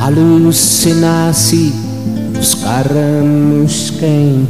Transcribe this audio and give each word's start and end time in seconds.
Hallucinasie 0.00 1.76
Skarremuskyn 2.40 4.48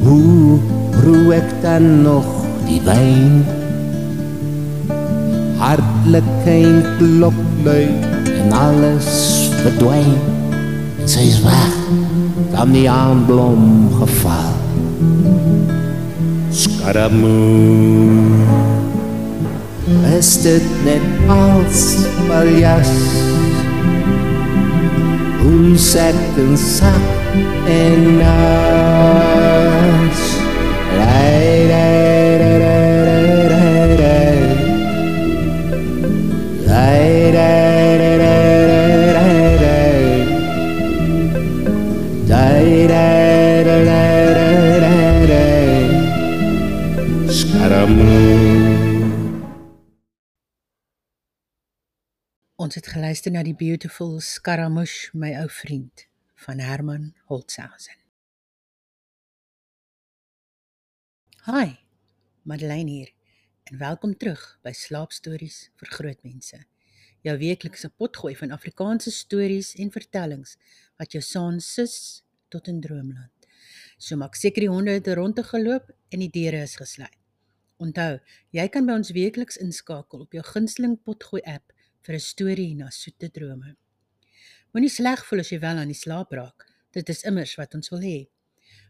Hoe 0.00 0.56
roe 1.04 1.36
ek 1.36 1.52
dan 1.60 2.00
nog 2.00 2.24
die 2.64 2.80
wijn? 2.80 3.44
Hartelijkheid 5.60 6.96
klop 6.96 7.36
luid 7.60 8.08
En 8.24 8.48
alles 8.56 9.52
verdwijn. 9.60 10.16
En 11.00 11.08
sy 11.12 11.28
is 11.28 11.44
weg. 11.44 11.76
Dan 12.56 12.72
die 12.72 12.88
aanblom 12.88 13.92
geval 14.00 14.56
Skarremoe 16.56 18.16
Is 20.16 20.40
dit 20.40 20.64
net 20.88 21.04
als 21.28 22.08
paljas? 22.24 22.88
Hoe 22.88 23.23
sek 25.76 26.14
en 26.38 26.56
sak 26.56 27.02
en 27.68 28.18
nas 28.18 30.20
Rai, 30.98 31.83
Ons 52.64 52.78
het 52.78 52.86
geluister 52.88 53.28
na 53.28 53.42
die 53.44 53.52
beautiful 53.52 54.14
Scaramouche, 54.24 55.10
my 55.12 55.34
ou 55.36 55.48
vriend 55.52 56.06
van 56.46 56.62
Herman 56.64 57.10
Holtzhausen. 57.28 57.98
Hi, 61.44 61.74
Madeleine 62.48 62.88
hier 62.88 63.10
en 63.68 63.76
welkom 63.82 64.14
terug 64.16 64.40
by 64.64 64.72
Slaapstories 64.72 65.58
vir 65.76 65.92
grootmense. 65.98 66.62
Jou 67.28 67.34
weeklikse 67.42 67.90
potgooi 68.00 68.32
van 68.40 68.56
Afrikaanse 68.56 69.12
stories 69.12 69.74
en 69.76 69.92
vertellings 69.92 70.56
wat 70.96 71.12
jou 71.12 71.20
saans 71.20 71.68
sis 71.76 71.98
tot 72.48 72.72
in 72.72 72.80
droomland. 72.80 73.50
So 73.98 74.16
maak 74.16 74.40
seker 74.40 74.64
die 74.64 74.72
honde 74.72 74.96
het 74.96 75.12
rondte 75.20 75.44
geloop 75.50 75.92
en 76.08 76.24
die 76.24 76.32
deure 76.32 76.64
is 76.64 76.78
gesluit. 76.80 77.20
Onthou, 77.76 78.22
jy 78.56 78.68
kan 78.72 78.88
by 78.88 78.96
ons 79.02 79.12
weekliks 79.12 79.60
inskakel 79.60 80.24
op 80.24 80.32
jou 80.32 80.48
gunsteling 80.54 80.96
potgooi 81.04 81.44
app 81.44 81.73
vir 82.04 82.14
'n 82.14 82.20
storie 82.20 82.74
na 82.74 82.90
soete 82.90 83.30
drome. 83.30 83.76
Moenie 84.72 84.90
sleg 84.90 85.24
voel 85.26 85.40
as 85.40 85.50
jy 85.50 85.58
wel 85.60 85.76
aan 85.80 85.92
die 85.92 86.02
slaap 86.04 86.32
raak. 86.32 86.66
Dit 86.92 87.08
is 87.08 87.24
immers 87.24 87.56
wat 87.56 87.74
ons 87.74 87.88
wil 87.90 88.00
hê. 88.00 88.28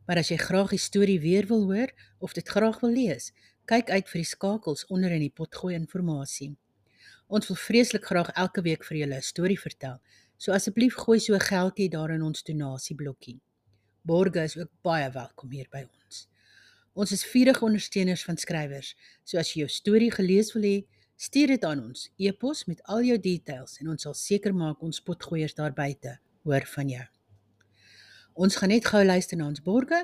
Maar 0.06 0.18
as 0.18 0.28
jy 0.28 0.36
graag 0.36 0.70
die 0.70 0.78
storie 0.78 1.20
weer 1.20 1.46
wil 1.46 1.62
hoor 1.70 1.90
of 2.18 2.32
dit 2.32 2.48
graag 2.48 2.80
wil 2.80 2.90
lees, 2.90 3.32
kyk 3.66 3.90
uit 3.90 4.08
vir 4.08 4.20
die 4.20 4.28
skakels 4.28 4.84
onder 4.92 5.12
in 5.12 5.20
die 5.20 5.32
potgooi 5.32 5.74
inligting. 5.74 6.56
Ons 7.28 7.48
wil 7.48 7.56
vreeslik 7.56 8.04
graag 8.04 8.30
elke 8.36 8.62
week 8.62 8.84
vir 8.84 8.96
julle 8.98 9.16
'n 9.16 9.22
storie 9.22 9.60
vertel. 9.60 10.00
So 10.36 10.52
asseblief 10.52 10.94
gooi 10.94 11.20
so 11.20 11.34
'n 11.34 11.40
geldjie 11.40 11.88
daar 11.90 12.10
in 12.10 12.22
ons 12.22 12.42
donasieblokkie. 12.42 13.40
Borge 14.02 14.42
is 14.42 14.56
ook 14.56 14.70
baie 14.82 15.10
welkom 15.10 15.50
hier 15.50 15.66
by 15.70 15.86
ons. 16.04 16.28
Ons 16.94 17.12
is 17.12 17.24
vurige 17.24 17.64
ondersteuners 17.64 18.24
van 18.24 18.36
skrywers. 18.36 18.94
So 19.24 19.38
as 19.38 19.54
jy 19.54 19.60
jou 19.60 19.68
storie 19.68 20.10
gelees 20.10 20.52
wil 20.52 20.62
hê, 20.62 20.84
Stuur 21.24 21.54
dit 21.54 21.64
aan 21.64 21.80
ons 21.80 22.00
e-pos 22.20 22.64
met 22.68 22.80
al 22.92 23.06
jou 23.06 23.14
details 23.26 23.78
en 23.80 23.92
ons 23.94 24.02
sal 24.06 24.16
seker 24.18 24.52
maak 24.52 24.82
ons 24.84 25.00
potgoeiers 25.06 25.54
daar 25.56 25.72
buite 25.72 26.18
hoor 26.44 26.66
van 26.74 26.90
jou. 26.90 27.04
Ons 28.44 28.58
gaan 28.60 28.72
net 28.74 28.84
gou 28.90 29.00
luister 29.04 29.38
na 29.40 29.46
ons 29.48 29.62
borge, 29.64 30.00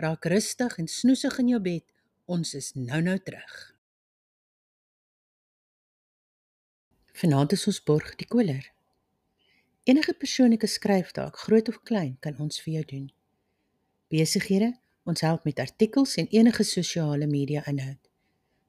raak 0.00 0.28
rustig 0.32 0.78
en 0.80 0.88
snoesig 0.88 1.36
in 1.42 1.50
jou 1.52 1.60
bed. 1.66 1.84
Ons 2.24 2.54
is 2.56 2.70
nou-nou 2.78 3.18
terug. 3.26 3.58
Vanaand 7.20 7.52
is 7.58 7.66
ons 7.68 7.82
borg 7.84 8.14
die 8.16 8.30
koler. 8.30 8.64
Enige 9.84 10.14
persoonlike 10.16 10.70
skryftaak, 10.70 11.36
groot 11.44 11.68
of 11.68 11.82
klein, 11.84 12.16
kan 12.24 12.38
ons 12.40 12.62
vir 12.64 12.78
jou 12.78 12.84
doen. 12.96 13.06
Besighede, 14.14 14.72
ons 15.04 15.26
help 15.26 15.44
met 15.44 15.60
artikels 15.60 16.16
en 16.22 16.30
enige 16.32 16.64
sosiale 16.64 17.26
media 17.26 17.66
inhoud. 17.68 17.98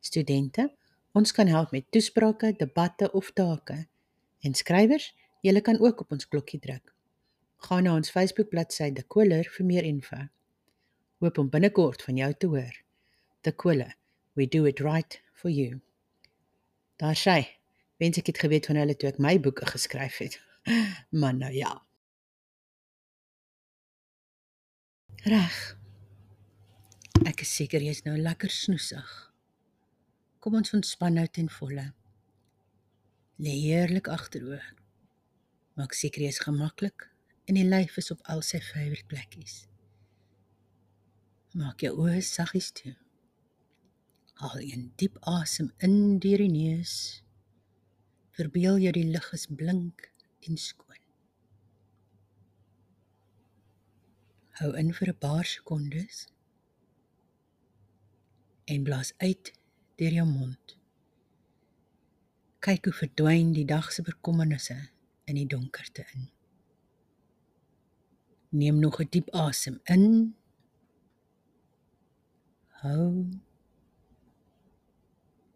Studente, 0.03 0.73
ons 1.13 1.31
kan 1.31 1.47
help 1.47 1.71
met 1.71 1.85
toesprake, 1.93 2.53
debatte 2.57 3.11
of 3.13 3.31
take. 3.37 3.85
En 4.43 4.53
skrywers, 4.53 5.11
julle 5.41 5.61
kan 5.61 5.79
ook 5.79 6.01
op 6.05 6.11
ons 6.11 6.27
klokkie 6.27 6.59
druk. 6.59 6.93
Gaan 7.63 7.85
na 7.87 7.95
ons 7.95 8.11
Facebook 8.11 8.49
bladsy 8.49 8.89
De 8.91 9.03
Koler 9.03 9.47
vir 9.55 9.65
meer 9.65 9.85
info. 9.87 10.19
Hoop 11.23 11.37
om 11.37 11.49
binnekort 11.49 12.03
van 12.03 12.17
jou 12.19 12.33
te 12.33 12.47
hoor. 12.51 12.75
De 13.41 13.51
Koler, 13.51 13.95
we 14.33 14.47
do 14.47 14.65
it 14.65 14.79
right 14.79 15.21
for 15.33 15.51
you. 15.51 15.79
Daar 16.99 17.15
sê, 17.15 17.37
wens 18.01 18.19
ek 18.19 18.33
het 18.33 18.41
geweet 18.43 18.67
van 18.67 18.81
hulle 18.81 18.95
toe 18.99 19.09
ek 19.13 19.21
my 19.23 19.37
boeke 19.39 19.67
geskryf 19.69 20.19
het. 20.23 20.39
Maar 21.19 21.33
nou 21.35 21.51
ja. 21.53 21.71
Reg. 25.23 25.57
Ek 27.27 27.43
is 27.43 27.55
seker 27.55 27.83
jy's 27.83 28.03
nou 28.03 28.17
lekker 28.19 28.51
snoesig. 28.51 29.32
Kom 30.43 30.57
ons 30.59 30.73
ontspan 30.75 31.13
nou 31.15 31.23
ten 31.31 31.45
volle. 31.47 31.85
Lê 33.39 33.51
heerlik 33.63 34.09
agteroor. 34.11 34.65
Maak 35.79 35.95
seker 35.95 36.25
jy 36.25 36.31
is 36.33 36.39
gemaklik 36.43 37.05
en 37.47 37.55
die 37.55 37.63
lyf 37.63 37.95
is 38.01 38.11
op 38.11 38.19
al 38.33 38.43
sy 38.43 38.59
favourite 38.59 39.07
plekkies. 39.07 39.61
Maak 41.55 41.85
jou 41.87 41.93
oë 41.95 42.19
saggies 42.27 42.73
toe. 42.75 42.91
Haal 44.43 44.59
'n 44.59 44.91
diep 44.99 45.15
asem 45.37 45.71
in 45.79 46.19
deur 46.19 46.43
die 46.43 46.51
neus. 46.51 47.23
Verbeel 48.35 48.83
jou 48.83 48.91
die 48.99 49.07
lug 49.15 49.31
is 49.33 49.47
blink 49.47 50.11
en 50.41 50.57
skoon. 50.57 51.01
Hou 54.59 54.75
in 54.75 54.91
vir 54.91 55.07
'n 55.07 55.19
paar 55.25 55.45
sekondes 55.45 56.27
en 58.67 58.83
blaas 58.83 59.13
uit 59.17 59.62
deur 60.03 60.19
jou 60.19 60.27
mond. 60.27 60.75
Kyk 62.63 62.87
hoe 62.89 62.95
verdwyn 62.95 63.53
die 63.55 63.67
dag 63.67 63.89
se 63.91 64.03
bekommernisse 64.03 64.75
in 65.29 65.39
die 65.39 65.47
donkerte 65.47 66.03
in. 66.15 66.29
Neem 68.51 68.79
nog 68.79 68.99
'n 68.99 69.09
diep 69.09 69.29
asem 69.31 69.79
in. 69.83 70.35
Hou 72.83 73.31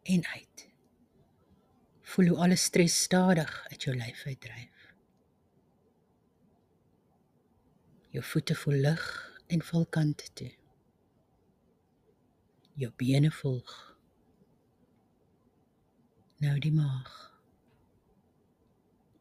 en 0.04 0.26
uit. 0.26 0.68
Voel 2.02 2.28
hoe 2.28 2.38
alle 2.38 2.56
stres 2.56 3.04
stadig 3.04 3.68
uit 3.72 3.84
jou 3.84 3.96
lyf 3.96 4.26
uitdryf. 4.26 4.94
Jou 8.10 8.24
voete 8.24 8.56
voel 8.56 8.80
lig 8.88 9.04
en 9.48 9.62
val 9.62 9.86
kante 9.86 10.34
toe. 10.34 10.54
Jou 12.74 12.92
bene 12.96 13.32
volg. 13.32 13.87
Nou 16.38 16.60
die 16.60 16.74
maag. 16.74 17.16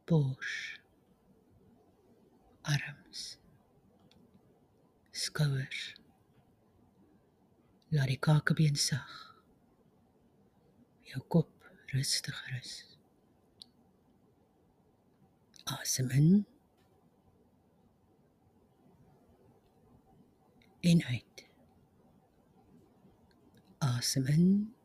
Bors. 0.04 0.80
Arms 2.62 3.36
skouers. 5.16 5.94
Laat 7.88 8.10
die 8.10 8.18
kakebeen 8.20 8.76
sag. 8.76 9.14
Jou 11.06 11.22
kop 11.32 11.70
rustig 11.92 12.36
rus. 12.50 12.74
Asem 15.76 16.10
in. 16.10 16.46
En 20.80 21.04
uit. 21.04 21.46
Asem 23.78 24.26
in. 24.26 24.75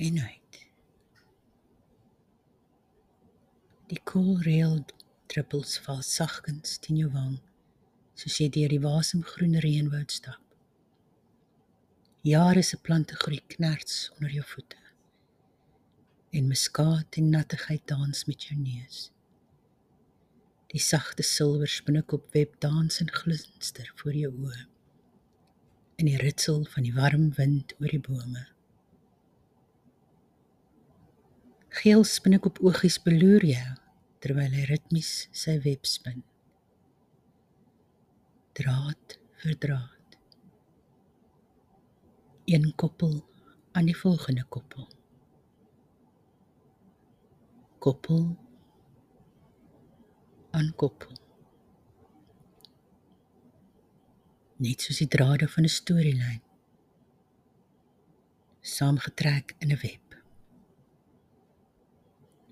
En 0.00 0.20
uit. 0.20 0.58
Die 3.92 4.00
koel 4.04 4.38
reël 4.40 4.78
druppels 5.28 5.74
val 5.84 5.98
sagkens 6.02 6.78
teen 6.80 7.02
jou 7.02 7.10
wang 7.12 7.34
soos 8.20 8.38
jy 8.40 8.46
deur 8.54 8.72
die 8.72 8.80
wasemgroen 8.80 9.58
reënwoud 9.60 10.14
stap. 10.14 10.40
Jare 12.24 12.62
se 12.64 12.78
plante 12.86 13.18
groei 13.20 13.42
knerts 13.54 13.98
onder 14.14 14.32
jou 14.38 14.44
voete. 14.54 14.78
En 16.36 16.48
muskaat 16.48 17.18
en 17.20 17.28
nattigheid 17.34 17.84
dans 17.92 18.24
met 18.30 18.46
jou 18.48 18.56
neus. 18.60 19.02
Die 20.72 20.80
sagte 20.80 21.26
silwer 21.28 21.68
spinnekop 21.68 22.32
web 22.38 22.54
dans 22.64 23.02
en 23.04 23.12
glinster 23.18 23.92
voor 24.00 24.16
jou 24.16 24.32
oë. 24.32 24.64
In 26.00 26.08
die 26.08 26.20
ritsel 26.24 26.64
van 26.72 26.88
die 26.88 26.96
warm 26.96 27.28
wind 27.36 27.76
oor 27.80 27.92
die 27.92 28.00
bome. 28.08 28.46
Geel 31.70 32.02
spinnekop 32.04 32.58
oogies 32.66 32.96
beloer 32.98 33.44
jou 33.46 33.74
terwyl 34.20 34.54
hy 34.58 34.64
ritmies 34.66 35.10
sy 35.30 35.54
web 35.62 35.86
spin. 35.86 36.24
Draad 38.58 39.14
vir 39.44 39.54
draad. 39.62 40.16
Een 42.50 42.66
koppel 42.74 43.20
aan 43.78 43.86
die 43.86 43.94
volgende 43.94 44.42
koppel. 44.50 44.88
Koppel 47.78 48.26
aan 50.50 50.74
koppel. 50.74 51.14
Net 54.58 54.82
soos 54.82 54.98
die 54.98 55.08
drade 55.08 55.46
van 55.48 55.64
'n 55.64 55.76
storielyn. 55.78 56.42
Saamgetrek 58.60 59.54
in 59.62 59.70
'n 59.70 59.82
web 59.86 60.09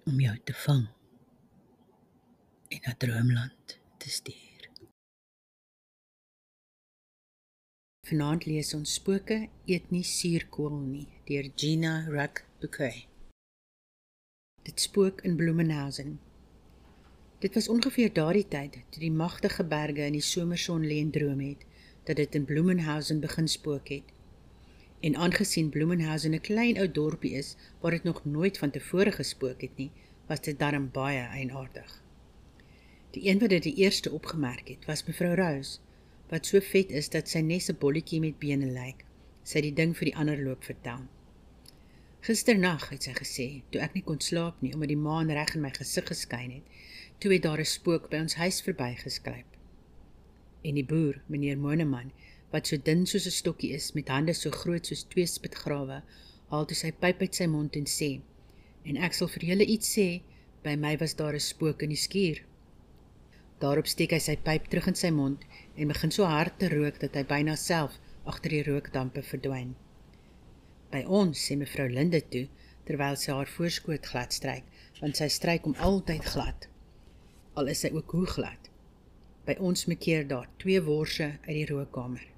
om 0.08 0.20
jou 0.20 0.36
te 0.44 0.54
vang 0.64 0.86
en 2.68 2.80
na 2.84 2.94
droomland 2.96 3.78
te 4.00 4.10
stuur. 4.10 4.68
Vanaand 8.08 8.46
lees 8.48 8.72
ons 8.78 8.94
Spooke 8.96 9.36
eet 9.68 9.90
nie 9.92 10.04
suurkool 10.10 10.78
nie 10.80 11.04
deur 11.28 11.50
Gina 11.60 11.92
Ruck 12.08 12.44
Bouquet. 12.62 13.04
Dit 14.64 14.80
spook 14.80 15.20
in 15.28 15.36
Bloemenhausen. 15.36 16.16
Dit 17.44 17.54
was 17.54 17.68
ongeveer 17.68 18.12
daardie 18.12 18.48
tyd 18.48 18.80
toe 18.88 19.04
die 19.04 19.12
magtige 19.12 19.64
berge 19.64 20.08
in 20.08 20.16
die 20.16 20.24
somerson 20.24 20.88
lê 20.88 21.02
en 21.04 21.12
droom 21.12 21.44
het 21.44 21.68
dat 22.08 22.16
dit 22.16 22.40
in 22.40 22.48
Bloemenhausen 22.48 23.20
begin 23.20 23.48
spook 23.48 23.92
het. 23.92 24.17
En 25.00 25.16
aangesien 25.16 25.68
Bloemenhausen 25.68 26.34
'n 26.34 26.40
klein 26.40 26.78
ou 26.78 26.90
dorpie 26.90 27.34
is 27.34 27.56
waar 27.80 27.90
dit 27.90 28.02
nog 28.02 28.24
nooit 28.24 28.58
van 28.58 28.70
tevore 28.70 29.12
gespook 29.12 29.60
het 29.60 29.76
nie, 29.76 29.90
was 30.26 30.40
dit 30.40 30.58
darm 30.58 30.90
baie 30.92 31.20
eienaardig. 31.20 32.02
Die 33.10 33.28
een 33.28 33.38
wat 33.38 33.48
dit 33.48 33.62
die 33.62 33.74
eerste 33.74 34.10
opgemerk 34.10 34.68
het, 34.68 34.84
was 34.84 35.04
mevrou 35.04 35.34
Rose, 35.34 35.78
wat 36.28 36.46
so 36.46 36.60
vet 36.60 36.90
is 36.90 37.08
dat 37.08 37.28
sy 37.28 37.40
net 37.40 37.68
'n 37.70 37.78
bolletjie 37.78 38.20
met 38.20 38.38
bene 38.38 38.66
lyk. 38.66 39.04
Sy 39.42 39.58
het 39.58 39.68
die 39.68 39.74
ding 39.74 39.96
vir 39.96 40.04
die 40.04 40.16
ander 40.16 40.42
loop 40.44 40.64
vertel. 40.64 41.06
Gisternag 42.20 42.88
het 42.88 43.02
sy 43.02 43.12
gesê, 43.12 43.62
toe 43.70 43.80
ek 43.80 43.94
nie 43.94 44.02
kon 44.02 44.20
slaap 44.20 44.60
nie 44.60 44.72
omdat 44.74 44.88
die 44.88 44.96
maan 44.96 45.30
reg 45.30 45.54
in 45.54 45.60
my 45.60 45.70
gesig 45.70 46.06
geskyn 46.06 46.50
het, 46.50 46.62
toe 47.18 47.32
het 47.32 47.42
daar 47.42 47.60
'n 47.60 47.64
spook 47.64 48.10
by 48.10 48.16
ons 48.16 48.34
huis 48.34 48.60
verbygeskryp. 48.62 49.46
En 50.62 50.74
die 50.74 50.84
boer, 50.84 51.22
meneer 51.26 51.58
Moneman, 51.58 52.12
wat 52.52 52.68
so 52.68 52.76
dun 52.84 53.04
soos 53.06 53.26
'n 53.28 53.36
stokkie 53.36 53.72
is 53.78 53.92
met 53.92 54.08
hande 54.08 54.32
so 54.34 54.50
groot 54.50 54.86
soos 54.86 55.02
twee 55.12 55.26
spitgrawe, 55.26 56.02
haal 56.50 56.66
toe 56.68 56.76
sy 56.76 56.90
pyp 57.02 57.20
uit 57.20 57.34
sy 57.34 57.46
mond 57.54 57.74
en 57.76 57.88
sê: 57.94 58.20
"En 58.88 58.96
ek 58.96 59.14
sal 59.14 59.28
vir 59.28 59.44
julle 59.48 59.66
iets 59.74 59.88
sê, 59.96 60.22
by 60.62 60.74
my 60.84 60.96
was 61.02 61.14
daar 61.14 61.34
'n 61.34 61.40
spook 61.40 61.82
in 61.82 61.90
die 61.90 62.04
skuur." 62.06 62.38
Daarop 63.60 63.86
steek 63.86 64.12
hy 64.12 64.18
sy 64.18 64.36
pyp 64.36 64.68
terug 64.68 64.86
in 64.86 64.94
sy 64.94 65.10
mond 65.10 65.44
en 65.76 65.88
begin 65.88 66.10
so 66.10 66.24
hard 66.24 66.58
te 66.58 66.68
rook 66.68 67.00
dat 67.00 67.14
hy 67.14 67.24
byna 67.24 67.56
self 67.56 67.98
agter 68.24 68.50
die 68.50 68.62
rookdampe 68.62 69.22
verdwyn. 69.22 69.74
By 70.90 71.04
ons 71.04 71.36
sê 71.46 71.56
mevrou 71.56 71.88
Linde 71.88 72.22
toe 72.30 72.48
terwyl 72.86 73.16
sy 73.16 73.32
haar 73.32 73.46
voorskoot 73.46 74.06
glad 74.06 74.32
stryk, 74.32 74.64
want 75.00 75.16
sy 75.16 75.28
stryk 75.28 75.64
hom 75.64 75.74
altyd 75.74 76.24
glad. 76.24 76.68
Al 77.56 77.68
is 77.68 77.80
sy 77.80 77.90
ook 77.92 78.10
hoe 78.10 78.26
glad. 78.26 78.70
By 79.44 79.56
ons 79.60 79.86
mekeer 79.86 80.26
daar 80.28 80.48
twee 80.56 80.80
worse 80.80 81.38
uit 81.44 81.54
die 81.54 81.66
rookkamer 81.66 82.37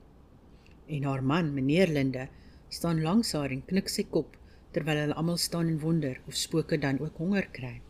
en 0.91 1.07
haar 1.09 1.23
man, 1.23 1.55
meneer 1.55 1.89
Linde, 1.89 2.29
staan 2.69 3.03
langs 3.03 3.33
haar 3.33 3.51
en 3.55 3.65
knik 3.67 3.89
sy 3.89 4.05
kop 4.17 4.37
terwyl 4.75 5.01
hulle 5.03 5.17
almal 5.19 5.39
staan 5.43 5.71
en 5.71 5.81
wonder 5.83 6.21
of 6.27 6.37
spooke 6.39 6.79
dan 6.79 7.01
ook 7.03 7.17
honger 7.23 7.49
kry. 7.57 7.81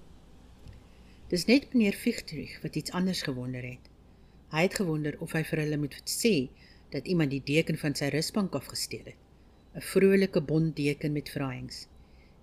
Dis 1.31 1.47
net 1.47 1.69
meneer 1.73 1.95
Fichtrich 1.95 2.57
wat 2.63 2.77
iets 2.77 2.95
anders 2.97 3.23
gewonder 3.23 3.63
het. 3.63 3.91
Hy 4.51 4.63
het 4.67 4.79
gewonder 4.81 5.19
of 5.21 5.35
hy 5.37 5.45
vir 5.47 5.63
hulle 5.63 5.79
moet 5.79 5.99
sê 6.11 6.35
dat 6.95 7.07
iemand 7.07 7.31
die 7.31 7.43
deken 7.53 7.79
van 7.79 7.95
sy 7.95 8.09
rusbank 8.15 8.57
afgesteel 8.59 9.13
het. 9.13 9.21
'n 9.79 9.85
Vrolike 9.93 10.41
bont 10.41 10.75
deken 10.77 11.13
met 11.13 11.31
vraaiings. 11.31 11.87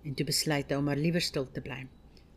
En 0.04 0.14
toe 0.14 0.24
besluit 0.26 0.70
hy 0.70 0.76
om 0.80 0.84
maar 0.88 0.96
liewer 0.96 1.20
stil 1.20 1.50
te 1.52 1.60
bly, 1.60 1.82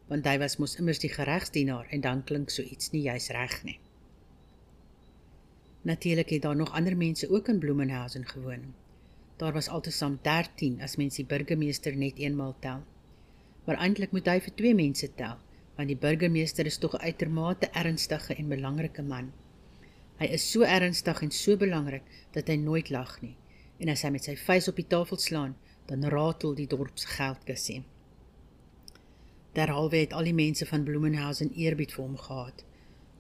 want 0.09 0.25
hy 0.27 0.38
was 0.41 0.57
mos 0.57 0.75
immers 0.75 1.00
die 1.00 1.13
geregsdienaar 1.13 1.88
en 1.95 2.01
dan 2.01 2.24
klink 2.24 2.50
so 2.50 2.62
iets 2.62 2.91
nie 2.91 3.06
juis 3.07 3.29
reg 3.29 3.63
nie. 3.63 3.79
Natuurlik 5.81 6.29
het 6.29 6.41
daar 6.41 6.55
nog 6.55 6.71
ander 6.71 6.97
mense 6.97 7.29
ook 7.29 7.47
in 7.47 7.59
Bloemenhausen 7.59 8.27
gewoon. 8.27 8.73
Daar 9.35 9.53
was 9.53 9.67
altesaam 9.67 10.19
13 10.21 10.81
as 10.81 10.95
mens 10.95 11.15
die 11.15 11.25
burgemeester 11.25 11.95
net 11.95 12.17
eenmal 12.17 12.55
tel. 12.59 12.83
Maar 13.65 13.75
eintlik 13.75 14.11
moet 14.11 14.27
hy 14.29 14.37
vir 14.41 14.53
twee 14.55 14.75
mense 14.75 15.09
tel, 15.17 15.39
want 15.75 15.87
die 15.89 15.97
burgemeester 15.97 16.65
is 16.65 16.77
tog 16.77 16.93
'n 16.93 17.01
uitermate 17.01 17.69
ernstige 17.69 18.35
en 18.35 18.49
belangrike 18.49 19.01
man. 19.01 19.31
Hy 20.17 20.25
is 20.25 20.51
so 20.51 20.61
ernstig 20.61 21.21
en 21.21 21.31
so 21.31 21.57
belangrik 21.57 22.03
dat 22.31 22.47
hy 22.47 22.55
nooit 22.55 22.89
lag 22.89 23.21
nie. 23.21 23.35
En 23.77 23.89
as 23.89 24.01
hy 24.01 24.09
met 24.09 24.23
sy 24.23 24.35
vuis 24.35 24.67
op 24.67 24.75
die 24.75 24.87
tafel 24.87 25.17
slaan, 25.17 25.55
dan 25.85 26.05
ratel 26.05 26.55
die 26.55 26.67
dorp 26.67 26.97
se 26.97 27.07
geldkassie. 27.07 27.83
Derhalwe 29.53 29.97
het 29.97 30.13
al 30.13 30.23
die 30.23 30.33
mense 30.33 30.65
van 30.65 30.83
Bloemenhausen 30.83 31.53
eerbied 31.53 31.91
vir 31.91 32.03
hom 32.03 32.17
gehad 32.17 32.65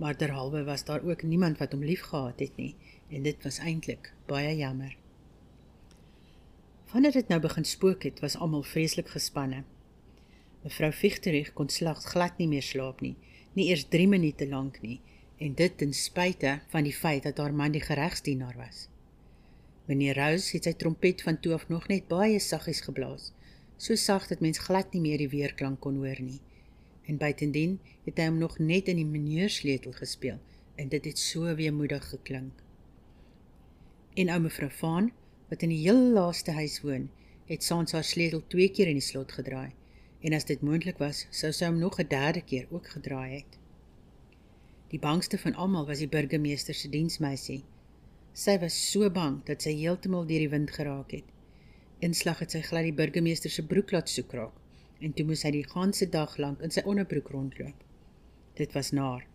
maar 0.01 0.17
derhalwe 0.17 0.63
was 0.63 0.83
daar 0.83 1.03
ook 1.03 1.21
niemand 1.23 1.57
wat 1.57 1.71
hom 1.71 1.83
liefgehad 1.83 2.39
het 2.39 2.55
nie 2.55 2.75
en 3.09 3.21
dit 3.21 3.43
was 3.43 3.59
eintlik 3.61 4.13
baie 4.25 4.55
jammer. 4.57 4.95
Wanneer 6.91 7.11
dit 7.11 7.27
nou 7.27 7.39
begin 7.41 7.65
spook 7.65 8.03
het, 8.03 8.19
was 8.19 8.35
almal 8.35 8.63
vreeslik 8.63 9.11
gespanne. 9.13 9.63
Mevrou 10.63 10.91
Fichterich 10.91 11.53
kon 11.53 11.69
slegs 11.69 12.09
glad 12.15 12.41
nie 12.41 12.47
meer 12.47 12.65
slaap 12.65 13.05
nie, 13.05 13.13
nie 13.53 13.69
eers 13.69 13.85
3 13.93 14.07
minute 14.07 14.47
lank 14.49 14.81
nie, 14.81 14.97
en 15.37 15.53
dit 15.61 15.77
ten 15.77 15.93
spyte 15.93 16.57
van 16.73 16.89
die 16.89 16.97
feit 16.97 17.23
dat 17.29 17.37
haar 17.37 17.53
man 17.53 17.77
die 17.77 17.85
geregsdienaar 17.85 18.57
was. 18.57 18.87
Meneer 19.85 20.17
Rose 20.17 20.55
het 20.57 20.65
sy 20.65 20.73
trompet 20.73 21.21
van 21.21 21.37
toe 21.39 21.53
af 21.59 21.69
nog 21.69 21.87
net 21.93 22.09
baie 22.09 22.39
saggies 22.39 22.81
geblaas, 22.89 23.33
so 23.77 23.95
sag 23.95 24.27
dat 24.33 24.41
mens 24.41 24.65
glad 24.65 24.93
nie 24.93 25.05
meer 25.05 25.21
die 25.21 25.33
weerklank 25.37 25.79
kon 25.85 26.01
hoor 26.01 26.25
nie 26.25 26.41
en 27.11 27.19
buitendien 27.19 27.79
het 28.05 28.19
hy 28.19 28.27
hom 28.29 28.37
nog 28.39 28.57
net 28.59 28.89
in 28.91 28.99
die 29.01 29.07
meneersleutel 29.07 29.93
gespeel 29.97 30.39
en 30.79 30.91
dit 30.91 31.07
het 31.09 31.19
so 31.19 31.51
weemoedig 31.59 32.05
geklink. 32.09 32.61
En 34.15 34.31
ou 34.31 34.39
mevrou 34.45 34.69
Van, 34.79 35.09
wat 35.51 35.65
in 35.67 35.73
die 35.73 35.81
heel 35.83 35.99
laaste 36.15 36.55
huis 36.55 36.79
woon, 36.85 37.09
het 37.51 37.67
saans 37.67 37.91
haar 37.95 38.07
sleutel 38.07 38.43
twee 38.53 38.71
keer 38.71 38.91
in 38.91 38.99
die 38.99 39.07
slot 39.07 39.35
gedraai 39.35 39.71
en 40.21 40.37
as 40.37 40.47
dit 40.47 40.61
moontlik 40.61 41.01
was, 41.01 41.25
sou 41.33 41.49
sy 41.51 41.67
hom 41.67 41.79
nog 41.81 41.99
'n 41.99 42.07
derde 42.07 42.41
keer 42.45 42.67
ook 42.69 42.87
gedraai 42.95 43.41
het. 43.41 43.57
Die 44.93 44.99
bangste 44.99 45.37
van 45.37 45.55
almal 45.55 45.87
was 45.87 46.03
die 46.03 46.07
burgemeester 46.07 46.73
se 46.73 46.89
diensmeisie. 46.89 47.63
Sy 48.33 48.59
was 48.59 48.91
so 48.91 49.09
bang 49.09 49.43
dat 49.45 49.61
sy 49.61 49.73
heeltemal 49.75 50.25
deur 50.25 50.45
die 50.45 50.49
wind 50.49 50.71
geraak 50.71 51.11
het. 51.11 51.27
Inslag 51.99 52.39
het 52.39 52.51
sy 52.51 52.61
glad 52.61 52.83
die 52.83 52.93
burgemeester 52.93 53.49
se 53.49 53.65
broek 53.65 53.91
laat 53.91 54.09
soek 54.09 54.33
raak 54.33 54.60
en 55.01 55.13
toe 55.17 55.25
moes 55.25 55.41
hy 55.45 55.51
die 55.55 55.67
ganse 55.67 56.05
dag 56.13 56.35
lank 56.37 56.61
in 56.65 56.73
sy 56.73 56.83
onderbroek 56.85 57.31
rondloop. 57.33 57.85
Dit 58.59 58.75
was 58.77 58.91
naar. 58.93 59.25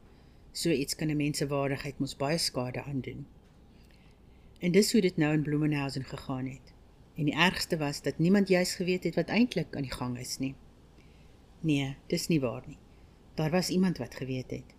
So 0.53 0.71
iets 0.71 0.95
kan 0.95 1.11
'n 1.11 1.17
mens 1.17 1.39
se 1.39 1.47
waardigheid 1.47 1.99
mos 1.99 2.17
baie 2.17 2.39
skade 2.39 2.83
aandoen. 2.83 3.27
En 4.61 4.73
dis 4.73 4.93
hoe 4.93 5.01
dit 5.01 5.17
nou 5.17 5.33
in 5.35 5.43
Bloemenhausen 5.43 6.05
gegaan 6.05 6.47
het. 6.47 6.73
En 7.17 7.25
die 7.25 7.35
ergste 7.35 7.77
was 7.77 8.03
dat 8.03 8.19
niemand 8.19 8.49
juis 8.49 8.75
geweet 8.75 9.05
het 9.05 9.15
wat 9.15 9.29
eintlik 9.29 9.77
aan 9.77 9.83
die 9.83 9.93
gang 9.93 10.19
is 10.19 10.39
nie. 10.39 10.55
Nee, 11.61 11.97
dis 12.07 12.29
nie 12.29 12.41
waar 12.41 12.63
nie. 12.67 12.79
Daar 13.35 13.51
was 13.51 13.69
iemand 13.69 13.99
wat 13.99 14.15
geweet 14.15 14.51
het. 14.51 14.75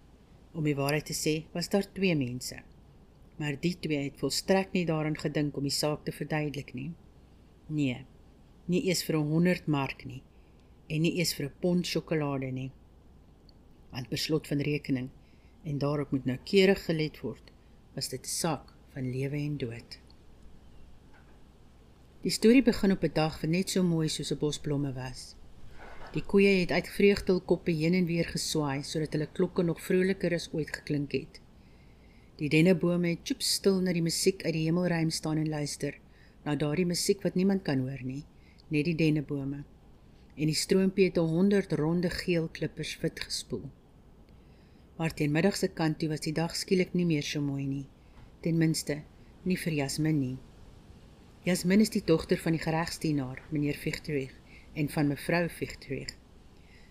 Om 0.53 0.63
die 0.63 0.75
waarheid 0.75 1.06
te 1.06 1.13
sê, 1.13 1.46
was 1.51 1.70
daar 1.70 1.91
twee 1.91 2.15
mense. 2.15 2.62
Maar 3.36 3.60
die 3.60 3.79
twee 3.79 4.03
het 4.03 4.17
volstrek 4.17 4.72
nie 4.72 4.86
daaraan 4.86 5.17
gedink 5.17 5.58
om 5.58 5.63
die 5.63 5.72
saak 5.72 6.06
te 6.06 6.12
verduidelik 6.12 6.74
nie. 6.74 6.91
Nee, 7.67 8.06
nie 8.65 8.84
eens 8.84 9.03
vir 9.03 9.15
'n 9.15 9.27
100 9.27 9.67
mark 9.67 10.06
nie 10.06 10.24
en 10.88 11.01
nie 11.03 11.17
eers 11.20 11.34
vir 11.36 11.46
'n 11.48 11.60
pond 11.60 11.86
sjokolade 11.86 12.51
nie. 12.51 12.72
Want 13.91 14.10
beslot 14.10 14.48
van 14.48 14.62
rekening 14.62 15.10
en 15.63 15.77
daarop 15.77 16.12
moet 16.12 16.25
nou 16.25 16.38
keurig 16.44 16.86
gelet 16.86 17.20
word, 17.22 17.51
was 17.96 18.10
dit 18.10 18.22
'n 18.22 18.36
saak 18.41 18.74
van 18.94 19.12
lewe 19.12 19.38
en 19.38 19.58
dood. 19.58 20.00
Die 22.22 22.32
storie 22.32 22.63
begin 22.63 22.91
op 22.91 23.03
'n 23.03 23.13
dag 23.13 23.41
wat 23.41 23.50
net 23.50 23.70
so 23.70 23.84
mooi 23.84 24.08
soos 24.10 24.32
'n 24.32 24.38
bos 24.38 24.60
blomme 24.60 24.94
was. 24.94 25.36
Die 26.13 26.24
koeie 26.24 26.60
het 26.60 26.72
uit 26.72 26.88
vreugde 26.88 27.32
hul 27.32 27.41
koppe 27.41 27.72
heen 27.72 27.94
en 27.94 28.06
weer 28.06 28.25
geswaai 28.25 28.84
sodat 28.84 29.13
hulle 29.13 29.27
klokke 29.34 29.63
nog 29.63 29.82
vroliker 29.82 30.34
as 30.34 30.50
ooit 30.53 30.75
geklink 30.75 31.12
het. 31.12 31.41
Die 32.38 32.50
dennebome 32.50 33.10
het 33.10 33.20
choop 33.24 33.41
stil 33.41 33.82
na 33.82 33.94
die 33.94 34.01
musiek 34.01 34.44
uit 34.46 34.53
die 34.53 34.65
hemelruim 34.65 35.10
staan 35.10 35.38
en 35.38 35.50
luister, 35.50 36.00
na 36.44 36.56
daardie 36.56 36.86
musiek 36.86 37.22
wat 37.22 37.36
niemand 37.36 37.62
kan 37.63 37.79
hoor 37.79 38.03
nie, 38.03 38.24
net 38.67 38.86
die 38.86 38.96
dennebome 38.96 39.63
en 40.38 40.50
die 40.51 40.56
stroompie 40.56 41.06
het 41.10 41.17
'n 41.17 41.29
100 41.34 41.72
ronde 41.72 42.10
geel 42.10 42.48
klippers 42.48 42.98
wit 43.01 43.20
gespoel. 43.20 43.70
Maar 44.98 45.13
teen 45.13 45.32
middag 45.32 45.56
se 45.58 45.67
kant 45.67 46.00
toe 46.00 46.10
was 46.10 46.20
die 46.20 46.34
dag 46.34 46.56
skielik 46.56 46.94
nie 46.94 47.06
meer 47.06 47.24
so 47.24 47.41
mooi 47.41 47.65
nie. 47.65 47.88
Ten 48.41 48.58
minste 48.58 49.01
nie 49.44 49.58
vir 49.58 49.74
Jasmin 49.74 50.20
nie. 50.20 50.38
Jasmin 51.44 51.79
is 51.79 51.89
die 51.89 52.03
dogter 52.06 52.38
van 52.38 52.51
die 52.51 52.62
geregsdienaar, 52.62 53.41
meneer 53.50 53.74
Fichterich, 53.74 54.34
en 54.74 54.89
van 54.89 55.08
mevrou 55.08 55.50
Fichterich. 55.50 56.17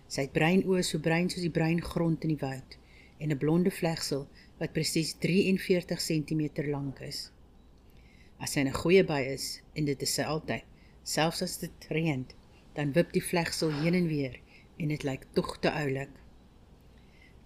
Sy 0.07 0.21
het 0.21 0.31
bruin 0.31 0.63
oë 0.63 0.83
so 0.83 0.99
bruin 0.99 1.29
soos 1.29 1.43
die 1.43 1.51
bruin 1.51 1.81
grond 1.81 2.23
in 2.23 2.29
die 2.29 2.41
woud 2.41 2.77
en 3.19 3.31
'n 3.31 3.37
blonde 3.37 3.71
vlegsel 3.71 4.27
wat 4.59 4.73
presies 4.73 5.13
43 5.13 5.99
cm 5.99 6.69
lank 6.69 6.99
is. 6.99 7.31
As 8.39 8.51
sy 8.51 8.59
'n 8.61 8.73
goeie 8.73 9.03
by 9.03 9.21
is 9.33 9.61
en 9.73 9.85
dit 9.85 10.01
is 10.01 10.13
sy 10.13 10.21
altyd, 10.21 10.63
selfs 11.03 11.41
as 11.41 11.57
dit 11.57 11.87
reën, 11.89 12.25
dan 12.77 12.93
wip 12.93 13.09
die 13.15 13.23
vlegsel 13.25 13.71
heen 13.81 13.95
en 13.97 14.07
weer 14.07 14.37
en 14.77 14.91
dit 14.93 15.03
lyk 15.03 15.23
tog 15.33 15.55
te 15.59 15.71
oulik. 15.73 16.11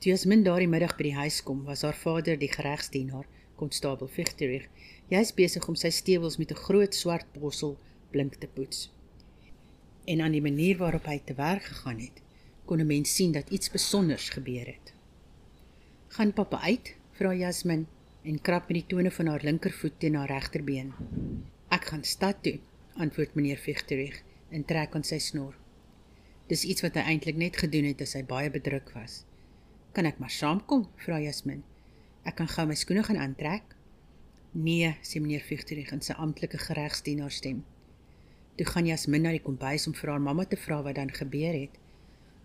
Toe 0.02 0.12
Jasmin 0.12 0.44
daardie 0.44 0.68
middag 0.68 0.98
by 0.98 1.06
die 1.08 1.16
huis 1.16 1.38
kom, 1.48 1.62
was 1.64 1.86
haar 1.88 1.96
vader 1.96 2.40
die 2.42 2.50
geregsdienaar, 2.52 3.28
konstabel 3.56 4.10
Victorich, 4.12 4.66
juis 5.14 5.32
besig 5.38 5.68
om 5.72 5.78
sy 5.80 5.92
stewels 5.94 6.36
met 6.42 6.52
'n 6.52 6.64
groot 6.66 6.96
swart 6.96 7.28
bossel 7.38 7.78
blink 8.12 8.36
te 8.36 8.48
poets. 8.48 8.90
En 10.06 10.22
aan 10.22 10.36
die 10.36 10.42
manier 10.42 10.78
waarop 10.78 11.06
hy 11.06 11.22
te 11.24 11.34
werk 11.34 11.64
gegaan 11.64 12.00
het, 12.00 12.22
kon 12.66 12.82
'n 12.82 12.88
mens 12.88 13.16
sien 13.16 13.32
dat 13.32 13.50
iets 13.50 13.70
spesiaals 13.72 14.30
gebeur 14.30 14.66
het. 14.66 14.94
"Gaan 16.08 16.34
pappa 16.34 16.60
uit?" 16.62 16.96
vra 17.12 17.34
Jasmin 17.34 17.88
en 18.24 18.42
krap 18.42 18.68
met 18.68 18.78
die 18.78 18.88
tone 18.88 19.12
van 19.12 19.28
haar 19.28 19.44
linkervoet 19.44 20.00
teen 20.00 20.16
haar 20.16 20.28
regterbeen. 20.28 20.94
"Ek 21.70 21.86
gaan 21.86 22.04
stad 22.04 22.44
toe," 22.44 22.60
antwoord 22.98 23.36
meneer 23.36 23.58
Victorich 23.58 24.24
en 24.52 24.66
trek 24.68 24.96
aan 24.96 25.04
sy 25.08 25.18
snor. 25.20 25.56
Dis 26.52 26.64
iets 26.68 26.84
wat 26.84 26.98
hy 27.00 27.04
eintlik 27.14 27.38
net 27.40 27.58
gedoen 27.58 27.88
het 27.88 28.02
as 28.04 28.14
hy 28.18 28.24
baie 28.28 28.52
bedruk 28.52 28.92
was. 28.94 29.24
"Kan 29.96 30.06
ek 30.06 30.20
maar 30.20 30.30
saamkom?" 30.30 30.88
vra 30.96 31.20
Jasmin. 31.20 31.64
"Ek 32.24 32.36
kan 32.36 32.48
gou 32.48 32.68
my 32.68 32.76
skoene 32.76 33.04
gaan 33.04 33.18
aantrek." 33.18 33.76
"Nee," 34.52 34.96
sê 35.02 35.22
meneer 35.22 35.42
Victorich 35.42 35.92
in 35.92 36.02
sy 36.02 36.14
amptelike 36.14 36.58
geregsdienaar 36.58 37.32
stem. 37.32 37.64
Toe 38.56 38.66
gaan 38.66 38.86
Jasmin 38.86 39.22
na 39.22 39.32
die 39.32 39.42
kombuis 39.42 39.88
om 39.88 39.94
vir 39.94 40.10
haar 40.10 40.22
mamma 40.22 40.46
te 40.46 40.58
vra 40.58 40.82
wat 40.84 40.96
dan 40.96 41.14
gebeur 41.14 41.54
het. 41.54 41.80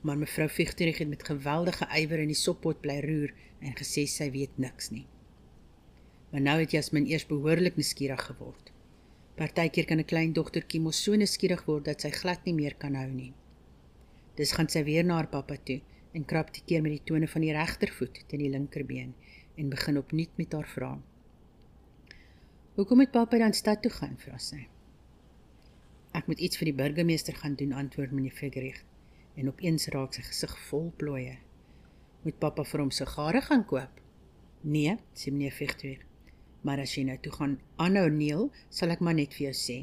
Maar 0.00 0.18
mevrou 0.18 0.48
Victorich 0.48 0.98
het 0.98 1.08
met 1.08 1.24
geweldige 1.26 1.86
ywer 1.98 2.18
in 2.18 2.28
die 2.28 2.38
soppot 2.38 2.80
bly 2.80 3.00
roer 3.00 3.34
en 3.60 3.74
gesê 3.74 4.06
sy 4.06 4.30
weet 4.30 4.58
niks 4.58 4.90
nie. 4.90 5.06
Maar 6.30 6.40
nou 6.40 6.60
het 6.60 6.70
Jasmin 6.70 7.06
eers 7.06 7.26
behoorlik 7.26 7.76
nuuskierig 7.76 8.22
geword. 8.26 8.72
Partykeer 9.36 9.84
kan 9.84 10.00
'n 10.00 10.08
klein 10.12 10.32
dogtertjie 10.32 10.80
mos 10.80 11.02
so 11.04 11.16
nuuskierig 11.16 11.66
word 11.66 11.84
dat 11.84 12.00
sy 12.00 12.10
glad 12.10 12.46
nie 12.46 12.54
meer 12.54 12.74
kan 12.74 12.94
hou 12.96 13.10
nie. 13.12 13.32
Dis 14.36 14.52
gaan 14.52 14.68
sy 14.68 14.82
weer 14.84 15.04
na 15.04 15.18
haar 15.18 15.28
pappa 15.28 15.56
toe 15.56 15.80
en 16.16 16.24
krap 16.24 16.52
die 16.54 16.62
keer 16.64 16.82
met 16.82 16.92
die 16.92 17.04
tone 17.10 17.28
van 17.28 17.44
die 17.44 17.52
regtervoet 17.52 18.22
teen 18.28 18.40
die 18.40 18.48
linkerbeen 18.54 19.12
en 19.56 19.68
begin 19.68 19.98
opnuut 19.98 20.32
met 20.40 20.52
haar 20.52 20.68
vra. 20.76 20.90
Hoekom 22.76 23.00
het 23.00 23.12
pappa 23.12 23.38
dan 23.38 23.52
stad 23.52 23.82
toe 23.82 23.92
gaan, 23.92 24.16
vra 24.16 24.38
sy. 24.38 24.66
Ek 26.16 26.26
moet 26.26 26.40
iets 26.40 26.56
vir 26.56 26.70
die 26.70 26.78
burgemeester 26.80 27.36
gaan 27.36 27.54
doen, 27.60 27.72
antwoord 27.72 28.12
meneer 28.16 28.32
Figgerich 28.32 28.82
en 29.36 29.48
opeens 29.52 29.88
raak 29.92 30.16
sy 30.16 30.24
gesig 30.24 30.58
vol 30.70 30.90
plooie. 30.96 31.36
Moet 32.24 32.38
pappa 32.40 32.64
vir 32.64 32.80
hom 32.80 32.90
sigare 32.90 33.44
gaan 33.44 33.64
koop? 33.68 34.00
Nee, 34.64 34.96
sê 35.12 35.30
meneer 35.30 35.52
Figgerich. 35.52 36.04
Maar 36.66 36.82
as 36.82 36.96
jy 36.96 37.04
nou 37.06 37.16
toe 37.22 37.32
gaan 37.36 37.54
aanhou 37.82 38.08
neel, 38.10 38.48
sal 38.74 38.90
ek 38.94 39.02
maar 39.06 39.14
net 39.14 39.34
vir 39.36 39.48
jou 39.48 39.56
sê. 39.58 39.78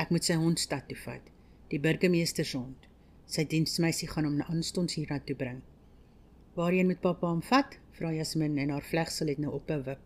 Ek 0.00 0.10
moet 0.14 0.24
sy 0.24 0.38
hond 0.40 0.62
stad 0.62 0.86
toe 0.88 0.96
vat, 1.04 1.26
die 1.70 1.80
burgemeester 1.86 2.48
se 2.48 2.56
hond. 2.56 2.88
Sy 3.28 3.44
diensmeisie 3.50 4.08
gaan 4.08 4.28
hom 4.28 4.38
na 4.40 4.46
aanstonds 4.52 4.96
hier 4.96 5.12
na 5.12 5.20
toe 5.20 5.36
bring. 5.36 5.60
Waarheen 6.56 6.88
moet 6.90 7.02
pappa 7.04 7.28
hom 7.28 7.42
vat? 7.50 7.76
vra 7.98 8.10
Jasmin 8.14 8.56
en 8.58 8.72
haar 8.74 8.86
vlegsel 8.88 9.30
het 9.30 9.40
nou 9.42 9.52
ophou 9.58 9.80
wip. 9.86 10.00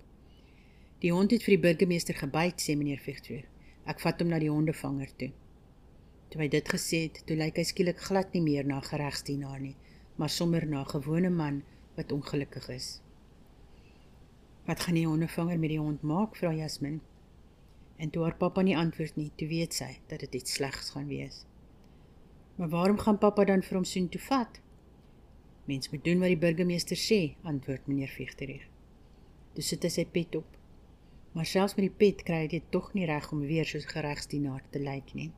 Die 1.02 1.12
hond 1.14 1.32
het 1.32 1.44
vir 1.46 1.54
die 1.54 1.62
burgemeester 1.68 2.18
gebyt, 2.18 2.60
sê 2.60 2.74
meneer 2.76 3.00
Victor. 3.00 3.44
Ek 3.88 4.02
vat 4.02 4.20
hom 4.20 4.32
na 4.32 4.40
die 4.42 4.50
hondevanger 4.52 5.12
toe. 5.20 5.30
Toe 6.28 6.42
hy 6.42 6.48
dit 6.52 6.72
gesê 6.74 7.04
het, 7.06 7.22
toe 7.28 7.38
lyk 7.38 7.60
hy 7.60 7.64
skielik 7.64 8.02
glad 8.08 8.34
nie 8.34 8.42
meer 8.44 8.66
na 8.66 8.80
'n 8.82 8.90
geregsdienaar 8.90 9.60
nie, 9.60 9.76
maar 10.18 10.28
sommer 10.28 10.66
na 10.66 10.82
'n 10.82 10.92
gewone 10.94 11.30
man 11.30 11.62
wat 11.96 12.12
ongelukkig 12.12 12.68
is. 12.74 12.88
Wat 14.68 14.80
gaan 14.84 14.98
die 14.98 15.06
hondevanger 15.08 15.58
met 15.58 15.70
die 15.72 15.80
hond 15.80 16.02
maak? 16.02 16.36
vra 16.36 16.52
Jasmin. 16.52 17.00
En 17.96 18.10
toe 18.10 18.22
haar 18.22 18.36
pappa 18.36 18.62
nie 18.62 18.76
antwoord 18.76 19.16
nie, 19.16 19.30
toe 19.40 19.48
weet 19.48 19.72
sy 19.74 19.94
dat 20.10 20.20
dit 20.20 20.34
iets 20.42 20.58
slegs 20.58 20.90
gaan 20.92 21.06
wees. 21.08 21.46
Maar 22.58 22.68
waarom 22.68 22.98
gaan 22.98 23.18
pappa 23.18 23.46
dan 23.48 23.62
vir 23.64 23.78
hom 23.78 23.86
soen 23.88 24.08
toe 24.12 24.20
vat? 24.20 24.60
Mens 25.64 25.88
moet 25.90 26.04
doen 26.04 26.20
wat 26.20 26.34
die 26.34 26.42
burgemeester 26.42 27.00
sê, 27.00 27.20
antwoord 27.48 27.88
meneer 27.88 28.12
Vegterich. 28.12 28.68
Dis 29.56 29.72
sit 29.72 29.82
hy 29.88 29.90
sy 29.94 30.04
pet 30.04 30.36
op. 30.36 30.56
Maar 31.32 31.48
selfs 31.48 31.76
met 31.78 31.88
die 31.88 31.96
pet 32.04 32.22
kry 32.28 32.44
hy 32.44 32.50
dit 32.58 32.70
tog 32.74 32.92
nie 32.92 33.08
reg 33.08 33.32
om 33.32 33.40
weer 33.48 33.68
soos 33.68 33.88
geregsdienaar 33.88 34.64
te 34.72 34.82
lyk 34.84 35.14
nie. 35.16 35.30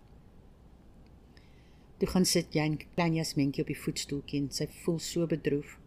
Toe 2.03 2.09
gaan 2.09 2.27
sit 2.27 2.55
jy 2.55 2.67
'n 2.67 2.79
klein 2.95 3.15
jasmentjie 3.15 3.63
op 3.63 3.71
die 3.71 3.83
voetstoeltjie 3.85 4.41
en 4.41 4.51
sy 4.51 4.67
voel 4.83 4.99
so 4.99 5.27
bedroef. 5.27 5.79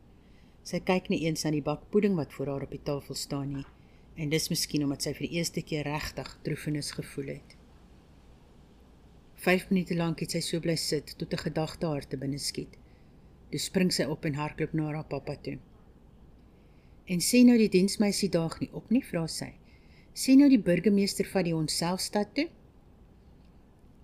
Sy 0.63 0.79
kyk 0.79 1.10
nie 1.12 1.25
eens 1.27 1.43
na 1.43 1.51
die 1.51 1.63
bak 1.63 1.89
pudding 1.91 2.15
wat 2.15 2.34
voor 2.34 2.53
haar 2.53 2.63
op 2.63 2.72
die 2.72 2.84
tafel 2.88 3.17
staan 3.20 3.50
nie. 3.58 3.65
En 4.15 4.29
dis 4.32 4.48
miskien 4.50 4.84
omdat 4.86 5.03
sy 5.03 5.12
vir 5.17 5.27
die 5.27 5.39
eerste 5.39 5.62
keer 5.62 5.84
regtig 5.84 6.29
droefenis 6.46 6.91
gevoel 6.96 7.34
het. 7.34 7.55
5 9.43 9.70
minute 9.74 9.96
lank 10.00 10.22
het 10.24 10.32
sy 10.32 10.39
so 10.39 10.63
bly 10.63 10.77
sit 10.79 11.17
tot 11.20 11.34
'n 11.34 11.43
gedagte 11.43 11.88
haar 11.88 12.08
te 12.08 12.17
binne 12.17 12.39
skiet. 12.39 12.77
Toe 13.51 13.60
spring 13.60 13.91
sy 13.91 14.03
op 14.03 14.25
en 14.25 14.39
hardloop 14.39 14.74
na 14.74 14.86
haar 14.86 15.03
pappa 15.03 15.36
toe. 15.36 15.58
En 17.05 17.20
sê 17.20 17.43
nou 17.43 17.58
die 17.58 17.70
diensmeisie 17.70 18.29
daag 18.29 18.60
nie 18.60 18.70
op 18.72 18.89
nie, 18.89 19.03
vra 19.03 19.27
sy. 19.27 19.51
Sê 20.13 20.36
nou 20.38 20.50
die 20.50 20.62
burgemeester 20.62 21.25
vat 21.25 21.43
die 21.46 21.55
ons 21.55 21.77
self 21.77 22.00
stad 22.00 22.34
toe? 22.36 22.48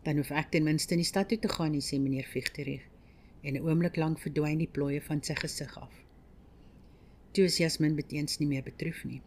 Dan 0.04 0.18
hoef 0.18 0.32
ek 0.32 0.52
ten 0.52 0.64
minste 0.64 0.94
in 0.94 1.00
die 1.00 1.08
stad 1.08 1.30
toe 1.30 1.40
te 1.40 1.48
gaan, 1.48 1.72
nie, 1.72 1.82
sê 1.82 2.00
meneer 2.00 2.28
Victorich. 2.28 2.84
En 3.44 3.54
'n 3.56 3.64
oomblik 3.64 3.96
lank 3.96 4.20
verdwyn 4.20 4.58
die 4.58 4.68
plooie 4.68 5.02
van 5.02 5.24
sy 5.24 5.36
gesig 5.36 5.78
af. 5.78 6.09
Toe 7.32 7.44
is 7.46 7.58
Jasmin 7.62 7.96
beteens 7.96 8.40
nie 8.40 8.48
meer 8.50 8.64
betroef 8.66 9.04
nie. 9.06 9.20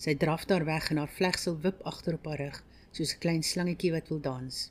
Sy 0.00 0.14
draf 0.16 0.46
daar 0.48 0.64
weg 0.64 0.88
en 0.90 1.00
haar 1.02 1.12
vlegsel 1.18 1.58
wip 1.60 1.82
agter 1.90 2.16
op 2.16 2.28
haar 2.30 2.40
rug 2.40 2.62
soos 2.96 3.12
'n 3.14 3.20
klein 3.24 3.42
slangetjie 3.42 3.92
wat 3.92 4.08
wil 4.08 4.20
dans. 4.20 4.70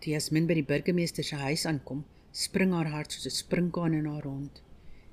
Toe 0.00 0.12
Jasmin 0.12 0.46
by 0.46 0.54
die 0.58 0.66
burgemeester 0.72 1.24
se 1.24 1.36
huis 1.36 1.64
aankom, 1.66 2.04
spring 2.32 2.72
haar 2.72 2.90
hart 2.90 3.12
soos 3.12 3.26
'n 3.26 3.36
springkaan 3.36 3.94
in 3.94 4.06
haar 4.06 4.22
rond. 4.22 4.62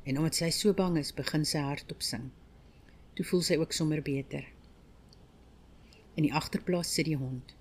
En 0.04 0.18
omdat 0.18 0.36
sy 0.36 0.50
so 0.50 0.74
bang 0.74 0.98
is, 0.98 1.14
begin 1.14 1.46
sy 1.46 1.60
hardop 1.60 2.02
sing. 2.02 2.32
Toe 3.14 3.26
voel 3.26 3.42
sy 3.42 3.56
ook 3.58 3.74
sommer 3.74 4.02
beter. 4.02 4.46
In 6.16 6.24
die 6.24 6.34
agterplaas 6.34 6.94
sit 6.94 7.06
die 7.06 7.18
hond. 7.18 7.56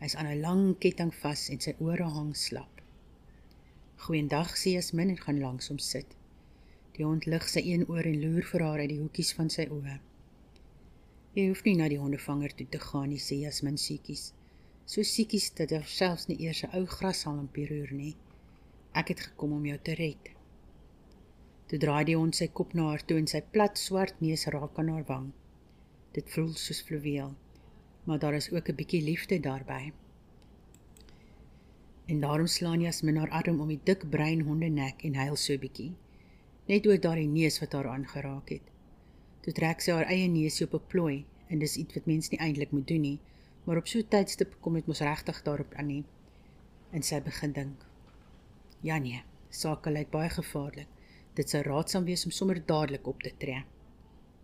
Hy's 0.00 0.16
aan 0.16 0.26
'n 0.26 0.40
lang 0.40 0.78
ketting 0.78 1.14
vas 1.14 1.48
en 1.48 1.60
sy 1.60 1.74
ore 1.78 2.04
hang 2.04 2.36
slap. 2.36 2.82
"Goeiedag," 3.96 4.56
sê 4.56 4.70
Jasmin 4.74 5.10
en 5.10 5.18
gaan 5.18 5.40
langs 5.40 5.68
hom 5.68 5.78
sit. 5.78 6.06
Die 6.96 7.04
hond 7.04 7.26
lig 7.26 7.48
sy 7.48 7.60
een 7.60 7.88
oor 7.88 8.04
en 8.04 8.20
loer 8.20 8.44
vir 8.52 8.62
haar 8.62 8.80
uit 8.80 8.88
die 8.88 9.00
hoekies 9.00 9.32
van 9.34 9.50
sy 9.50 9.68
oë. 9.68 10.00
"Jy 11.34 11.48
hoef 11.48 11.64
nie 11.64 11.76
na 11.76 11.88
die 11.88 12.00
hondevanger 12.00 12.54
toe 12.54 12.66
te 12.68 12.78
gaan 12.78 13.08
nie," 13.08 13.20
sê 13.20 13.40
Jasmin 13.40 13.76
siekies 13.76 14.32
so 14.86 15.02
siekies 15.02 15.50
dat 15.58 15.72
daar 15.74 15.86
selfs 15.90 16.28
nie 16.30 16.38
eers 16.46 16.62
'n 16.64 16.74
ou 16.78 16.84
grashalmpie 16.96 17.66
roer 17.70 17.92
nie. 17.92 18.14
Ek 18.94 19.08
het 19.08 19.20
gekom 19.20 19.52
om 19.52 19.66
jou 19.66 19.78
te 19.82 19.94
red. 19.94 20.30
Toe 21.66 21.78
draai 21.78 22.04
die 22.04 22.16
hond 22.16 22.36
sy 22.36 22.46
kop 22.46 22.74
na 22.74 22.84
haar 22.90 23.04
toe 23.06 23.18
en 23.18 23.26
sy 23.26 23.40
plat 23.40 23.78
swart 23.78 24.20
neus 24.20 24.46
raak 24.46 24.78
aan 24.78 24.88
haar 24.88 25.06
wang. 25.08 25.32
Dit 26.12 26.30
voel 26.30 26.52
soos 26.54 26.82
fluweel, 26.82 27.34
maar 28.04 28.18
daar 28.18 28.34
is 28.34 28.50
ook 28.52 28.68
'n 28.68 28.76
bietjie 28.76 29.02
liefde 29.02 29.40
daarbey. 29.40 29.92
En 32.06 32.20
daarom 32.20 32.46
slaan 32.46 32.80
Jasmin 32.80 33.16
haar 33.16 33.30
arm 33.30 33.60
om 33.60 33.68
die 33.68 33.80
dik 33.84 34.10
bruin 34.10 34.40
hondenek 34.40 35.04
en 35.04 35.14
huil 35.14 35.36
so 35.36 35.58
bietjie, 35.58 35.92
net 36.66 36.86
oor 36.86 36.98
daardie 36.98 37.28
neus 37.28 37.60
wat 37.60 37.72
haar 37.72 37.88
aangeraak 37.88 38.48
het. 38.50 38.62
Toe 39.42 39.52
trek 39.52 39.80
sy 39.80 39.92
haar 39.92 40.10
eie 40.10 40.28
neusie 40.28 40.66
op 40.66 40.74
'n 40.74 40.86
plooi 40.88 41.24
en 41.48 41.58
dis 41.58 41.76
iets 41.76 41.94
wat 41.94 42.06
mens 42.06 42.30
nie 42.30 42.40
eintlik 42.40 42.72
moet 42.72 42.88
doen 42.88 43.00
nie 43.00 43.20
maar 43.66 43.76
op 43.76 43.86
so 43.86 43.98
'n 43.98 44.08
tydstip 44.08 44.56
kom 44.60 44.74
dit 44.74 44.86
mos 44.86 45.00
regtig 45.00 45.42
daarop 45.42 45.74
aan 45.74 45.86
nie. 45.86 46.04
En 46.90 47.02
sy 47.02 47.20
begin 47.20 47.52
dink. 47.52 47.86
Ja 48.80 48.98
nee, 48.98 49.22
sake 49.50 49.90
lyk 49.90 50.10
baie 50.10 50.28
gevaarlik. 50.28 50.88
Dit 51.34 51.50
sou 51.50 51.62
raadsaam 51.62 52.04
wees 52.04 52.24
om 52.24 52.30
sommer 52.30 52.66
dadelik 52.66 53.06
op 53.06 53.22
te 53.22 53.32
tree. 53.38 53.64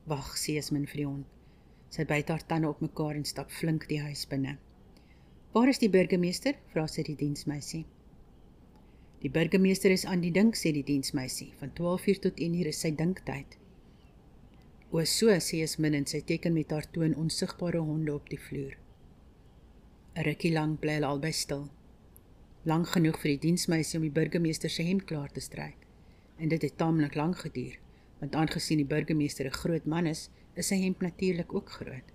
Wag, 0.05 0.37
sê 0.37 0.57
Esmin 0.57 0.87
vir 0.87 0.97
die 0.97 1.07
hond. 1.07 1.27
Sy 1.89 2.05
byt 2.05 2.29
haar 2.29 2.47
tande 2.47 2.69
op 2.69 2.81
mekaar 2.81 3.15
en 3.15 3.25
stap 3.25 3.51
flink 3.51 3.89
die 3.89 4.01
huis 4.01 4.27
binne. 4.27 4.59
Waar 5.53 5.69
is 5.69 5.79
die 5.79 5.91
burgemeester? 5.91 6.55
vra 6.73 6.87
sy 6.87 7.03
die 7.03 7.17
diensmeisie. 7.17 7.87
Die 9.23 9.31
burgemeester 9.31 9.93
is 9.95 10.03
aan 10.05 10.23
die 10.25 10.33
dink, 10.35 10.57
sê 10.59 10.73
die 10.75 10.83
diensmeisie. 10.83 11.53
Van 11.61 11.71
12:00 11.79 12.23
tot 12.25 12.41
1:00 12.41 12.67
is 12.67 12.81
sy 12.81 12.91
dinktyd. 12.91 13.59
O, 14.91 15.05
so 15.05 15.37
sê 15.39 15.63
Esmin 15.63 15.95
en 15.95 16.07
sy 16.07 16.21
teken 16.27 16.53
met 16.53 16.71
haar 16.71 16.89
toon 16.91 17.15
onsigbare 17.15 17.79
honde 17.79 18.15
op 18.15 18.29
die 18.29 18.41
vloer. 18.47 18.75
'n 20.17 20.25
rukkie 20.27 20.53
lank 20.53 20.81
bly 20.81 20.97
hulle 20.99 21.07
albei 21.07 21.33
stil. 21.33 21.71
Lank 22.65 22.89
genoeg 22.89 23.21
vir 23.21 23.31
die 23.31 23.43
diensmeisie 23.47 23.99
om 23.99 24.03
die 24.03 24.17
burgemeester 24.21 24.71
se 24.71 24.83
hemp 24.83 25.07
klaar 25.07 25.31
te 25.33 25.41
stryk. 25.41 25.87
En 26.39 26.49
dit 26.49 26.63
het 26.63 26.77
taamlik 26.77 27.15
lank 27.15 27.39
geduur, 27.39 27.79
want 28.21 28.35
aangesien 28.35 28.79
die 28.79 28.93
burgemeester 28.95 29.47
'n 29.47 29.61
groot 29.63 29.87
man 29.87 30.07
is, 30.07 30.31
is 30.55 30.67
sy 30.67 30.77
hemp 30.83 31.01
natuurlik 31.01 31.55
ook 31.55 31.71
groot. 31.71 32.09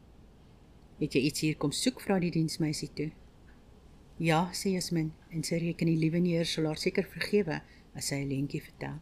"Het 1.00 1.14
jy 1.14 1.22
iets 1.22 1.40
hier 1.40 1.58
kom 1.58 1.72
soek?" 1.72 2.02
vra 2.02 2.20
die 2.20 2.32
diensmeisie 2.32 2.90
toe. 2.94 3.12
Ja, 4.18 4.48
sê 4.50 4.72
Jasmin 4.74 5.12
en 5.30 5.44
sy 5.46 5.60
reken 5.62 5.86
die 5.92 6.00
liewe 6.02 6.18
neer 6.18 6.48
sal 6.50 6.66
haar 6.66 6.80
seker 6.82 7.06
vergewe 7.06 7.60
as 7.94 8.08
sy 8.10 8.18
'n 8.18 8.30
lentjie 8.30 8.62
vertel. 8.66 8.98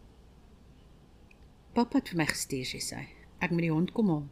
Pappa 1.74 2.00
het 2.00 2.10
vir 2.10 2.18
my 2.18 2.26
gestuur, 2.26 2.66
sy 2.66 2.82
sê. 2.84 3.00
Ek 3.40 3.52
moet 3.52 3.64
die 3.64 3.72
hond 3.72 3.94
kom 3.96 4.10
haal. 4.10 4.28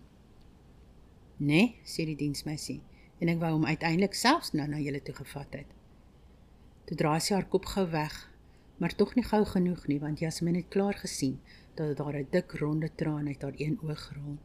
Nee, 1.40 1.80
sê 1.86 2.04
die 2.06 2.20
diensmeisie 2.20 2.82
en 3.20 3.30
ek 3.30 3.40
wou 3.40 3.52
hom 3.54 3.66
uiteindelik 3.66 4.14
selfs 4.14 4.52
nou 4.52 4.68
na 4.68 4.80
julle 4.80 5.00
toe 5.00 5.16
gevat 5.16 5.54
het. 5.54 5.70
Toe 6.86 6.98
draai 6.98 7.20
sy 7.22 7.34
haar 7.34 7.48
kop 7.48 7.66
gou 7.66 7.86
weg, 7.88 8.30
maar 8.78 8.96
tog 8.96 9.16
nie 9.16 9.24
gou 9.24 9.46
genoeg 9.46 9.88
nie 9.88 10.00
want 10.00 10.20
Jasmin 10.20 10.56
het 10.60 10.68
klaar 10.68 11.00
gesien 11.00 11.40
dat 11.76 11.98
daar 11.98 12.20
'n 12.20 12.28
dik 12.32 12.52
ronde 12.60 12.90
traan 12.96 13.28
uit 13.28 13.42
haar 13.42 13.56
een 13.58 13.80
oog 13.82 14.12
rol. 14.16 14.38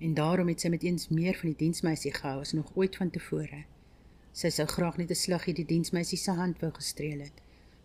En 0.00 0.14
daarom 0.14 0.48
het 0.48 0.60
sy 0.60 0.68
met 0.68 0.82
eens 0.82 1.08
meer 1.08 1.34
van 1.34 1.48
die 1.48 1.58
diensmeisie 1.58 2.12
gehou 2.12 2.40
as 2.40 2.52
nog 2.52 2.72
ooit 2.74 2.96
vantevore. 2.96 3.64
Sy 4.34 4.50
sou 4.50 4.66
graag 4.66 4.96
net 4.98 5.10
'n 5.10 5.14
slaggie 5.14 5.54
die 5.54 5.70
diensmeisie 5.72 6.18
se 6.18 6.32
hand 6.34 6.60
wou 6.60 6.72
gestreel 6.74 7.20
het, 7.20 7.40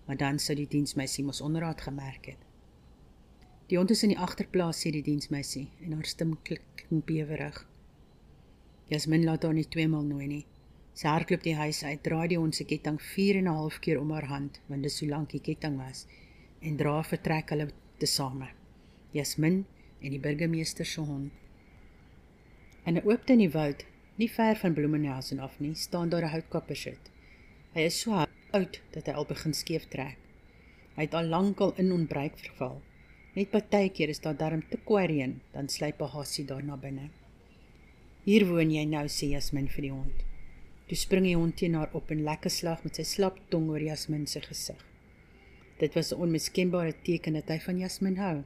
maar 0.06 0.18
dan 0.18 0.40
sou 0.40 0.56
die 0.58 0.68
diensmeisie 0.68 1.24
mos 1.24 1.42
onderraad 1.42 1.82
gemerk 1.82 2.26
het. 2.26 2.42
Die 3.70 3.78
hond 3.78 3.92
is 3.92 4.02
in 4.04 4.10
die 4.10 4.18
agterplaas 4.18 4.80
sê 4.82 4.90
die 4.92 5.06
diensmeisie 5.06 5.68
en 5.86 5.94
haar 5.94 6.06
stem 6.06 6.32
klik 6.44 6.88
bewerig. 6.90 7.68
Jasmin 8.90 9.24
laat 9.24 9.44
haar 9.44 9.54
nie 9.54 9.68
tweemaal 9.68 10.04
nooi 10.04 10.28
nie. 10.28 10.46
Sy 10.94 11.08
hardloop 11.08 11.44
die 11.46 11.56
huis 11.56 11.84
uit, 11.84 12.02
draai 12.04 12.28
die 12.28 12.40
hond 12.42 12.56
se 12.56 12.66
ketting 12.66 12.98
4 13.02 13.36
en 13.36 13.48
'n 13.48 13.56
half 13.60 13.80
keer 13.80 14.00
om 14.00 14.12
haar 14.12 14.26
hand, 14.26 14.60
want 14.68 14.84
dit 14.84 14.92
so 14.92 15.06
lank 15.06 15.30
die 15.30 15.40
ketting 15.40 15.78
was, 15.78 16.08
en 16.62 16.78
dra 16.78 17.04
vertrek 17.04 17.50
hulle 17.50 17.70
tesame. 18.00 18.50
Jasmin 19.14 19.66
en 20.02 20.10
die 20.12 20.20
burgemeester 20.20 20.86
se 20.86 21.02
hond. 21.02 21.32
In 22.86 22.98
'n 22.98 23.06
oopte 23.06 23.34
in 23.34 23.40
die 23.40 23.52
woud, 23.52 23.86
nie 24.20 24.28
ver 24.28 24.58
van 24.60 24.74
Bloemenhausen 24.76 25.40
af 25.40 25.60
nie, 25.64 25.76
staan 25.76 26.10
daar 26.10 26.26
'n 26.26 26.34
houtkappersit. 26.36 27.12
Hy 27.74 27.82
is 27.82 28.00
so 28.02 28.26
oud 28.52 28.82
dat 28.92 29.06
hy 29.08 29.14
al 29.14 29.26
begin 29.26 29.54
skeef 29.54 29.86
trek. 29.88 30.18
Hy 30.96 31.02
het 31.02 31.14
al 31.14 31.30
lankal 31.32 31.74
in 31.78 31.92
onbruik 31.92 32.38
verval. 32.38 32.82
Net 33.36 33.52
partykeer 33.52 34.10
is 34.10 34.20
daar 34.20 34.38
darm 34.38 34.64
te 34.70 34.78
kwareen, 34.84 35.42
dan 35.54 35.70
slyp 35.70 36.02
'n 36.02 36.12
hasie 36.16 36.46
daar 36.46 36.64
na 36.64 36.78
binne. 36.78 37.10
Hier 38.24 38.46
woon 38.46 38.72
jy 38.72 38.86
nou, 38.86 39.08
sê 39.08 39.30
Jasmin 39.30 39.68
vir 39.68 39.82
die 39.82 39.92
hond. 39.92 40.24
Toe 40.88 40.98
spring 40.98 41.26
die 41.26 41.36
hond 41.36 41.58
teen 41.58 41.74
haar 41.74 41.90
op 41.94 42.12
en 42.12 42.24
lekker 42.24 42.52
slag 42.52 42.84
met 42.84 42.96
sy 42.96 43.04
slap 43.04 43.40
tong 43.50 43.70
oor 43.70 43.82
Jasmin 43.82 44.28
se 44.28 44.42
gesig. 44.42 44.86
Dit 45.78 45.94
was 45.94 46.12
'n 46.12 46.22
onmiskenbare 46.22 46.94
teken 47.04 47.34
dat 47.34 47.48
hy 47.48 47.60
van 47.60 47.78
Jasmin 47.80 48.18
hou. 48.18 48.44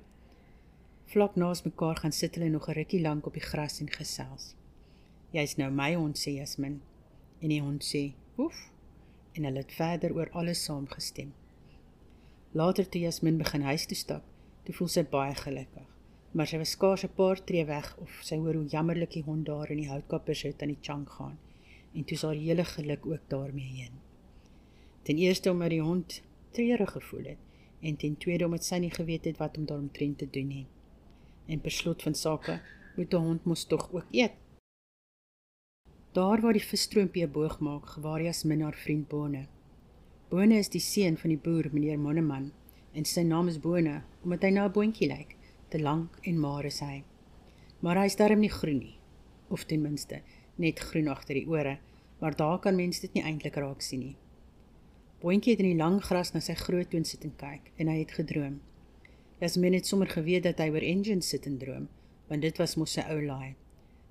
Vlak 1.05 1.35
naas 1.35 1.63
mekaar 1.63 1.95
gaan 1.95 2.11
sit 2.11 2.35
hulle 2.35 2.49
nog 2.49 2.69
'n 2.69 2.73
rukkie 2.73 3.01
lank 3.01 3.25
op 3.25 3.33
die 3.33 3.41
gras 3.41 3.79
en 3.79 3.89
gesels. 3.89 4.55
Jy's 5.33 5.57
nou 5.57 5.71
my 5.71 5.93
hond, 5.95 6.17
sê 6.17 6.35
Jasmin. 6.37 6.81
En 7.41 7.49
die 7.49 7.61
hond 7.61 7.83
sê: 7.83 8.13
"Oef." 8.37 8.69
En 9.33 9.43
hulle 9.43 9.65
het 9.65 9.73
verder 9.73 10.13
oor 10.13 10.29
alles 10.31 10.63
saamgestem. 10.63 11.33
Later 12.51 12.89
toe 12.89 13.01
Jasmin 13.01 13.37
begin 13.37 13.61
huis 13.61 13.85
toe 13.85 13.97
stap, 13.97 14.23
Toe 14.63 14.75
voel 14.77 14.91
sy 14.91 15.01
baie 15.11 15.33
gelukkig, 15.35 15.87
maar 16.31 16.47
sy 16.47 16.57
was 16.61 16.71
skaars 16.75 17.03
'n 17.03 17.15
paar 17.17 17.39
tree 17.47 17.65
weg 17.67 17.87
of 18.03 18.11
sy 18.23 18.37
hoor 18.43 18.55
hoe 18.55 18.69
jammerlik 18.73 19.11
die 19.11 19.23
hond 19.23 19.45
daar 19.45 19.71
in 19.73 19.81
die 19.81 19.89
houtkapper 19.89 20.35
sit 20.35 20.61
aan 20.61 20.71
die 20.71 20.83
chunk 20.87 21.09
gaan 21.09 21.37
en 21.93 22.03
toe 22.03 22.17
haar 22.21 22.39
hele 22.39 22.63
geluk 22.63 23.05
ook 23.05 23.25
daarmee 23.27 23.71
heen. 23.79 23.99
Ten 25.03 25.17
eerste 25.17 25.51
omdat 25.51 25.69
die 25.69 25.81
hond 25.81 26.21
treurig 26.51 26.91
gevoel 26.91 27.25
het 27.25 27.37
en 27.81 27.95
ten 27.95 28.17
tweede 28.17 28.45
omdat 28.45 28.63
sy 28.63 28.77
nie 28.77 28.91
geweet 28.91 29.25
het 29.25 29.37
wat 29.37 29.57
om 29.57 29.65
daaromtrent 29.65 30.17
te 30.17 30.29
doen 30.29 30.47
nie. 30.47 30.67
En 31.47 31.59
per 31.59 31.71
slot 31.71 32.01
van 32.01 32.15
sake 32.15 32.61
moet 32.95 33.11
die 33.11 33.19
hond 33.19 33.45
mos 33.45 33.65
tog 33.65 33.91
ook 33.91 34.07
eet. 34.11 34.39
Daar 36.13 36.41
waar 36.41 36.53
die 36.53 36.61
visstroompie 36.61 37.23
'n 37.25 37.31
boog 37.31 37.59
maak, 37.59 37.85
gewaar 37.85 38.21
Jasmin 38.21 38.61
haar 38.61 38.75
vriend 38.77 39.07
Bone. 39.07 39.47
Bone 40.29 40.57
is 40.57 40.69
die 40.69 40.79
seun 40.79 41.17
van 41.17 41.29
die 41.29 41.39
boer 41.45 41.69
meneer 41.71 41.99
Monneman 41.99 42.51
en 42.91 43.05
sy 43.05 43.21
naam 43.21 43.47
is 43.47 43.59
Bone 43.59 44.03
omdat 44.23 44.43
hy 44.43 44.49
na 44.49 44.65
'n 44.65 44.71
boontjie 44.71 45.07
lyk, 45.07 45.35
te 45.69 45.79
lank 45.79 46.17
en 46.21 46.39
maar 46.39 46.65
is 46.65 46.79
hy. 46.79 47.03
Maar 47.79 47.97
hy 47.97 48.05
is 48.05 48.15
darm 48.15 48.39
nie 48.39 48.49
groen 48.49 48.77
nie, 48.77 48.99
of 49.49 49.63
ten 49.63 49.81
minste 49.81 50.21
net 50.55 50.79
groen 50.79 51.07
agter 51.07 51.33
die 51.33 51.47
ore, 51.47 51.79
maar 52.19 52.35
daar 52.35 52.59
kan 52.59 52.75
mens 52.75 52.99
dit 52.99 53.13
nie 53.13 53.23
eintlik 53.23 53.55
raak 53.55 53.81
sien 53.81 53.99
nie. 53.99 54.17
Boontjie 55.19 55.51
het 55.51 55.59
in 55.59 55.71
die 55.71 55.83
lang 55.83 56.03
gras 56.03 56.33
na 56.33 56.39
sy 56.39 56.53
groot 56.53 56.89
toon 56.89 57.05
sit 57.05 57.23
en 57.23 57.35
kyk 57.35 57.71
en 57.77 57.87
hy 57.87 57.97
het 57.99 58.11
gedroom. 58.11 58.61
Jasmin 59.39 59.73
het 59.73 59.87
sommer 59.87 60.07
geweet 60.07 60.43
dat 60.43 60.59
hy 60.59 60.69
oor 60.69 60.81
engines 60.81 61.29
sit 61.29 61.45
en 61.45 61.57
droom, 61.57 61.89
want 62.27 62.41
dit 62.41 62.57
was 62.57 62.75
mos 62.75 62.91
sy 62.91 63.01
ou 63.01 63.21
laai. 63.21 63.55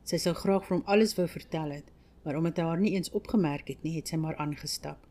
Sy 0.04 0.18
sou 0.18 0.34
graag 0.34 0.64
vir 0.66 0.76
hom 0.76 0.86
alles 0.86 1.14
wou 1.18 1.28
vertel 1.30 1.70
het, 1.70 1.90
maar 2.24 2.36
omdat 2.36 2.56
hy 2.58 2.68
haar 2.68 2.80
nie 2.80 2.94
eens 2.96 3.10
opgemerk 3.10 3.68
het 3.68 3.82
nie, 3.82 3.96
het 3.96 4.08
sy 4.08 4.16
maar 4.16 4.36
aangestap. 4.42 5.06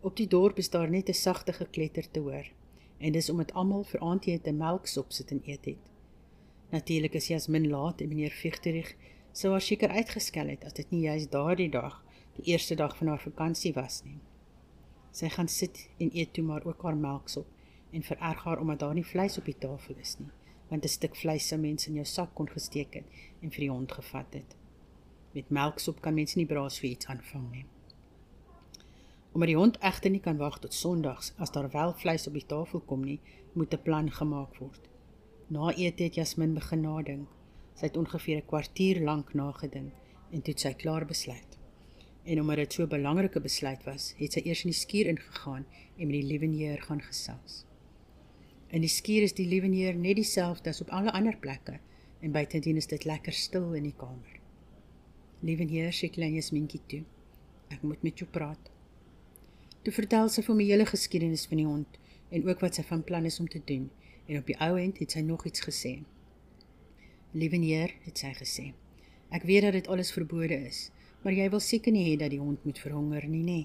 Op 0.00 0.16
die 0.16 0.28
dorp 0.28 0.58
is 0.58 0.70
daar 0.70 0.90
net 0.90 1.08
'n 1.08 1.14
sagte 1.14 1.52
gekletter 1.52 2.10
te 2.10 2.20
hoor. 2.20 2.46
En 2.98 3.12
dis 3.12 3.30
omdat 3.30 3.52
almal 3.52 3.84
vir 3.84 4.00
aandete 4.00 4.52
melksop 4.52 5.12
sit 5.12 5.30
en 5.30 5.42
eet 5.44 5.64
het. 5.64 5.90
Natuurlik 6.70 7.14
is 7.14 7.26
Jasmin 7.26 7.68
laat 7.68 8.00
en 8.00 8.08
meneer 8.08 8.30
Vegterich 8.30 8.94
sou 9.32 9.52
haar 9.52 9.60
seker 9.60 9.90
uitgeskel 9.90 10.48
het 10.48 10.64
as 10.64 10.72
dit 10.72 10.90
nie 10.90 11.00
juist 11.00 11.30
daardie 11.30 11.70
dag, 11.70 12.04
die 12.36 12.52
eerste 12.52 12.74
dag 12.74 12.96
van 12.96 13.06
haar 13.06 13.20
vakansie 13.20 13.72
was 13.76 14.02
nie. 14.04 14.18
Sy 15.10 15.28
gaan 15.28 15.48
sit 15.48 15.88
en 15.98 16.10
eet 16.12 16.32
toe 16.32 16.44
maar 16.44 16.64
ook 16.64 16.82
haar 16.82 16.96
melksop 16.96 17.46
en 17.92 18.02
vererg 18.02 18.44
haar 18.44 18.60
omdat 18.60 18.78
daar 18.78 18.94
nie 18.94 19.06
vleis 19.06 19.38
op 19.38 19.44
die 19.44 19.58
tafel 19.58 19.94
is 20.00 20.16
nie, 20.18 20.30
want 20.68 20.84
'n 20.84 20.88
stuk 20.88 21.16
vleis 21.16 21.48
sou 21.48 21.60
mense 21.60 21.88
in 21.88 21.94
jou 21.94 22.04
sak 22.04 22.34
kon 22.34 22.48
gesteek 22.48 22.94
het 22.94 23.04
en 23.42 23.50
vir 23.50 23.60
die 23.60 23.70
hond 23.70 23.92
gevat 23.92 24.34
het. 24.34 24.56
Met 25.32 25.50
melksop 25.50 26.00
kan 26.00 26.14
mense 26.14 26.38
nie 26.38 26.46
braas 26.46 26.78
vir 26.78 26.90
iets 26.90 27.06
aanvang 27.06 27.50
nie. 27.50 27.66
Omdat 29.32 29.48
die 29.48 29.56
hond 29.56 29.78
egter 29.78 30.10
nie 30.10 30.20
kan 30.20 30.36
wag 30.36 30.58
tot 30.58 30.74
Sondags 30.74 31.32
as 31.36 31.50
daar 31.50 31.70
wel 31.70 31.92
vleis 31.94 32.26
op 32.26 32.32
die 32.32 32.46
tafel 32.46 32.80
kom 32.80 33.04
nie, 33.04 33.20
moet 33.52 33.74
'n 33.74 33.82
plan 33.82 34.10
gemaak 34.10 34.56
word. 34.56 34.88
Na 35.48 35.72
ete 35.72 36.02
het 36.02 36.14
Jasmin 36.14 36.54
begin 36.54 36.80
nadink. 36.80 37.28
Sy 37.74 37.86
het 37.86 37.96
ongeveer 37.96 38.36
'n 38.36 38.46
kwartier 38.46 39.00
lank 39.04 39.34
nagedink 39.34 39.92
en 40.32 40.42
toe 40.42 40.54
sy 40.56 40.72
klaar 40.72 41.06
besluit. 41.06 41.58
En 42.24 42.40
omdat 42.40 42.56
dit 42.56 42.72
so 42.72 42.82
'n 42.82 42.88
belangrike 42.88 43.40
besluit 43.40 43.84
was, 43.84 44.14
het 44.16 44.32
sy 44.32 44.40
eers 44.44 44.64
in 44.64 44.70
die 44.70 44.78
skuur 44.78 45.06
ingegaan 45.06 45.66
en 45.98 46.06
met 46.06 46.20
die 46.20 46.28
lieweneer 46.30 46.82
gaan 46.82 47.02
gesels. 47.02 47.64
In 48.74 48.82
die 48.82 48.90
skuur 48.90 49.22
is 49.22 49.36
die 49.38 49.46
lieweneer 49.46 49.94
net 49.94 50.18
dieselfde 50.18 50.72
as 50.72 50.80
op 50.82 50.90
alle 50.90 51.12
ander 51.14 51.36
plekke 51.38 51.78
en 52.20 52.32
buitendien 52.34 52.76
is 52.80 52.88
dit 52.90 53.04
lekker 53.04 53.32
stil 53.32 53.74
in 53.78 53.84
die 53.86 53.94
kamer. 53.96 54.40
Lieweneer 55.46 55.92
sê 55.94 56.10
klein 56.10 56.34
Jasminkie 56.34 56.80
toe: 56.90 57.04
"Ek 57.70 57.82
moet 57.82 58.02
met 58.02 58.18
jou 58.18 58.26
praat." 58.30 58.70
Toe 59.82 59.92
vertel 59.94 60.28
sy 60.28 60.42
vir 60.42 60.58
my 60.58 60.64
hele 60.66 60.86
geskiedenis 60.86 61.46
van 61.46 61.62
die 61.62 61.66
hond 61.66 61.98
en 62.30 62.48
ook 62.48 62.60
wat 62.60 62.74
sy 62.74 62.82
van 62.82 63.04
plan 63.06 63.24
is 63.24 63.38
om 63.40 63.48
te 63.48 63.62
doen. 63.64 63.90
En 64.26 64.38
op 64.38 64.46
die 64.46 64.58
ou 64.58 64.74
end 64.80 64.98
het 64.98 65.14
sy 65.14 65.20
nog 65.22 65.46
iets 65.46 65.62
gesê. 65.62 66.02
Liewe 67.32 67.56
neer, 67.62 67.94
het 68.02 68.18
sy 68.18 68.32
gesê. 68.34 68.72
Ek 69.30 69.46
weet 69.46 69.62
dat 69.62 69.76
dit 69.78 69.88
alles 69.88 70.10
verbode 70.10 70.58
is, 70.66 70.90
maar 71.22 71.32
jy 71.32 71.46
wil 71.50 71.62
seker 71.62 71.94
nie 71.94 72.06
hê 72.08 72.16
dat 72.18 72.30
die 72.34 72.42
hond 72.42 72.64
moet 72.64 72.78
verhonger 72.82 73.28
nie, 73.30 73.44
nê? 73.46 73.60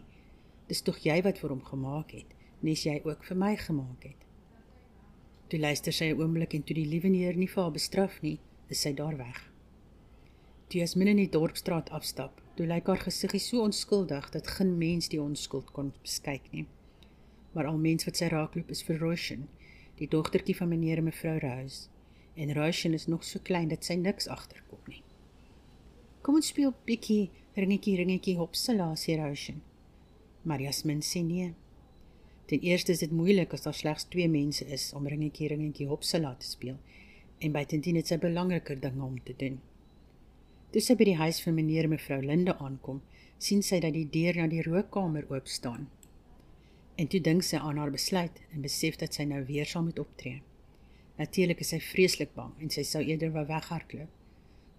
Dis 0.68 0.86
tog 0.86 1.02
jy 1.02 1.22
wat 1.26 1.42
vir 1.42 1.50
hom 1.50 1.64
gemaak 1.66 2.14
het, 2.14 2.36
nes 2.62 2.86
jy 2.86 3.02
ook 3.04 3.26
vir 3.26 3.38
my 3.38 3.56
gemaak 3.58 4.06
het. 4.06 4.31
Toe 5.52 5.60
luister 5.60 5.92
sy 5.92 6.06
'n 6.10 6.20
oomblik 6.22 6.54
en 6.56 6.64
toe 6.64 6.76
die 6.78 6.88
liewe 6.88 7.10
neer 7.12 7.36
nie 7.36 7.48
vir 7.54 7.64
haar 7.64 7.74
bestraf 7.76 8.22
nie, 8.24 8.38
is 8.72 8.82
sy 8.86 8.94
daar 8.96 9.18
weg. 9.18 9.40
Toe 10.70 10.82
as 10.82 10.94
min 10.96 11.10
in 11.12 11.18
die 11.20 11.34
dorpstraat 11.34 11.90
afstap, 11.98 12.40
toe 12.56 12.66
lyk 12.66 12.88
haar 12.88 13.02
gesiggie 13.04 13.42
so 13.44 13.60
onskuldig 13.60 14.30
dat 14.32 14.48
geen 14.48 14.78
mens 14.78 15.10
die 15.12 15.20
onskuld 15.22 15.74
kon 15.76 15.92
beskyk 16.06 16.48
nie. 16.54 16.68
Maar 17.52 17.68
al 17.68 17.78
mens 17.78 18.08
wat 18.08 18.16
sy 18.16 18.30
raakloop 18.32 18.72
is 18.72 18.84
vir 18.88 19.04
Roshan, 19.04 19.50
die 20.00 20.08
dogtertjie 20.08 20.56
van 20.56 20.72
meneer 20.72 21.04
en 21.04 21.10
mevrou 21.10 21.38
Rose, 21.44 21.90
en 22.36 22.54
Roshan 22.56 22.94
is 22.94 23.08
nog 23.08 23.24
so 23.24 23.40
klein 23.44 23.68
dat 23.68 23.84
sy 23.84 24.00
niks 24.00 24.28
agterkom 24.28 24.88
nie. 24.88 25.04
Kom 26.22 26.36
ons 26.40 26.48
speel 26.48 26.72
bietjie 26.86 27.30
ringetjie 27.60 27.98
ringetjie 28.00 28.38
hopsala 28.40 28.94
sê 28.96 29.20
Roshan. 29.20 29.60
Maar 30.44 30.62
Jasmin 30.62 31.04
sê 31.04 31.26
nee. 31.26 31.54
Ten 32.52 32.60
eerste 32.60 32.92
is 32.92 33.00
dit 33.00 33.12
moeilik 33.16 33.54
as 33.56 33.62
daar 33.64 33.74
slegs 33.74 34.04
twee 34.12 34.28
mense 34.28 34.66
is 34.76 34.90
om 34.98 35.06
ringetjie 35.08 35.48
ringetjie 35.48 35.86
hopsala 35.88 36.34
te 36.36 36.48
speel 36.50 36.80
en 37.40 37.54
buitendien 37.56 37.96
het 37.96 38.10
sy 38.12 38.18
belangriker 38.20 38.80
dinge 38.82 39.06
om 39.06 39.22
te 39.24 39.36
doen. 39.44 39.54
Toe 40.76 40.82
sy 40.84 40.98
by 41.00 41.08
die 41.08 41.22
huis 41.22 41.40
van 41.46 41.56
meneer 41.56 41.88
en 41.88 41.94
mevrou 41.94 42.18
Linde 42.26 42.58
aankom, 42.66 43.00
sien 43.46 43.64
sy 43.64 43.80
dat 43.86 43.96
die 43.96 44.04
deur 44.18 44.42
na 44.42 44.50
die 44.52 44.66
rookkamer 44.68 45.30
oop 45.32 45.48
staan. 45.48 45.86
En 47.00 47.08
toe 47.14 47.22
dink 47.30 47.48
sy 47.48 47.62
aan 47.70 47.80
haar 47.80 47.94
besluit 47.96 48.44
en 48.52 48.68
besef 48.68 49.00
dat 49.00 49.16
sy 49.16 49.30
nou 49.32 49.40
weer 49.48 49.72
saam 49.72 49.88
moet 49.88 50.04
optree. 50.04 50.44
Natuurlik 51.24 51.64
is 51.64 51.72
sy 51.72 51.80
vreeslik 51.86 52.36
bang 52.36 52.52
en 52.60 52.76
sy 52.76 52.84
sou 52.92 53.06
eerder 53.06 53.32
wou 53.32 53.46
weghardloop. 53.48 54.12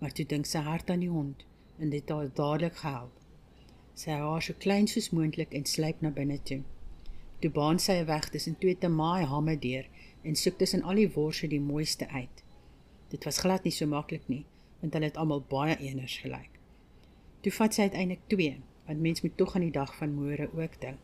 Maar 0.05 0.13
toe 0.13 0.29
dink 0.29 0.53
sy 0.53 0.61
hard 0.69 0.93
aan 0.93 1.09
die 1.09 1.11
hond 1.17 1.49
en 1.81 1.89
dit 1.89 2.05
het 2.19 2.37
dadelik 2.37 2.77
gehelp. 2.85 3.17
Sy 3.97 4.21
haar 4.21 4.45
so 4.45 4.61
klein 4.61 4.93
soos 4.93 5.09
moontlik 5.17 5.57
en 5.57 5.65
sluip 5.65 6.05
na 6.05 6.13
binne 6.13 6.37
toe. 6.45 6.61
Toe 7.43 7.51
baan 7.51 7.81
sy 7.83 7.95
'n 7.99 8.07
weg 8.07 8.29
tussen 8.31 8.59
twee 8.59 8.79
te 8.79 8.89
maai 8.89 9.25
hamme 9.27 9.59
deur 9.59 9.87
en 10.23 10.37
soek 10.39 10.59
tussen 10.59 10.83
al 10.83 11.01
die 11.01 11.13
worse 11.15 11.49
die 11.49 11.61
mooiste 11.61 12.07
uit. 12.09 12.43
Dit 13.09 13.25
was 13.25 13.39
glad 13.39 13.65
nie 13.65 13.73
so 13.75 13.87
maklik 13.87 14.29
nie 14.29 14.45
want 14.81 14.95
hulle 14.95 15.09
het 15.11 15.17
almal 15.17 15.43
baie 15.49 15.77
eners 15.79 16.19
gelyk. 16.23 16.51
Toe 17.41 17.53
vat 17.53 17.75
sy 17.75 17.83
uiteindelik 17.83 18.23
twee 18.27 18.61
want 18.87 19.01
mens 19.01 19.23
moet 19.23 19.37
tog 19.37 19.55
aan 19.55 19.67
die 19.67 19.75
dag 19.75 19.95
van 19.97 20.15
môre 20.15 20.47
ook 20.55 20.81
dink. 20.81 21.03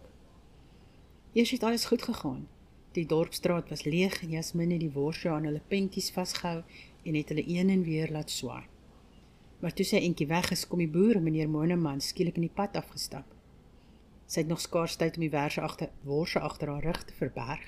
Eers 1.33 1.51
het 1.51 1.63
alles 1.63 1.85
goed 1.85 2.03
gegaan. 2.03 2.47
Die 2.93 3.07
dorpsstraat 3.07 3.69
was 3.69 3.85
leeg 3.85 4.23
en 4.23 4.31
Jasmin 4.31 4.71
het 4.71 4.81
die 4.81 4.95
worse 4.95 5.29
aan 5.29 5.45
hulle 5.45 5.63
pentjies 5.69 6.11
vasgehou 6.11 6.63
en 7.05 7.15
het 7.15 7.29
hulle 7.29 7.45
een 7.47 7.71
en 7.71 7.83
weer 7.83 8.11
laat 8.11 8.31
swaai. 8.31 8.65
Maar 9.61 9.75
toe 9.75 9.85
sy 9.85 9.97
eentjie 9.97 10.27
weg 10.27 10.51
is, 10.55 10.67
kom 10.67 10.79
die 10.79 10.91
boer, 10.91 11.21
meneer 11.21 11.51
Moneman, 11.51 12.01
skielik 12.01 12.37
in 12.39 12.47
die 12.47 12.55
pad 12.55 12.77
afgestap. 12.77 13.38
Sy 14.29 14.43
het 14.43 14.49
nog 14.51 14.61
skaars 14.61 14.99
tyd 15.01 15.17
om 15.17 15.25
die 15.25 15.33
werse 15.33 15.63
agter 15.65 15.89
worse 16.05 16.41
agter 16.45 16.69
haar 16.69 16.85
rug 16.85 17.05
te 17.09 17.15
verberg. 17.17 17.65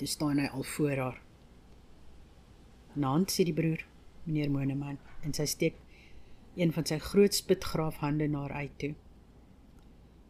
Toe 0.00 0.08
staan 0.08 0.38
hy 0.40 0.46
al 0.48 0.62
voor 0.62 0.96
haar. 0.96 1.18
"Nant," 2.94 3.30
sê 3.30 3.44
die 3.44 3.52
broer, 3.52 3.84
meneer 4.24 4.50
Moneman, 4.50 4.98
en 5.22 5.34
sy 5.34 5.44
steek 5.44 5.74
een 6.56 6.72
van 6.72 6.86
sy 6.86 6.98
groot 6.98 7.34
spitgraafhande 7.34 8.28
na 8.28 8.40
haar 8.40 8.52
uit 8.52 8.78
toe. 8.78 8.94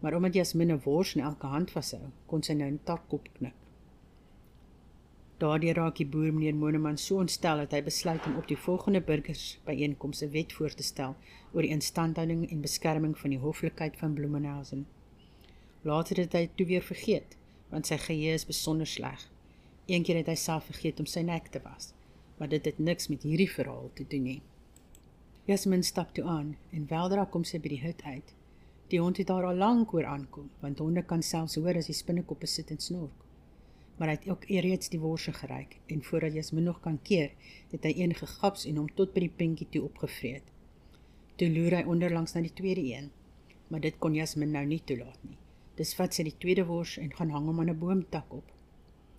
Maar 0.01 0.15
omdat 0.15 0.35
Jasmin 0.35 0.73
'n 0.73 0.81
wors 0.85 1.15
in 1.15 1.23
elke 1.23 1.47
hand 1.47 1.71
vashou, 1.71 2.11
kon 2.27 2.43
sy 2.43 2.53
nou 2.53 2.71
'n 2.71 2.81
tak 2.85 3.13
opknik. 3.13 3.55
Daardie 5.39 5.73
raak 5.73 5.97
die 5.97 6.07
boer 6.07 6.33
meneer 6.33 6.55
Moneman 6.55 6.99
so 6.99 7.19
ontstel 7.19 7.57
dat 7.57 7.73
hy 7.73 7.83
besluit 7.83 8.27
om 8.27 8.37
op 8.37 8.49
die 8.49 8.59
volgende 8.59 9.01
burgersbyeenkoms 9.01 10.23
'n 10.23 10.31
wet 10.31 10.53
voor 10.53 10.75
te 10.75 10.83
stel 10.83 11.17
oor 11.53 11.63
die 11.63 11.71
instandhouding 11.71 12.51
en 12.51 12.61
beskerming 12.61 13.19
van 13.19 13.31
die 13.31 13.39
hoflikheid 13.39 13.97
van 13.97 14.15
Bloemenhausen. 14.15 14.87
Later 15.85 16.17
het 16.17 16.33
hy 16.33 16.47
toe 16.57 16.65
weer 16.67 16.85
vergeet, 16.85 17.35
want 17.69 17.91
sy 17.91 17.99
geheue 18.01 18.33
is 18.39 18.47
besonder 18.49 18.89
sleg. 18.89 19.27
Eendag 19.85 20.23
het 20.23 20.31
hy 20.33 20.37
self 20.41 20.71
vergeet 20.71 21.03
om 21.03 21.09
sy 21.11 21.21
nek 21.29 21.51
te 21.53 21.61
was, 21.61 21.91
maar 22.39 22.49
dit 22.49 22.65
het 22.65 22.79
niks 22.81 23.11
met 23.13 23.27
hierdie 23.29 23.51
verhaal 23.53 23.91
te 23.99 24.07
doen 24.09 24.25
nie. 24.31 24.39
Jasmin 25.45 25.85
stap 25.85 26.15
toe 26.17 26.25
aan 26.25 26.55
en 26.73 26.89
weldra 26.89 27.27
kom 27.29 27.45
sy 27.45 27.61
by 27.61 27.75
die 27.75 27.83
hut 27.83 28.01
uit. 28.07 28.33
Die 28.89 29.03
hond 29.03 29.21
het 29.21 29.29
daar 29.29 29.45
al 29.51 29.61
lank 29.61 29.93
oor 29.93 30.09
aankom, 30.09 30.49
want 30.65 30.81
honde 30.81 31.05
kan 31.05 31.21
selfs 31.21 31.59
hoor 31.61 31.77
as 31.77 31.93
die 31.93 31.99
spinnekoppe 31.99 32.49
sit 32.49 32.73
en 32.73 32.81
snork. 32.81 33.21
Maar 33.99 34.15
hy 34.15 34.17
het 34.17 34.27
ook 34.33 34.49
reeds 34.49 34.89
die 34.89 35.05
worse 35.05 35.37
geryk 35.37 35.77
en 35.93 36.01
voordat 36.09 36.41
Jasmin 36.41 36.65
nog 36.71 36.81
kan 36.81 36.97
keer, 37.05 37.37
het 37.77 37.85
hy 37.85 37.93
een 38.01 38.17
gegaps 38.17 38.65
en 38.73 38.81
hom 38.81 38.89
tot 38.97 39.13
by 39.13 39.29
die 39.29 39.35
pinkie 39.45 39.69
toe 39.69 39.85
opgevreet. 39.85 40.49
Toe 41.37 41.53
loer 41.53 41.83
hy 41.83 41.87
onderlangs 41.93 42.33
na 42.33 42.41
die 42.49 42.57
tweede 42.57 42.89
een, 42.89 43.13
maar 43.69 43.85
dit 43.85 44.01
kon 44.01 44.17
Jasmin 44.17 44.57
nou 44.57 44.65
nie 44.65 44.81
toelaat 44.81 45.21
nie. 45.29 45.37
Dis 45.79 45.95
vat 45.99 46.15
sy 46.15 46.23
die 46.23 46.37
tweede 46.39 46.65
wors 46.69 46.99
en 47.03 47.11
gaan 47.11 47.33
hang 47.35 47.47
hom 47.51 47.61
aan 47.61 47.71
'n 47.71 47.79
boomtak 47.79 48.33
op. 48.33 48.51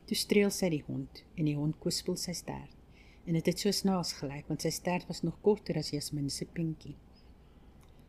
Toe 0.08 0.18
streel 0.18 0.52
sy 0.52 0.70
die 0.70 0.84
hond 0.88 1.24
en 1.36 1.46
die 1.46 1.56
hond 1.56 1.80
kwispel 1.84 2.16
sy 2.16 2.34
stert 2.34 2.72
en 3.26 3.34
dit 3.34 3.46
het 3.50 3.60
so 3.60 3.72
snaaks 3.72 4.14
gelyk 4.20 4.48
want 4.48 4.62
sy 4.62 4.70
stert 4.70 5.08
was 5.10 5.24
nog 5.26 5.38
korter 5.42 5.78
as 5.78 5.90
Jasmin 5.90 6.30
se 6.30 6.46
pinkie. 6.46 6.96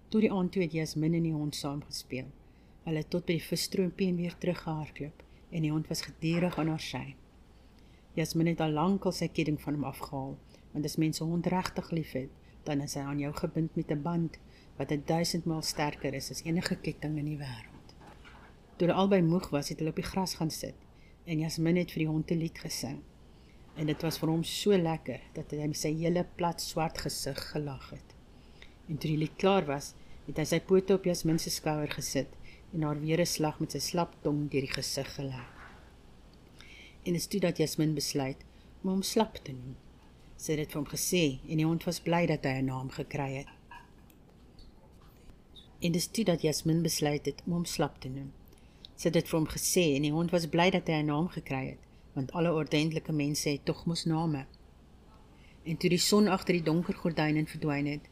Toe 0.09 0.21
die 0.21 0.33
aand 0.33 0.53
toe 0.53 0.63
het 0.63 0.73
Jasmin 0.73 1.15
en 1.15 1.23
die 1.23 1.33
hond 1.33 1.57
saam 1.57 1.83
gespeel. 1.83 2.29
Hulle 2.85 3.03
het 3.03 3.11
tot 3.11 3.27
by 3.27 3.39
die 3.39 3.49
visstroompie 3.49 4.09
en 4.13 4.17
weer 4.17 4.37
teruggehardloop 4.39 5.23
en 5.51 5.63
die 5.63 5.73
hond 5.73 5.89
was 5.89 6.05
gedurig 6.07 6.59
aan 6.59 6.69
haar 6.69 6.85
sy. 6.89 7.07
Jasmin 8.15 8.53
het 8.53 8.61
al 8.61 8.77
lank 8.77 9.05
al 9.05 9.13
sy 9.13 9.29
ketting 9.29 9.59
van 9.61 9.75
hom 9.75 9.89
afgehaal 9.91 10.37
want 10.73 10.85
as 10.85 10.99
mense 11.01 11.25
hond 11.25 11.47
regtig 11.47 11.91
liefhet, 11.91 12.31
dan 12.69 12.83
is 12.85 12.95
hy 12.95 13.01
aan 13.01 13.23
jou 13.23 13.33
gebind 13.33 13.77
met 13.77 13.91
'n 13.91 14.03
band 14.03 14.39
wat 14.77 14.93
1000 14.93 15.47
maal 15.47 15.63
sterker 15.63 16.15
is 16.15 16.31
as 16.31 16.45
enige 16.45 16.77
ketting 16.77 17.17
in 17.19 17.25
die 17.25 17.39
wêreld. 17.39 17.76
Toe 18.77 18.87
hulle 18.87 18.99
albei 19.01 19.23
moeg 19.23 19.49
was, 19.51 19.69
het 19.69 19.79
hulle 19.79 19.91
op 19.91 19.97
die 19.97 20.11
gras 20.13 20.35
gaan 20.35 20.51
sit 20.51 20.75
en 21.25 21.39
Jasmin 21.39 21.77
het 21.77 21.91
vir 21.91 22.05
die 22.05 22.13
hond 22.13 22.31
'n 22.31 22.39
lied 22.39 22.59
gesing 22.59 23.03
en 23.77 23.91
dit 23.91 24.03
was 24.03 24.19
vir 24.21 24.33
hom 24.33 24.45
so 24.49 24.77
lekker 24.77 25.21
dat 25.37 25.53
hy 25.53 25.69
met 25.69 25.79
sy 25.79 25.93
hele 25.99 26.25
plat 26.39 26.63
swart 26.65 27.03
gesig 27.05 27.39
gelag 27.53 27.91
het. 27.93 28.15
En 28.89 28.97
toe 28.97 29.11
die 29.11 29.21
lied 29.21 29.37
klaar 29.41 29.67
was, 29.69 29.93
het 30.27 30.39
hy 30.41 30.47
sy 30.49 30.61
pote 30.65 30.97
op 30.97 31.05
Jasmin 31.07 31.39
se 31.43 31.53
skouer 31.53 31.91
gesit 31.93 32.33
en 32.73 32.87
haar 32.87 33.01
weer 33.01 33.21
'n 33.21 33.27
slag 33.27 33.61
met 33.61 33.73
sy 33.73 33.83
slap 33.91 34.17
tong 34.23 34.49
deur 34.51 34.65
die 34.65 34.77
gesig 34.79 35.09
gelag. 35.15 35.51
En 37.05 37.13
dit 37.13 37.31
toe 37.31 37.41
dat 37.41 37.59
Jasmin 37.59 37.95
besluit 37.95 38.41
om 38.83 38.91
hom 38.91 39.03
slap 39.03 39.37
te 39.45 39.53
noem. 39.53 39.77
Sy 40.37 40.53
het 40.53 40.59
dit 40.59 40.73
vir 40.73 40.81
hom 40.81 40.91
gesê 40.91 41.41
en 41.49 41.57
die 41.57 41.67
hond 41.67 41.85
was 41.85 42.01
bly 42.01 42.27
dat 42.27 42.45
hy 42.45 42.61
'n 42.61 42.67
naam 42.67 42.91
gekry 42.91 43.33
het. 43.37 43.49
En 45.81 45.93
dit 45.93 46.13
toe 46.13 46.25
dat 46.25 46.43
Jasmin 46.43 46.83
besluit 46.83 47.27
het 47.27 47.43
om 47.47 47.53
hom 47.53 47.65
slap 47.65 48.01
te 48.01 48.09
noem. 48.09 48.33
Sy 48.97 49.09
het 49.09 49.19
dit 49.19 49.29
vir 49.29 49.39
hom 49.39 49.49
gesê 49.49 49.85
en 49.97 50.07
die 50.09 50.13
hond 50.13 50.33
was 50.33 50.49
bly 50.49 50.71
dat 50.71 50.89
hy 50.89 51.03
'n 51.03 51.13
naam 51.13 51.29
gekry 51.29 51.65
het 51.73 51.83
want 52.17 52.33
alle 52.33 52.53
ordentlike 52.53 53.13
mense 53.13 53.49
het 53.49 53.65
tog 53.65 53.85
mos 53.85 54.05
name. 54.05 54.47
En 55.63 55.77
toe 55.77 55.91
die 55.91 56.01
son 56.01 56.29
agter 56.33 56.57
die 56.57 56.65
donker 56.65 56.97
gordyne 56.97 57.43
verdwyn 57.47 57.91
het, 57.91 58.07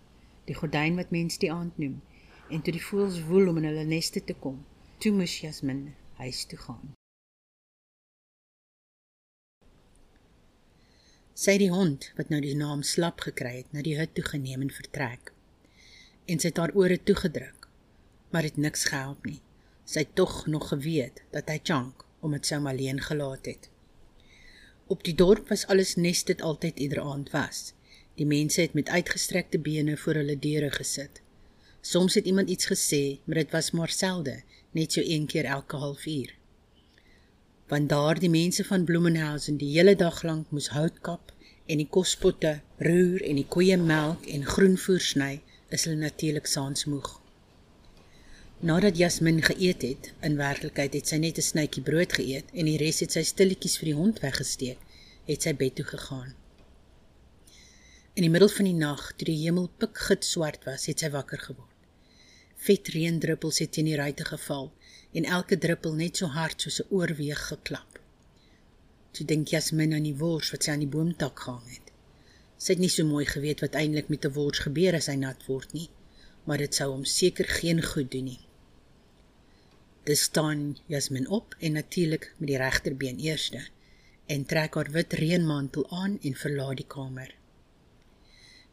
die 0.44 0.56
gordyn 0.58 0.98
wat 1.00 1.14
mense 1.14 1.40
die 1.40 1.52
aand 1.52 1.78
noem, 1.80 2.02
en 2.52 2.60
toe 2.62 2.74
die 2.76 2.82
voëls 2.84 3.22
woel 3.30 3.48
om 3.48 3.62
in 3.62 3.68
hulle 3.70 3.84
neste 3.88 4.20
te 4.24 4.36
kom, 4.44 4.58
toe 5.00 5.12
moes 5.16 5.38
Jasmin 5.40 5.94
huis 6.20 6.42
toe 6.50 6.58
gaan. 6.66 6.92
Sy 11.34 11.56
die 11.58 11.70
hond 11.72 12.10
wat 12.18 12.28
nou 12.30 12.42
die 12.44 12.54
naam 12.58 12.84
slap 12.86 13.24
gekry 13.24 13.56
het, 13.62 13.72
na 13.72 13.82
die 13.82 13.96
hut 13.98 14.12
toe 14.14 14.26
geneem 14.28 14.68
en 14.68 14.74
vertrek. 14.74 15.32
En 16.28 16.38
sy 16.38 16.52
het 16.52 16.60
haar 16.60 16.76
ore 16.76 17.00
toegedruk, 17.00 17.66
maar 18.30 18.46
dit 18.46 18.60
niks 18.60 18.84
gehelp 18.92 19.24
nie. 19.24 19.40
Sy 19.84 19.98
het 19.98 20.14
tog 20.14 20.46
nog 20.46 20.68
geweet 20.68 21.22
dat 21.30 21.48
hy 21.52 21.58
Chunk 21.62 22.04
om 22.20 22.32
dit 22.32 22.46
sou 22.46 22.60
alleen 22.66 23.00
gelaat 23.00 23.46
het. 23.46 23.68
Op 24.86 25.04
die 25.04 25.14
dorp 25.14 25.48
was 25.48 25.66
alles 25.66 25.94
nes 25.96 26.24
dit 26.24 26.42
altyd 26.42 26.78
ieder 26.78 27.00
aand 27.00 27.30
was. 27.30 27.72
Die 28.14 28.26
mense 28.26 28.60
het 28.60 28.72
met 28.72 28.88
uitgestrekte 28.88 29.58
bene 29.58 29.96
voor 29.96 30.20
hulle 30.20 30.38
deure 30.38 30.70
gesit. 30.70 31.20
Soms 31.80 32.14
het 32.14 32.26
iemand 32.26 32.50
iets 32.50 32.66
gesê, 32.66 33.18
maar 33.24 33.34
dit 33.42 33.50
was 33.50 33.70
maar 33.70 33.90
selde, 33.90 34.42
net 34.70 34.92
so 34.92 35.00
een 35.04 35.26
keer 35.26 35.44
elke 35.44 35.76
halfuur. 35.76 36.34
Want 37.68 37.88
daar 37.88 38.18
die 38.18 38.30
mense 38.30 38.64
van 38.64 38.84
Bloemenhausen 38.84 39.56
die 39.56 39.72
hele 39.76 39.96
dag 39.96 40.22
lank 40.22 40.50
moes 40.50 40.68
hout 40.68 41.00
kap 41.00 41.32
en 41.66 41.80
die 41.80 41.88
kospotte 41.88 42.60
roer 42.78 43.24
en 43.24 43.40
die 43.40 43.48
koeie 43.48 43.76
melk 43.76 44.26
en 44.26 44.44
groenvoer 44.44 45.00
sny, 45.00 45.42
is 45.68 45.84
hulle 45.84 46.00
natuurlik 46.00 46.46
saans 46.46 46.84
moeg. 46.84 47.23
Nadat 48.64 48.96
Jasmin 48.96 49.42
geëet 49.42 49.82
het, 49.82 50.06
in 50.24 50.38
werklikheid 50.40 50.94
het 50.96 51.10
sy 51.10 51.18
net 51.20 51.36
'n 51.38 51.44
snytjie 51.44 51.82
brood 51.84 52.12
geëet 52.16 52.48
en 52.58 52.64
die 52.64 52.78
res 52.80 53.00
het 53.04 53.12
sy 53.12 53.22
stilletjies 53.22 53.74
vir 53.78 53.88
die 53.90 53.96
hond 53.98 54.20
weggesteek, 54.22 54.78
het 55.28 55.42
sy 55.42 55.52
bed 55.52 55.74
toe 55.76 55.84
gegaan. 55.84 56.30
In 58.14 58.24
die 58.24 58.30
middel 58.30 58.48
van 58.48 58.64
die 58.64 58.78
nag, 58.78 59.02
toe 59.16 59.26
die 59.28 59.42
hemel 59.42 59.68
pikgit 59.78 60.24
swart 60.24 60.64
was, 60.64 60.86
het 60.86 61.04
sy 61.04 61.10
wakker 61.10 61.38
geword. 61.38 61.82
Vet 62.56 62.88
reendruppels 62.94 63.58
het 63.58 63.72
teen 63.72 63.90
die 63.90 63.98
ruitte 64.00 64.24
geval 64.24 64.72
en 65.12 65.24
elke 65.24 65.58
druppel 65.58 65.92
net 65.92 66.16
so 66.16 66.26
hard 66.26 66.60
soos 66.60 66.80
'n 66.80 66.88
oorweeg 66.88 67.46
geklap. 67.48 68.00
Toe 69.12 69.26
dink 69.26 69.48
Jasmin 69.48 69.92
aan 69.92 70.08
die 70.08 70.16
wors 70.16 70.50
wat 70.50 70.62
sy 70.64 70.70
aan 70.70 70.86
die 70.86 70.94
boomtak 70.96 71.38
gehang 71.38 71.68
het. 71.68 71.92
Sy 72.56 72.72
het 72.72 72.80
nie 72.80 72.88
so 72.88 73.04
mooi 73.04 73.26
geweet 73.26 73.60
wat 73.60 73.74
eintlik 73.74 74.08
met 74.08 74.24
'n 74.24 74.32
wors 74.32 74.58
gebeur 74.58 74.94
as 74.94 75.06
hy 75.06 75.16
nat 75.16 75.46
word 75.46 75.72
nie, 75.72 75.90
maar 76.46 76.58
dit 76.58 76.74
sou 76.74 76.90
hom 76.90 77.04
seker 77.04 77.44
geen 77.44 77.82
goed 77.82 78.10
doen 78.10 78.24
nie. 78.24 78.40
Dis 80.04 80.20
staan 80.22 80.76
Jasmin 80.86 81.28
op 81.28 81.54
en 81.58 81.72
natuurlik 81.72 82.34
met 82.36 82.48
die 82.48 82.56
regterbeen 82.56 83.18
eerste 83.18 83.62
en 84.26 84.44
trek 84.44 84.74
haar 84.74 84.90
wit 84.90 85.12
reënmantel 85.12 85.86
aan 85.90 86.18
en 86.20 86.34
verlaat 86.36 86.76
die 86.76 86.86
kamer. 86.86 87.30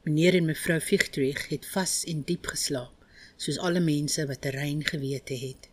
Meneer 0.04 0.36
en 0.36 0.46
mevrou 0.50 0.80
Fichtrich 0.80 1.48
het 1.48 1.70
vas 1.72 2.04
en 2.04 2.26
diep 2.28 2.52
geslaap, 2.52 3.08
soos 3.38 3.62
alle 3.64 3.80
mense 3.80 4.28
wat 4.28 4.46
'n 4.46 4.56
rein 4.58 4.84
gewete 4.92 5.40
het. 5.48 5.70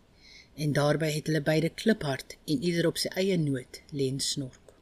En 0.55 0.73
daarbey 0.73 1.13
het 1.13 1.27
hulle 1.27 1.43
beide 1.43 1.69
kliphard 1.69 2.37
en 2.47 2.63
ieder 2.63 2.87
op 2.87 2.97
sy 2.99 3.09
eie 3.09 3.37
noot 3.37 3.83
len 3.91 4.21
snork. 4.21 4.75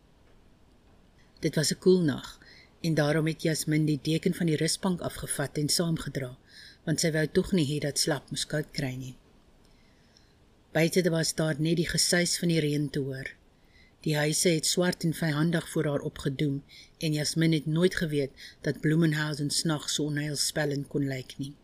Dit 1.40 1.54
was 1.54 1.72
'n 1.72 1.78
koel 1.78 2.00
nag 2.00 2.40
en 2.80 2.94
daarom 2.94 3.26
het 3.26 3.42
Jasmin 3.42 3.86
die 3.86 4.00
deken 4.02 4.34
van 4.34 4.46
die 4.46 4.56
rusbank 4.56 5.00
afgevat 5.00 5.58
en 5.58 5.68
saamgedra, 5.68 6.38
want 6.84 7.00
sy 7.00 7.10
wou 7.10 7.26
tog 7.26 7.52
nie 7.52 7.66
hê 7.72 7.78
dat 7.80 7.98
slap 7.98 8.30
moes 8.30 8.46
koud 8.46 8.70
kry 8.70 8.94
nie. 8.94 9.16
Buite 10.76 11.10
was 11.10 11.34
daar 11.34 11.56
net 11.58 11.78
die 11.80 11.88
gesuis 11.88 12.34
van 12.36 12.50
die 12.52 12.58
reën 12.60 12.90
te 12.92 13.00
hoor. 13.00 13.30
Die 14.04 14.16
huise 14.16 14.50
het 14.58 14.66
swart 14.68 15.06
en 15.08 15.14
vyhandig 15.16 15.68
voor 15.72 15.86
haar 15.88 16.02
opgedoem 16.04 16.58
en 16.98 17.16
Jasmin 17.16 17.54
het 17.56 17.66
nooit 17.66 17.96
geweet 17.96 18.42
dat 18.60 18.80
Bloemenhausen 18.80 19.48
snags 19.50 19.94
so 19.96 20.10
onheilspellend 20.10 20.90
kon 20.92 21.08
lyk 21.08 21.32
nie. 21.38 21.54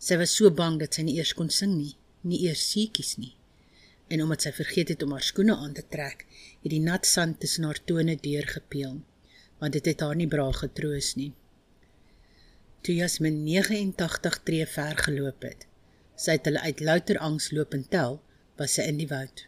Sy 0.00 0.16
was 0.22 0.32
so 0.38 0.48
bang 0.62 0.80
dat 0.80 0.96
sy 0.96 1.04
nie 1.04 1.18
eers 1.18 1.34
kon 1.36 1.52
sing 1.58 1.76
nie, 1.76 1.92
nie 2.24 2.40
eers 2.46 2.64
seetjies 2.70 3.12
nie. 3.20 3.34
En 4.08 4.24
omdat 4.24 4.48
sy 4.48 4.54
vergeet 4.62 4.94
het 4.94 5.04
om 5.04 5.12
haar 5.12 5.28
skoene 5.28 5.60
aan 5.66 5.76
te 5.76 5.84
trek, 5.84 6.24
het 6.64 6.72
die 6.72 6.80
nat 6.88 7.04
sand 7.04 7.42
tussen 7.44 7.68
haar 7.68 7.84
tone 7.84 8.16
deurgepeel, 8.16 8.96
want 9.60 9.76
dit 9.76 9.92
het 9.92 10.08
haar 10.08 10.16
nie 10.16 10.32
braag 10.38 10.64
getroos 10.64 11.12
nie. 11.20 11.34
Toe 12.80 12.96
Jasmin 12.96 13.42
89 13.44 14.42
tree 14.48 14.72
ver 14.78 15.04
geloop 15.04 15.50
het, 15.50 15.68
Sy 16.16 16.38
het 16.38 16.48
hulle 16.48 16.62
uit 16.64 16.80
louter 16.80 17.18
angs 17.18 17.50
loop 17.52 17.74
en 17.74 17.84
tel, 17.92 18.20
was 18.56 18.76
sy 18.78 18.88
in 18.90 18.98
die 18.98 19.08
woud. 19.08 19.44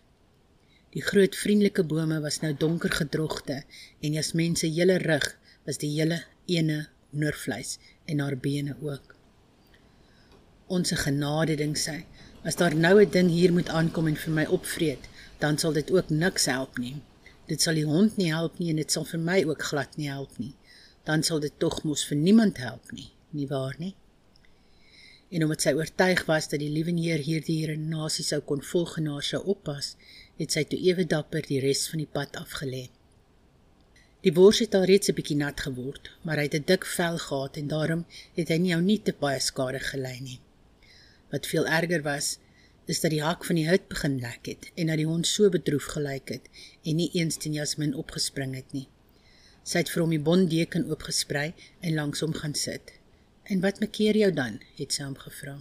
Die 0.93 1.05
groot 1.05 1.37
vriendelike 1.37 1.85
bome 1.85 2.21
was 2.25 2.41
nou 2.41 2.53
donker 2.57 2.93
gedroogte 3.01 3.63
en 4.01 4.17
jas 4.17 4.33
mense 4.33 4.67
hele 4.67 4.99
rug 5.05 5.27
was 5.67 5.81
die 5.81 5.91
hele 5.97 6.23
ene 6.47 6.87
hoendervleis 7.11 7.79
en 8.07 8.21
haar 8.21 8.37
bene 8.37 8.77
ook. 8.85 9.17
Onse 10.69 10.97
genade 11.01 11.57
ding 11.57 11.77
sy, 11.77 12.03
As 12.49 12.57
daar 12.57 12.75
nou 12.75 13.03
'n 13.03 13.11
ding 13.11 13.31
hier 13.31 13.53
moet 13.53 13.69
aankom 13.69 14.07
en 14.07 14.17
vir 14.17 14.33
my 14.33 14.45
opvreet, 14.45 15.05
dan 15.39 15.59
sal 15.59 15.73
dit 15.73 15.91
ook 15.91 16.09
niks 16.09 16.45
help 16.45 16.79
nie. 16.79 16.97
Dit 17.47 17.63
sal 17.63 17.75
die 17.75 17.85
hond 17.85 18.17
nie 18.17 18.33
help 18.33 18.59
nie 18.59 18.71
en 18.71 18.77
dit 18.77 18.93
sal 18.93 19.05
vir 19.05 19.21
my 19.21 19.45
ook 19.45 19.63
glad 19.63 19.97
nie 19.97 20.09
help 20.09 20.39
nie. 20.39 20.55
Dan 21.05 21.23
sal 21.23 21.41
dit 21.41 21.53
tog 21.59 21.83
mos 21.85 22.05
vir 22.07 22.17
niemand 22.17 22.57
help 22.59 22.93
nie, 22.93 23.11
nie 23.31 23.47
waar 23.47 23.75
nie? 23.79 23.95
En 25.31 25.43
omdat 25.45 25.65
sy 25.65 25.73
oortuig 25.77 26.25
was 26.27 26.49
dat 26.49 26.61
die 26.61 26.71
liewe 26.73 26.95
Heer 26.97 27.21
hierdie 27.25 27.67
redenasie 27.69 28.25
sou 28.25 28.41
kon 28.41 28.63
volg 28.65 28.97
en 28.99 29.11
haar 29.13 29.27
sou 29.27 29.43
oppas, 29.45 29.97
het 30.41 30.55
sy 30.55 30.65
toe 30.65 30.79
ewe 30.81 31.05
dapper 31.05 31.45
die 31.45 31.61
res 31.61 31.89
van 31.91 32.01
die 32.05 32.13
pad 32.19 32.39
afgelê. 32.41 32.89
Die 34.27 34.33
bors 34.35 34.59
het 34.65 34.75
al 34.75 34.89
reeds 34.91 35.09
'n 35.11 35.15
bietjie 35.15 35.37
nat 35.37 35.61
geword, 35.61 36.11
maar 36.25 36.37
hy 36.37 36.47
het 36.49 36.55
'n 36.55 36.69
dik 36.71 36.85
vel 36.97 37.19
gehad 37.19 37.57
en 37.57 37.69
daarom 37.69 38.07
het 38.35 38.49
hy 38.49 38.59
nie 38.59 38.75
ou 38.75 38.83
nie 38.83 39.01
te 39.03 39.15
baie 39.21 39.41
skade 39.41 39.81
gelei 39.91 40.21
nie. 40.21 40.41
Wat 41.31 41.47
veel 41.47 41.67
erger 41.67 42.03
was, 42.03 42.39
is 42.87 43.01
dat 43.01 43.11
die 43.11 43.23
hak 43.23 43.45
van 43.45 43.57
die 43.61 43.69
hut 43.69 43.89
begin 43.89 44.19
lek 44.21 44.47
het 44.47 44.71
en 44.75 44.87
dat 44.87 44.97
die 44.97 45.07
hond 45.07 45.27
so 45.27 45.51
bedroef 45.53 45.85
gelyk 45.95 46.29
het 46.29 46.49
en 46.85 46.97
nie 46.97 47.11
eens 47.13 47.37
teen 47.37 47.53
Jasmin 47.53 47.95
opgespring 47.95 48.55
het 48.55 48.73
nie. 48.73 48.89
Sy 49.63 49.79
het 49.79 49.91
vir 49.93 50.03
hom 50.03 50.11
die 50.11 50.27
bonddeken 50.29 50.89
oopgesprei 50.89 51.53
en 51.81 51.95
langs 51.95 52.21
hom 52.25 52.33
gaan 52.33 52.55
sit. 52.55 52.98
"En 53.51 53.61
wat 53.61 53.81
maak 53.81 53.95
jy 53.97 54.31
dan?" 54.31 54.61
het 54.77 54.99
hom 54.99 55.17
gevra. 55.17 55.57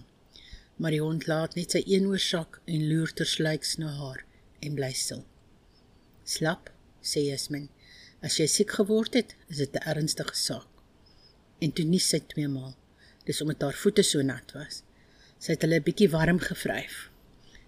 Maar 0.76 0.90
die 0.90 1.00
hond 1.00 1.26
laat 1.26 1.54
net 1.54 1.70
sy 1.74 1.82
een 1.86 2.06
oor 2.06 2.22
sak 2.22 2.60
en 2.64 2.88
loer 2.88 3.12
tersluiks 3.12 3.76
na 3.76 3.88
haar 4.00 4.24
en 4.60 4.74
bly 4.74 4.92
stil. 4.92 5.24
"Slap," 6.24 6.70
sê 7.02 7.20
Jasmin. 7.30 7.68
As 8.20 8.36
jy 8.38 8.46
siek 8.46 8.70
geword 8.70 9.14
het, 9.14 9.34
is 9.48 9.56
dit 9.56 9.74
'n 9.74 9.88
ernstige 9.92 10.34
saak. 10.34 10.68
En 11.60 11.72
toe 11.72 11.84
nie 11.84 12.00
sy 12.00 12.20
twee 12.20 12.48
maal. 12.48 12.74
Dis 13.24 13.40
omdat 13.40 13.62
haar 13.62 13.78
voete 13.82 14.02
so 14.02 14.22
nat 14.22 14.52
was. 14.54 14.82
Sy 15.38 15.52
het 15.52 15.62
hulle 15.62 15.78
'n 15.78 15.86
bietjie 15.86 16.10
warm 16.10 16.38
gevryf. 16.38 17.10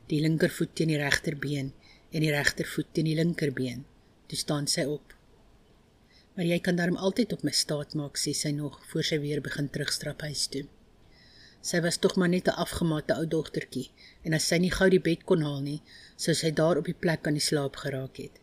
Die 0.06 0.20
linkervoet 0.20 0.74
teen 0.74 0.88
die 0.88 0.98
regterbeen 0.98 1.72
en 2.10 2.20
die 2.20 2.30
regtervoet 2.30 2.86
teen 2.92 3.04
die 3.04 3.14
linkerbeen. 3.14 3.84
Toe 4.26 4.38
staan 4.38 4.66
sy 4.66 4.84
op. 4.84 5.14
Maar 6.34 6.44
jy 6.44 6.58
kan 6.60 6.76
daarom 6.76 6.96
altyd 6.96 7.32
op 7.32 7.42
my 7.42 7.52
staat 7.52 7.94
maak, 7.98 8.18
sê 8.18 8.32
sy 8.36 8.52
nog 8.56 8.78
voor 8.90 9.04
sy 9.04 9.18
weer 9.20 9.40
begin 9.44 9.70
terugstrap 9.70 10.22
huis 10.26 10.46
toe. 10.46 10.66
Sy 11.60 11.80
was 11.84 11.98
tog 12.00 12.14
maar 12.16 12.30
net 12.32 12.48
'n 12.48 12.60
afgemate 12.64 13.14
ou 13.14 13.26
dogtertjie 13.26 13.90
en 14.24 14.32
as 14.32 14.46
sy 14.48 14.58
nie 14.58 14.70
gou 14.70 14.88
die 14.90 15.04
bed 15.08 15.24
kon 15.24 15.42
haal 15.42 15.60
nie, 15.60 15.82
sou 16.16 16.34
sy 16.34 16.50
daar 16.50 16.78
op 16.78 16.84
die 16.84 17.00
plek 17.04 17.26
aan 17.26 17.36
die 17.36 17.48
slaap 17.48 17.76
geraak 17.76 18.16
het. 18.16 18.40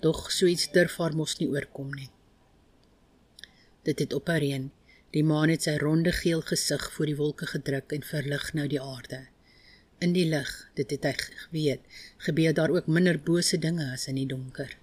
Dog 0.00 0.32
so 0.32 0.46
iets 0.46 0.72
durf 0.72 0.96
haar 0.96 1.14
mos 1.14 1.38
nie 1.38 1.48
oorkom 1.48 1.94
nie. 1.94 2.10
Dit 3.82 3.98
het 3.98 4.12
op 4.12 4.26
haar 4.28 4.42
reën. 4.42 4.70
Die 5.14 5.24
maan 5.24 5.48
het 5.48 5.62
sy 5.62 5.76
ronde 5.78 6.12
geel 6.12 6.42
gesig 6.42 6.92
voor 6.92 7.06
die 7.06 7.16
wolke 7.16 7.46
gedruk 7.46 7.92
en 7.92 8.02
verlig 8.02 8.52
nou 8.54 8.66
die 8.68 8.80
aarde. 8.80 9.26
In 9.98 10.12
die 10.12 10.26
lig, 10.28 10.50
dit 10.74 10.90
het 10.90 11.04
hy 11.04 11.12
geweet, 11.16 11.80
gebeur 12.26 12.54
daar 12.54 12.70
ook 12.74 12.86
minder 12.86 13.18
bose 13.18 13.58
dinge 13.58 13.92
as 13.92 14.08
in 14.08 14.18
die 14.20 14.26
donker. 14.26 14.76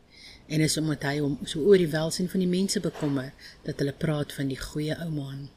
En 0.47 0.61
is 0.61 0.77
omdat 0.77 1.03
hy 1.07 1.19
hom 1.19 1.37
so 1.47 1.63
oor 1.63 1.77
die 1.77 1.91
welsyn 1.91 2.29
van 2.29 2.43
die 2.43 2.51
mense 2.51 2.79
bekommer 2.83 3.31
dat 3.63 3.79
hulle 3.79 3.93
praat 3.93 4.33
van 4.35 4.49
die 4.51 4.59
goeie 4.59 4.97
ou 4.99 5.09
maan. 5.09 5.47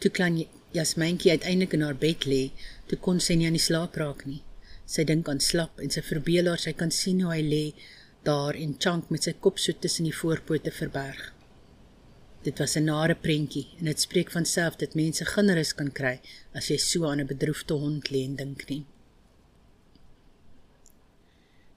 Toe 0.00 0.10
klein 0.10 0.38
Jasmyntjie 0.72 1.30
uiteindelik 1.30 1.74
in 1.76 1.82
haar 1.82 1.98
bed 1.98 2.24
lê, 2.30 2.52
toe 2.86 2.98
kon 2.98 3.18
sy 3.20 3.34
nie 3.36 3.48
aan 3.48 3.58
die 3.58 3.62
slaap 3.62 3.98
raak 4.00 4.22
nie. 4.26 4.42
Sy 4.86 5.04
dink 5.04 5.28
aan 5.28 5.42
slap 5.42 5.82
en 5.82 5.90
sy 5.90 6.02
verbeel 6.06 6.48
haar 6.50 6.62
sy 6.62 6.72
kan 6.78 6.94
sien 6.94 7.20
hoe 7.24 7.34
hy 7.34 7.42
lê 7.42 7.64
daar 8.26 8.54
en 8.54 8.76
Chunk 8.78 9.10
met 9.10 9.26
sy 9.26 9.34
kop 9.44 9.58
so 9.58 9.72
tussen 9.72 10.06
die 10.08 10.14
voorpote 10.14 10.72
verberg. 10.76 11.20
Dit 12.42 12.58
was 12.58 12.76
'n 12.76 12.84
nare 12.84 13.14
prentjie 13.14 13.66
en 13.78 13.84
dit 13.84 14.00
spreek 14.00 14.30
van 14.30 14.44
self 14.44 14.76
dat 14.76 14.94
mense 14.94 15.24
genrus 15.24 15.74
kan 15.74 15.92
kry 15.92 16.20
as 16.54 16.68
jy 16.68 16.76
so 16.76 17.04
aan 17.04 17.20
'n 17.20 17.26
bedroefde 17.26 17.74
hond 17.74 18.10
lê 18.10 18.24
en 18.24 18.36
dink 18.36 18.68
nie. 18.68 18.84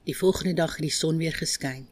Die 0.04 0.16
volgende 0.16 0.54
dag 0.54 0.70
het 0.76 0.82
die 0.82 0.90
son 0.90 1.16
weer 1.16 1.32
geskyn. 1.32 1.86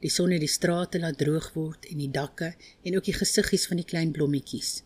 Die 0.00 0.10
son 0.10 0.30
het 0.30 0.40
die 0.40 0.50
strate 0.50 1.00
laat 1.02 1.18
droog 1.18 1.52
word 1.54 1.86
en 1.90 1.98
die 1.98 2.10
dakke 2.10 2.54
en 2.84 2.96
ook 2.96 3.04
die 3.04 3.16
gesiggies 3.16 3.66
van 3.66 3.80
die 3.82 3.88
klein 3.88 4.12
blommetjies. 4.14 4.82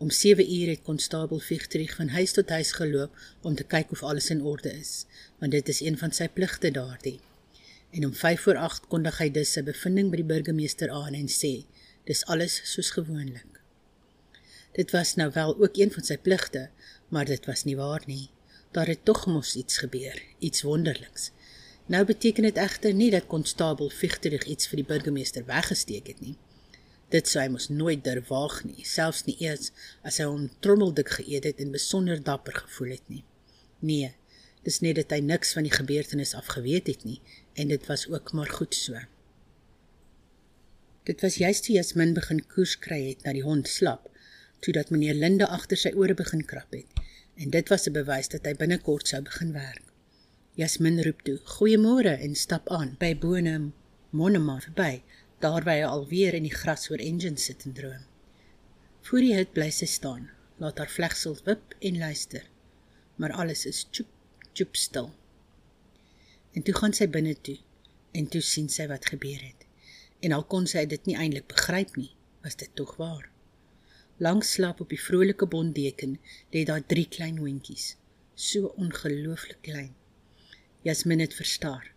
Om 0.00 0.10
7 0.10 0.46
uur 0.52 0.68
het 0.72 0.82
konstabel 0.82 1.38
Vigtrich 1.38 1.96
van 1.96 2.08
huis 2.08 2.32
tot 2.32 2.48
huis 2.48 2.72
geloop 2.72 3.16
om 3.42 3.54
te 3.54 3.64
kyk 3.64 3.90
of 3.92 4.02
alles 4.02 4.30
in 4.30 4.42
orde 4.42 4.72
is, 4.72 5.04
want 5.38 5.52
dit 5.52 5.68
is 5.68 5.80
een 5.84 5.98
van 5.98 6.12
sy 6.16 6.28
pligte 6.28 6.70
daardie 6.72 7.18
en 7.90 8.04
om 8.04 8.14
5 8.14 8.40
voor 8.40 8.56
8 8.56 8.86
kondig 8.86 9.18
hy 9.18 9.30
dus 9.34 9.52
sy 9.56 9.62
bevinding 9.66 10.10
by 10.10 10.20
die 10.20 10.28
burgemeester 10.28 10.92
aan 10.94 11.16
en 11.18 11.30
sê, 11.30 11.64
dis 12.06 12.22
alles 12.30 12.60
soos 12.72 12.92
gewoonlik. 12.94 13.58
Dit 14.78 14.94
was 14.94 15.16
nou 15.18 15.30
wel 15.34 15.56
ook 15.58 15.78
een 15.78 15.90
van 15.90 16.06
sy 16.06 16.16
pligte, 16.18 16.68
maar 17.10 17.26
dit 17.26 17.46
was 17.50 17.64
nie 17.66 17.76
waar 17.76 18.04
nie. 18.06 18.30
Daar 18.70 18.86
het 18.86 19.04
tog 19.04 19.24
mos 19.26 19.56
iets 19.58 19.82
gebeur, 19.82 20.22
iets 20.38 20.62
wonderliks. 20.62 21.30
Nou 21.90 22.04
beteken 22.06 22.46
dit 22.46 22.56
egter 22.56 22.92
nie 22.94 23.10
dat 23.10 23.26
konstabel 23.26 23.88
Vigterig 23.90 24.44
iets 24.46 24.68
vir 24.70 24.78
die 24.78 24.86
burgemeester 24.86 25.42
weggesteek 25.48 26.06
het 26.12 26.20
nie. 26.22 26.36
Dit 27.10 27.26
sou 27.26 27.42
hy 27.42 27.48
mos 27.50 27.66
nooit 27.72 28.04
durf 28.06 28.28
waag 28.30 28.60
nie, 28.62 28.84
selfs 28.86 29.24
nie 29.26 29.34
eers 29.42 29.72
as 30.06 30.20
hy 30.22 30.28
hom 30.30 30.44
trommeldik 30.62 31.10
geëet 31.16 31.48
het 31.50 31.62
en 31.64 31.74
besonder 31.74 32.22
dapper 32.28 32.60
gevoel 32.60 32.94
het 32.94 33.10
nie. 33.10 33.24
Nee, 33.82 34.12
dis 34.62 34.78
net 34.86 35.00
dat 35.00 35.16
hy 35.16 35.18
niks 35.32 35.56
van 35.58 35.66
die 35.66 35.74
gebeurtenis 35.74 36.36
af 36.38 36.52
geweet 36.54 36.92
het 36.92 37.02
nie 37.08 37.18
en 37.58 37.74
dit 37.74 37.90
was 37.90 38.06
ook 38.06 38.30
maar 38.38 38.54
goed 38.60 38.78
so. 38.78 39.02
Dit 41.10 41.26
was 41.26 41.42
juist 41.42 41.66
toe 41.66 41.74
Jasmin 41.74 42.14
begin 42.14 42.44
koers 42.54 42.78
kry 42.78 43.02
het 43.08 43.26
na 43.26 43.34
die 43.34 43.42
hond 43.42 43.66
slap, 43.66 44.06
toe 44.62 44.78
dat 44.78 44.94
meneer 44.94 45.18
Linde 45.18 45.50
agter 45.50 45.80
sy 45.80 45.96
ore 45.98 46.14
begin 46.14 46.46
krap 46.46 46.70
het 46.70 47.06
en 47.34 47.50
dit 47.50 47.68
was 47.74 47.90
'n 47.90 47.98
bewys 47.98 48.30
dat 48.30 48.46
hy 48.46 48.54
binnekort 48.54 49.08
sou 49.08 49.22
begin 49.26 49.52
werk. 49.58 49.89
Jasmin 50.58 51.02
roep 51.02 51.22
toe: 51.22 51.38
"Goeiemôre" 51.44 52.18
en 52.18 52.34
stap 52.34 52.68
aan 52.68 52.96
by 52.98 53.14
Boone 53.18 53.70
Moneman 54.10 54.60
verby, 54.60 55.02
daar 55.38 55.62
waar 55.64 55.76
hy 55.76 55.84
alweer 55.86 56.34
in 56.34 56.42
die 56.48 56.54
gras 56.54 56.88
oor 56.90 56.98
engine 56.98 57.38
sit 57.38 57.64
en 57.64 57.72
droom. 57.72 58.02
Voor 59.06 59.22
die 59.22 59.34
hut 59.36 59.52
bly 59.54 59.70
sy 59.70 59.86
staan, 59.86 60.26
laat 60.58 60.78
haar 60.82 60.90
vlegsels 60.90 61.44
wip 61.46 61.76
en 61.78 61.98
luister. 61.98 62.42
Maar 63.16 63.32
alles 63.32 63.62
is 63.70 63.84
tjoep, 63.94 64.10
tjoep 64.52 64.76
stil. 64.76 65.12
En 66.52 66.66
toe 66.66 66.74
gaan 66.74 66.96
sy 66.98 67.06
binne 67.06 67.36
toe 67.38 67.56
en 68.18 68.26
toe 68.26 68.42
sien 68.42 68.68
sy 68.68 68.88
wat 68.90 69.06
gebeur 69.12 69.38
het. 69.38 69.68
En 70.20 70.34
al 70.34 70.44
kon 70.50 70.66
sy 70.66 70.82
dit 70.90 71.06
nie 71.06 71.16
eintlik 71.16 71.46
begryp 71.52 71.94
nie, 71.96 72.10
was 72.42 72.58
dit 72.58 72.74
tog 72.74 72.96
waar. 72.98 73.30
Langs 74.18 74.50
slaap 74.58 74.82
op 74.82 74.90
die 74.90 75.00
vrolike 75.00 75.46
bonddeken 75.46 76.18
lê 76.52 76.66
daar 76.68 76.82
drie 76.84 77.06
klein 77.08 77.38
hondjies, 77.38 77.94
so 78.34 78.74
ongelooflik 78.76 79.62
klein. 79.62 79.94
Jasmin 80.82 81.20
het 81.20 81.34
verstaar. 81.36 81.90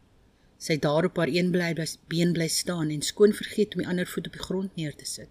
Sy 0.59 0.75
daar 0.79 1.05
op 1.07 1.17
haar 1.17 1.31
een 1.31 1.51
bly 1.51 1.69
been 2.11 2.33
bly 2.35 2.47
staan 2.47 2.89
en 2.89 3.01
skoon 3.01 3.33
vergeet 3.33 3.75
om 3.75 3.81
die 3.81 3.87
ander 3.87 4.07
voet 4.07 4.27
op 4.27 4.35
die 4.35 4.43
grond 4.43 4.75
neer 4.75 4.95
te 4.95 5.05
sit. 5.05 5.29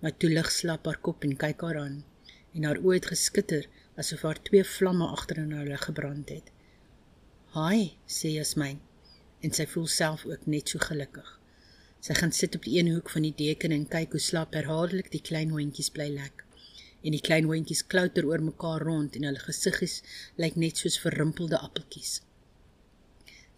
Maar 0.00 0.16
toe 0.16 0.30
lig 0.30 0.50
slaap 0.50 0.86
haar 0.86 0.98
kop 0.98 1.22
en 1.24 1.36
kyk 1.36 1.62
haar 1.62 1.78
aan 1.78 2.04
en 2.56 2.66
haar 2.66 2.80
oë 2.82 2.96
het 2.96 3.06
geskitter 3.12 3.68
asof 4.02 4.24
haar 4.26 4.42
twee 4.48 4.64
vlamme 4.64 5.06
agter 5.06 5.38
in 5.44 5.52
haar 5.52 5.78
gebrand 5.84 6.28
het. 6.28 6.50
"Haai," 7.54 7.96
sê 8.06 8.34
Jasmin, 8.34 8.80
en 9.40 9.52
sy 9.52 9.66
voel 9.66 9.86
self 9.86 10.26
ook 10.26 10.46
net 10.46 10.68
so 10.68 10.78
gelukkig. 10.78 11.40
Sy 12.00 12.14
gaan 12.14 12.32
sit 12.32 12.54
op 12.54 12.64
die 12.64 12.78
een 12.78 12.92
hoek 12.92 13.10
van 13.10 13.22
die 13.22 13.34
deken 13.36 13.72
en 13.72 13.88
kyk 13.88 14.10
hoe 14.10 14.20
slaap 14.20 14.54
herhaaldelik 14.54 15.10
die 15.10 15.22
klein 15.22 15.50
hondjies 15.50 15.90
bly 15.90 16.08
lek. 16.08 16.44
En 17.02 17.14
die 17.14 17.20
klein 17.20 17.44
hondjies 17.44 17.86
klouter 17.86 18.26
oor 18.26 18.42
mekaar 18.42 18.82
rond 18.82 19.16
en 19.16 19.22
hulle 19.22 19.38
gesiggies 19.38 20.02
lyk 20.36 20.56
net 20.56 20.76
soos 20.76 20.98
verrimpelde 20.98 21.58
appeltjies. 21.58 22.20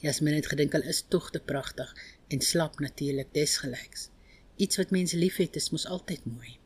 Jasmin 0.00 0.34
het 0.34 0.46
gedink 0.46 0.72
hulle 0.76 0.92
is 0.92 1.04
tog 1.10 1.30
te 1.34 1.40
pragtig 1.40 1.88
en 2.28 2.40
slaap 2.40 2.78
natuurlik 2.78 3.32
desgelyks. 3.34 4.08
Iets 4.56 4.78
wat 4.78 4.90
mense 4.94 5.16
liefhet 5.16 5.56
is 5.58 5.70
mos 5.74 5.86
altyd 5.86 6.26
mooi. 6.26 6.58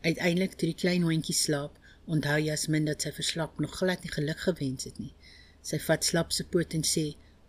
Uiteindelik 0.00 0.54
toe 0.56 0.70
die 0.70 0.78
klein 0.82 1.04
hondjie 1.04 1.36
slaap, 1.36 1.76
onthou 2.06 2.38
Jasmin 2.40 2.88
dat 2.88 3.04
sy 3.04 3.12
verslap 3.12 3.58
nog 3.60 3.74
glad 3.80 4.04
nie 4.04 4.12
geluk 4.14 4.40
gewens 4.46 4.88
het 4.88 4.96
nie. 5.02 5.12
Sy 5.60 5.80
vat 5.84 6.08
slap 6.08 6.32
se 6.32 6.46
poot 6.48 6.76
en 6.78 6.86
sê 6.88 7.04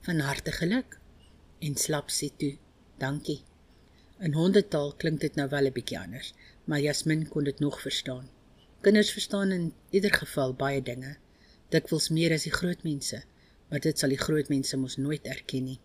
van 0.07 0.19
harte 0.25 0.51
geluk. 0.57 0.97
En 1.63 1.79
slap 1.79 2.11
sê 2.11 2.27
toe, 2.41 2.57
dankie. 2.99 3.39
In 4.19 4.35
hondetaal 4.35 4.91
klink 4.99 5.23
dit 5.23 5.35
nou 5.39 5.47
wel 5.49 5.71
'n 5.71 5.75
bietjie 5.79 5.99
anders, 5.99 6.33
maar 6.65 6.83
Jasmin 6.83 7.27
kon 7.27 7.43
dit 7.43 7.59
nog 7.59 7.81
verstaan. 7.81 8.27
Kinders 8.81 9.11
verstaan 9.11 9.51
in 9.51 9.73
ieder 9.89 10.13
geval 10.13 10.53
baie 10.53 10.81
dinge, 10.81 11.17
dikwels 11.69 12.09
meer 12.09 12.33
as 12.33 12.43
die 12.43 12.57
groot 12.59 12.83
mense, 12.83 13.23
maar 13.69 13.79
dit 13.79 13.99
sal 13.99 14.09
die 14.13 14.21
groot 14.21 14.49
mense 14.49 14.77
mos 14.77 14.97
nooit 14.97 15.25
erken 15.29 15.65
nie. 15.69 15.79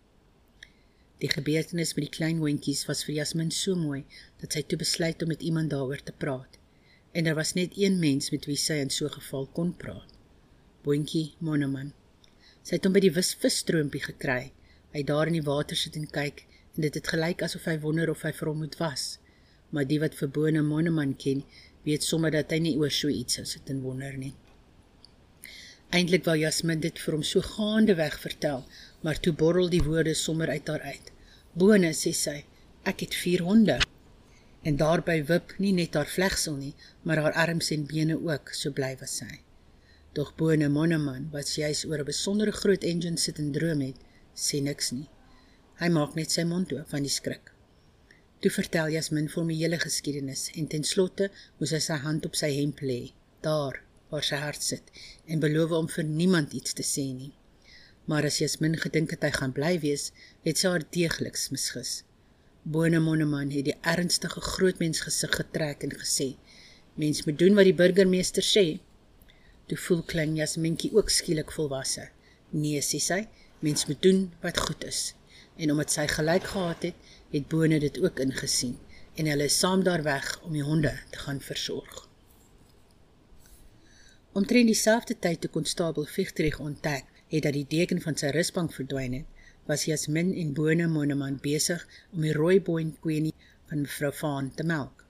Die 1.23 1.31
gebeurtenis 1.31 1.93
met 1.95 2.09
die 2.09 2.15
klein 2.17 2.41
hondjies 2.43 2.83
was 2.89 3.05
vir 3.07 3.15
Jasmin 3.21 3.51
so 3.55 3.77
mooi 3.79 4.03
dat 4.41 4.55
sy 4.55 4.65
toe 4.67 4.79
besluit 4.81 5.21
om 5.23 5.31
met 5.31 5.45
iemand 5.47 5.71
daaroor 5.71 6.01
te 6.03 6.15
praat. 6.23 6.57
En 7.15 7.23
daar 7.23 7.37
was 7.39 7.53
net 7.55 7.77
een 7.79 7.99
mens 8.01 8.31
met 8.33 8.45
wie 8.49 8.57
sy 8.59 8.81
in 8.83 8.91
so 8.91 9.05
'n 9.05 9.17
geval 9.19 9.47
kon 9.47 9.71
praat. 9.83 10.11
Boentjie 10.83 11.35
Moneman. 11.39 11.93
Sy 12.63 12.75
het 12.75 12.83
hom 12.83 12.93
by 12.93 12.99
die 12.99 13.13
visstroompie 13.13 14.03
gekry. 14.03 14.51
Hy 14.91 15.03
daar 15.03 15.27
in 15.27 15.39
die 15.39 15.47
water 15.47 15.75
sit 15.75 15.95
en 15.95 16.07
kyk 16.07 16.45
en 16.75 16.81
dit 16.81 16.93
het 16.93 17.07
gelyk 17.07 17.41
asof 17.41 17.65
hy 17.65 17.79
wonder 17.79 18.09
of 18.09 18.21
hy 18.21 18.31
vir 18.31 18.47
hom 18.47 18.57
moet 18.57 18.77
was. 18.77 19.19
Maar 19.69 19.87
die 19.87 19.99
wat 19.99 20.15
verbone 20.15 20.61
Moneman 20.61 21.15
ken, 21.15 21.43
weet 21.83 22.03
sommer 22.03 22.31
dat 22.31 22.51
hy 22.51 22.59
nie 22.59 22.77
oor 22.77 22.91
so 22.91 23.07
iets 23.07 23.33
sou 23.33 23.45
sit 23.45 23.69
en 23.69 23.81
wonder 23.81 24.17
nie. 24.17 24.33
Eintlik 25.93 26.25
wou 26.25 26.35
Jasmin 26.37 26.81
dit 26.83 26.99
vir 26.99 27.15
hom 27.15 27.23
so 27.23 27.41
gaande 27.45 27.95
weg 27.95 28.17
vertel, 28.19 28.65
maar 29.01 29.19
toe 29.19 29.33
borrel 29.33 29.69
die 29.69 29.83
woorde 29.85 30.13
sommer 30.13 30.49
uit 30.49 30.67
haar 30.67 30.81
uit. 30.81 31.11
Bone 31.53 31.91
sê 31.93 32.11
sy, 32.11 32.37
ek 32.83 33.05
het 33.05 33.15
4 33.15 33.43
honde. 33.45 33.77
En 34.65 34.77
daarby 34.81 35.21
wip 35.29 35.53
nie 35.61 35.73
net 35.77 35.93
haar 35.93 36.09
vlegsel 36.09 36.57
nie, 36.57 36.73
maar 37.03 37.21
haar 37.21 37.37
arms 37.45 37.71
en 37.71 37.85
bene 37.85 38.17
ook, 38.17 38.51
so 38.51 38.73
bly 38.73 38.95
was 38.99 39.17
sy. 39.21 39.39
Doch 40.17 40.33
Bone 40.35 40.69
Monneman, 40.69 41.29
wat 41.31 41.53
juis 41.53 41.85
oor 41.85 42.01
'n 42.01 42.11
besondere 42.11 42.51
groot 42.51 42.83
engine 42.83 43.17
sit 43.17 43.39
en 43.39 43.51
droom 43.51 43.81
het, 43.81 43.99
sê 44.35 44.61
niks 44.61 44.91
nie. 44.91 45.09
Hy 45.79 45.89
maak 45.89 46.15
net 46.15 46.31
sy 46.31 46.43
mond 46.43 46.73
oop 46.73 46.89
van 46.89 47.03
die 47.03 47.15
skrik. 47.19 47.51
Toe 48.41 48.51
vertel 48.51 48.89
Jasmin 48.89 49.27
vir 49.29 49.41
hom 49.41 49.47
die 49.47 49.61
hele 49.63 49.79
geskiedenis 49.79 50.49
en 50.55 50.67
ten 50.67 50.83
slotte 50.83 51.31
moes 51.59 51.71
hy 51.71 51.79
sy 51.79 51.93
hand 51.93 52.25
op 52.25 52.35
sy 52.35 52.51
hemp 52.59 52.79
lê, 52.79 53.13
daar 53.41 53.84
waar 54.15 54.25
sy 54.25 54.39
hart 54.39 54.63
sit, 54.63 54.91
en 55.27 55.43
beloof 55.43 55.73
om 55.75 55.89
vir 55.91 56.07
niemand 56.07 56.55
iets 56.55 56.75
te 56.77 56.85
sê 56.87 57.05
nie. 57.11 57.33
Maar 58.07 58.27
as 58.29 58.39
Jasmin 58.39 58.77
gedink 58.79 59.11
het 59.15 59.25
hy 59.27 59.31
gaan 59.35 59.53
bly 59.55 59.73
wees, 59.83 60.11
het 60.47 60.61
sy 60.61 60.71
haar 60.71 60.85
deegliks 60.95 61.49
misgis. 61.51 61.93
Bone 62.63 63.01
Monneman 63.03 63.51
het 63.53 63.67
die 63.67 63.77
ernstige 63.93 64.41
grootmens 64.41 65.03
gesig 65.05 65.35
getrek 65.41 65.83
en 65.85 65.93
gesê: 65.99 66.29
"Mens 67.01 67.25
moet 67.25 67.39
doen 67.39 67.57
wat 67.59 67.67
die 67.69 67.79
burgemeester 67.81 68.45
sê." 68.45 68.65
Toe 69.67 69.77
voel 69.77 70.01
klein 70.13 70.35
Jasminkie 70.39 70.93
ook 70.93 71.09
skielik 71.09 71.51
volwasse. 71.51 72.09
"Nee," 72.49 72.81
sê 72.81 72.99
sy, 73.09 73.27
"mens 73.59 73.85
moet 73.85 74.01
doen 74.01 74.33
wat 74.41 74.57
goed 74.57 74.83
is." 74.85 75.13
En 75.57 75.71
omdat 75.71 75.91
sy 75.91 76.07
gelyk 76.07 76.43
gehad 76.43 76.83
het, 76.83 76.95
het 77.31 77.47
Bone 77.47 77.79
dit 77.79 77.99
ook 77.99 78.19
ingesien 78.19 78.77
en 79.15 79.27
hulle 79.31 79.43
is 79.43 79.59
saam 79.59 79.83
daar 79.83 80.03
weg 80.03 80.39
om 80.43 80.53
die 80.53 80.63
honde 80.63 80.93
te 81.09 81.19
gaan 81.19 81.41
versorg. 81.41 82.07
Omtrent 84.35 84.67
dieselfde 84.67 85.15
tyd 85.23 85.39
toe 85.43 85.49
konstabel 85.49 86.03
Vigtrich 86.11 86.57
ontdek 86.59 87.05
het 87.31 87.45
dat 87.45 87.53
die 87.55 87.67
deken 87.71 88.01
van 88.03 88.17
sy 88.19 88.33
rusbank 88.35 88.73
verdwyn 88.75 89.13
het, 89.15 89.45
was 89.69 89.85
Jasmin 89.87 90.33
en 90.41 90.49
Bone 90.57 90.89
Moneman 90.91 91.37
besig 91.45 91.85
om 92.11 92.25
die 92.25 92.33
rooiboon 92.35 92.89
koenie 93.05 93.31
van 93.69 93.85
mevrou 93.85 94.11
Vaan 94.17 94.49
te 94.57 94.65
melk. 94.67 95.05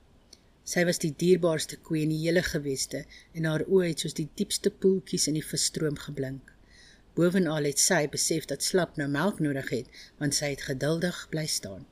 Sy 0.62 0.84
was 0.86 1.02
die 1.02 1.10
dierbaarste 1.24 1.80
koe 1.88 1.98
in 2.04 2.14
die 2.14 2.20
hele 2.20 2.44
geweste 2.46 3.02
en 3.34 3.50
haar 3.50 3.66
oë 3.66 3.88
het 3.88 4.06
soos 4.06 4.14
die 4.20 4.28
diepste 4.38 4.70
poeltjies 4.70 5.26
in 5.32 5.40
die 5.40 5.44
visstroom 5.48 5.98
geblink. 6.06 6.54
Bovenal 7.18 7.66
het 7.66 7.82
sy 7.82 8.04
besef 8.14 8.46
dat 8.46 8.62
Slap 8.62 8.94
nou 8.94 9.10
melk 9.10 9.42
nodig 9.42 9.74
het, 9.74 9.90
want 10.22 10.38
sy 10.38 10.54
het 10.54 10.68
geduldig 10.70 11.24
bly 11.34 11.48
staan. 11.50 11.82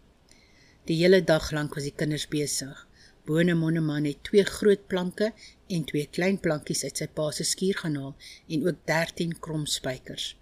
Die 0.87 1.03
hele 1.03 1.25
dag 1.35 1.51
lank 1.51 1.75
was 1.75 1.91
die 1.91 1.99
kinders 1.99 2.31
besig. 2.31 2.87
Bone 3.27 3.55
Monneman 3.57 4.05
het 4.05 4.23
twee 4.23 4.45
groot 4.45 4.87
planke 4.87 5.31
en 5.67 5.85
twee 5.85 6.07
klein 6.07 6.39
plankies 6.47 6.85
uit 6.85 7.03
sy 7.03 7.07
pa 7.19 7.31
se 7.33 7.45
skuur 7.49 7.81
gaan 7.83 7.97
haal 8.01 8.15
en 8.49 8.67
ook 8.67 8.81
13 8.91 9.39
krom 9.47 9.67
spykers. 9.67 10.37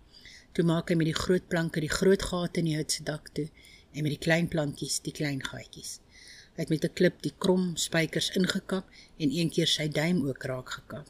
Toe 0.52 0.64
maak 0.68 0.90
hy 0.90 0.96
met 1.00 1.08
die 1.08 1.20
groot 1.24 1.48
planke 1.48 1.80
die 1.80 1.92
groot 1.92 2.22
gate 2.30 2.60
in 2.60 2.68
die 2.68 2.76
hut 2.76 2.92
se 2.92 3.04
dak 3.08 3.30
toe 3.36 3.48
en 3.92 4.02
met 4.02 4.12
die 4.14 4.24
klein 4.26 4.48
plankies 4.52 5.00
die 5.06 5.14
klein 5.16 5.40
gaatjies. 5.44 6.00
Hy 6.56 6.64
het 6.64 6.72
met 6.72 6.84
'n 6.84 6.96
klip 6.98 7.22
die 7.22 7.34
krom 7.44 7.76
spykers 7.76 8.30
ingekap 8.36 8.88
en 9.18 9.30
een 9.32 9.50
keer 9.50 9.70
sy 9.74 9.88
duim 9.88 10.26
ook 10.28 10.44
raak 10.50 10.70
gekap. 10.78 11.08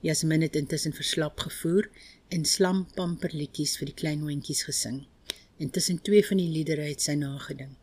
Jasmin 0.00 0.42
het 0.42 0.56
intussen 0.56 0.92
verslap 0.92 1.40
gevoer 1.40 1.88
en 2.28 2.44
slampamperliedjies 2.44 3.76
vir 3.78 3.86
die 3.86 3.98
klein 4.02 4.20
hondjies 4.20 4.62
gesing. 4.68 5.06
Intussen 5.58 6.02
twee 6.02 6.26
van 6.26 6.36
die 6.36 6.48
liedere 6.48 6.82
het 6.88 7.02
sy 7.02 7.14
nagedink. 7.20 7.76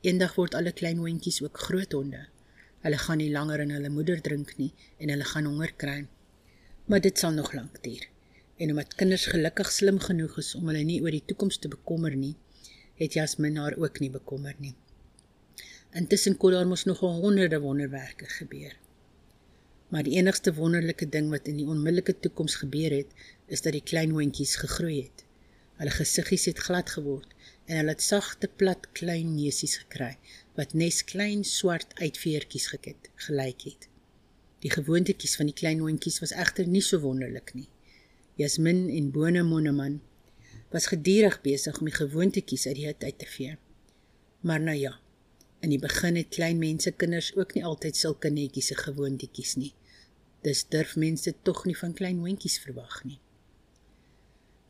Eendag 0.00 0.34
word 0.36 0.54
alle 0.54 0.72
klein 0.72 0.98
hondjies 0.98 1.42
ook 1.42 1.58
groot 1.58 1.92
honde. 1.92 2.26
Hulle 2.86 2.98
gaan 3.02 3.18
nie 3.18 3.32
langer 3.34 3.64
in 3.64 3.72
hulle 3.74 3.88
moeder 3.90 4.20
drink 4.22 4.52
nie 4.60 4.68
en 5.02 5.10
hulle 5.10 5.24
gaan 5.26 5.46
honger 5.50 5.72
kry. 5.82 5.96
Maar 6.86 7.00
dit 7.02 7.18
sal 7.18 7.32
nog 7.34 7.48
lank 7.58 7.80
duur. 7.82 8.04
En 8.62 8.70
omdat 8.70 8.94
kinders 9.00 9.24
gelukkig 9.32 9.72
slim 9.74 9.98
genoeg 10.04 10.36
is 10.38 10.52
om 10.54 10.70
hulle 10.70 10.84
nie 10.86 11.00
oor 11.02 11.10
die 11.10 11.24
toekoms 11.32 11.58
te 11.58 11.70
bekommer 11.72 12.14
nie, 12.14 12.36
het 13.00 13.18
Jasmin 13.18 13.58
haar 13.58 13.74
ook 13.82 13.98
nie 14.04 14.10
bekommer 14.14 14.54
nie. 14.62 14.76
Intussen 15.98 16.38
kon 16.38 16.54
daar 16.54 16.70
mos 16.70 16.86
nog 16.86 17.02
honderde 17.02 17.58
wonderwerke 17.60 18.30
gebeur. 18.36 18.78
Maar 19.90 20.06
die 20.06 20.14
enigste 20.20 20.54
wonderlike 20.54 21.10
ding 21.10 21.30
wat 21.34 21.50
in 21.50 21.58
die 21.58 21.66
onmiddellike 21.66 22.14
toekoms 22.22 22.54
gebeur 22.62 22.94
het, 23.00 23.10
is 23.50 23.66
dat 23.66 23.74
die 23.74 23.82
klein 23.82 24.14
hondjies 24.14 24.54
gegroei 24.62 25.00
het. 25.02 25.26
Hulle 25.82 25.98
gesiggies 25.98 26.46
het 26.52 26.62
glad 26.68 26.94
geword 26.94 27.34
en 27.66 27.80
hulle 27.80 27.98
het 27.98 28.02
sagte 28.02 28.46
plat 28.46 28.86
klein 28.94 29.34
neusies 29.34 29.80
gekry 29.82 30.14
wat 30.56 30.72
nes 30.72 31.02
klein 31.04 31.44
swart 31.44 31.92
uitveertjies 32.00 32.66
gekit 32.72 33.10
gelyk 33.28 33.66
het. 33.68 33.88
Die 34.64 34.72
gewoontetjies 34.72 35.36
van 35.36 35.50
die 35.50 35.56
klein 35.56 35.82
hondjies 35.84 36.18
was 36.22 36.32
egter 36.32 36.66
nie 36.66 36.82
so 36.84 37.00
wonderlik 37.04 37.52
nie. 37.54 37.68
Jasmin 38.40 38.86
en 38.92 39.10
Bone 39.12 39.42
Monneman 39.42 40.00
was 40.72 40.88
gedurig 40.92 41.38
besig 41.44 41.78
om 41.78 41.88
die 41.88 41.96
gewoontetjies 41.96 42.66
uit 42.66 42.76
die 42.78 42.86
hut 42.88 43.04
uit 43.04 43.18
te 43.18 43.28
vee. 43.30 43.58
Maar 44.40 44.60
nou 44.60 44.76
ja, 44.76 44.96
in 45.60 45.72
die 45.72 45.80
begin 45.80 46.16
het 46.16 46.34
klein 46.34 46.58
mense 46.58 46.92
kinders 46.92 47.30
ook 47.36 47.54
nie 47.54 47.64
altyd 47.64 47.96
sulke 47.96 48.32
netjies 48.32 48.72
se 48.72 48.80
gewoontetjies 48.80 49.54
nie. 49.60 49.72
Dis 50.44 50.64
durf 50.72 50.96
mense 50.96 51.34
tog 51.42 51.64
nie 51.68 51.76
van 51.76 51.94
klein 51.96 52.20
hondjies 52.24 52.58
verwag 52.64 53.00
nie. 53.04 53.18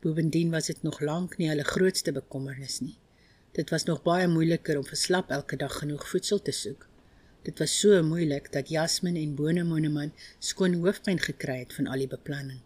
Bovendien 0.03 0.51
was 0.51 0.69
dit 0.71 0.83
nog 0.83 0.99
lank 1.01 1.37
nie 1.37 1.49
hulle 1.49 1.65
grootste 1.67 2.13
bekommernis 2.15 2.79
nie. 2.85 2.95
Dit 3.57 3.69
was 3.73 3.83
nog 3.83 4.03
baie 4.05 4.27
moeiliker 4.29 4.77
om 4.77 4.85
vir 4.85 4.99
slap 5.01 5.31
elke 5.33 5.57
dag 5.57 5.79
genoeg 5.81 6.03
voedsel 6.09 6.41
te 6.45 6.53
soek. 6.53 6.83
Dit 7.47 7.57
was 7.59 7.73
so 7.79 8.03
moeilik 8.05 8.51
dat 8.53 8.69
Jasmin 8.69 9.15
en 9.17 9.31
Bone 9.35 9.63
Moneman 9.65 10.11
skoon 10.39 10.75
hoofpyn 10.83 11.17
gekry 11.23 11.55
het 11.63 11.73
van 11.73 11.87
al 11.89 12.03
die 12.03 12.09
beplanning. 12.11 12.59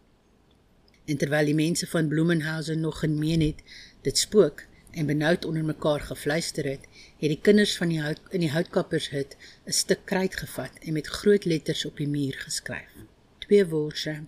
En 1.08 1.18
terwyl 1.22 1.48
die 1.48 1.56
mense 1.56 1.88
van 1.88 2.10
Bloemenhausen 2.12 2.84
nog 2.84 3.00
gemeen 3.00 3.42
het 3.46 3.62
dit 4.04 4.18
spook 4.18 4.66
en 4.92 5.08
benoud 5.08 5.46
onder 5.46 5.64
mekaar 5.64 6.04
gefluister 6.10 6.68
het, 6.68 6.84
het 7.22 7.32
die 7.32 7.40
kinders 7.42 7.78
van 7.80 7.94
die 7.94 8.02
hout 8.04 8.20
in 8.36 8.44
die 8.44 8.52
houtkappershut 8.52 9.38
'n 9.66 9.78
stuk 9.80 10.04
kruit 10.06 10.36
gevat 10.44 10.76
en 10.82 10.94
met 10.94 11.08
groot 11.08 11.46
letters 11.46 11.86
op 11.86 11.98
die 11.98 12.08
muur 12.08 12.36
geskryf: 12.44 12.92
Twee 13.40 13.66
worse, 13.66 14.24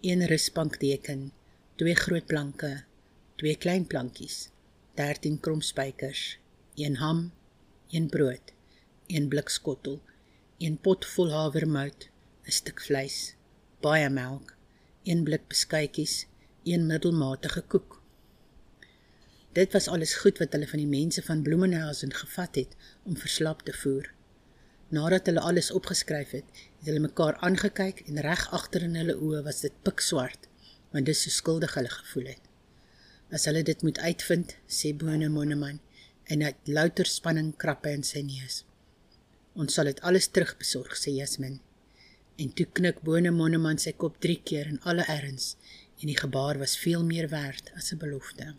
een 0.00 0.26
rusbankdeken 0.26 1.30
twee 1.76 1.94
groot 1.94 2.26
planke, 2.26 2.82
twee 3.36 3.56
klein 3.56 3.86
plankies, 3.86 4.50
13 4.94 5.40
kromspykers, 5.40 6.38
een 6.74 6.96
ham, 6.96 7.32
een 7.90 8.08
brood, 8.08 8.52
een 9.06 9.28
blikskottel, 9.28 10.02
een 10.58 10.76
pot 10.78 11.06
vol 11.14 11.32
havermout, 11.32 12.06
'n 12.46 12.54
stuk 12.58 12.82
vleis, 12.82 13.34
baie 13.80 14.10
melk, 14.10 14.54
een 15.02 15.24
blik 15.24 15.48
beskuitjies, 15.48 16.26
een 16.62 16.86
middelmatige 16.86 17.60
koek. 17.60 18.02
Dit 19.52 19.72
was 19.72 19.88
alles 19.88 20.14
goed 20.14 20.38
wat 20.38 20.52
hulle 20.52 20.68
van 20.68 20.78
die 20.78 20.94
mense 21.00 21.22
van 21.22 21.42
Bloemenhausen 21.42 22.14
gevat 22.14 22.54
het 22.54 22.76
om 23.02 23.16
verslap 23.16 23.62
te 23.62 23.72
voer. 23.72 24.12
Nadat 24.88 25.26
hulle 25.26 25.40
alles 25.40 25.70
opgeskryf 25.70 26.30
het, 26.30 26.48
het 26.78 26.86
hulle 26.86 27.06
mekaar 27.10 27.36
aangekyk 27.36 28.06
en 28.06 28.20
reg 28.20 28.50
agter 28.50 28.82
in 28.82 28.94
hulle 28.94 29.18
oë 29.18 29.42
was 29.42 29.60
dit 29.60 29.82
pikswart 29.82 30.48
want 30.90 31.06
dis 31.06 31.22
so 31.22 31.30
skuldig 31.30 31.74
hulle 31.74 31.90
gevoel 31.90 32.26
het. 32.36 32.53
As 33.34 33.48
hulle 33.48 33.64
dit 33.66 33.80
moet 33.82 33.98
uitvind, 33.98 34.54
sê 34.70 34.92
Bone 34.94 35.28
Monneman 35.28 35.80
en 36.30 36.44
het 36.46 36.70
louter 36.76 37.08
spanning 37.10 37.50
krappe 37.60 37.90
in 37.90 38.04
sy 38.06 38.22
neus. 38.22 38.60
Ons 39.58 39.74
sal 39.74 39.90
dit 39.90 40.02
alles 40.06 40.28
terugbesorg, 40.30 40.94
sê 40.98 41.16
Jasmin. 41.16 41.58
En 42.38 42.52
toe 42.54 42.66
knik 42.78 43.02
Bone 43.06 43.32
Monneman 43.34 43.80
sy 43.82 43.92
kop 44.04 44.20
3 44.22 44.38
keer 44.46 44.70
in 44.70 44.80
alle 44.90 45.06
erns 45.16 45.54
en 46.00 46.10
die 46.10 46.18
gebaar 46.18 46.58
was 46.62 46.78
veel 46.78 47.02
meer 47.10 47.28
werd 47.34 47.72
as 47.78 47.92
'n 47.92 48.02
belofte. 48.04 48.54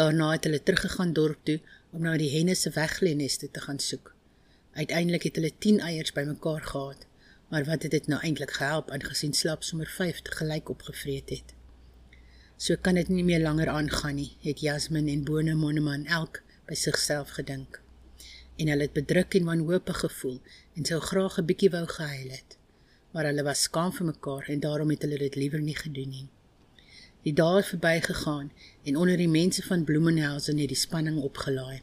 Daarna 0.00 0.32
het 0.32 0.44
hulle 0.44 0.62
teruggegaan 0.62 1.12
dorp 1.12 1.44
toe 1.44 1.60
om 1.92 2.02
na 2.02 2.16
die 2.16 2.32
henne 2.36 2.54
se 2.54 2.70
wegleeneste 2.70 3.50
te 3.50 3.60
gaan 3.60 3.78
soek. 3.78 4.14
Uiteindelik 4.72 5.22
het 5.22 5.36
hulle 5.36 5.52
10 5.58 5.80
eiers 5.80 6.12
bymekaar 6.12 6.62
gehad 6.62 7.06
maar 7.54 7.64
wat 7.64 7.82
het 7.82 7.90
dit 7.90 8.06
nou 8.06 8.20
eintlik 8.26 8.50
gehelp 8.50 8.88
aangesien 8.90 9.32
slap 9.32 9.62
sommer 9.62 9.86
5 9.86 10.22
te 10.22 10.32
gelyk 10.40 10.68
opgevreet 10.68 11.30
het. 11.30 11.54
So 12.64 12.78
kan 12.80 12.96
dit 12.96 13.10
nie 13.12 13.22
meer 13.28 13.42
langer 13.42 13.68
aangaan 13.68 14.14
nie, 14.16 14.30
het 14.40 14.62
Jasmin 14.64 15.08
en 15.12 15.24
Bone 15.28 15.52
Monneman 15.52 16.06
elk 16.18 16.38
by 16.64 16.78
sigself 16.80 17.34
gedink. 17.36 17.76
En 18.56 18.70
hulle 18.72 18.86
het 18.86 18.94
bedruk 18.96 19.36
en 19.36 19.50
wanhoopig 19.50 19.98
gevoel 20.00 20.38
en 20.72 20.88
sou 20.88 21.00
graag 21.10 21.36
'n 21.42 21.44
bietjie 21.50 21.70
wou 21.76 21.84
gehuil 21.92 22.30
het. 22.38 22.56
Maar 23.12 23.28
hulle 23.28 23.44
was 23.50 23.66
skaam 23.68 23.92
vir 23.92 24.06
mekaar 24.06 24.48
en 24.48 24.64
daarom 24.64 24.90
het 24.94 25.02
hulle 25.04 25.18
dit 25.18 25.36
liewer 25.42 25.60
nie 25.60 25.76
gedoen 25.82 26.10
nie. 26.16 26.28
Die 27.28 27.36
dae 27.42 27.56
het 27.56 27.72
verbygegaan 27.74 28.52
en 28.84 28.96
onder 28.96 29.16
die 29.16 29.28
mense 29.28 29.62
van 29.62 29.84
Bloemenhausen 29.84 30.58
het 30.58 30.68
die 30.68 30.82
spanning 30.86 31.18
opgelaai. 31.20 31.82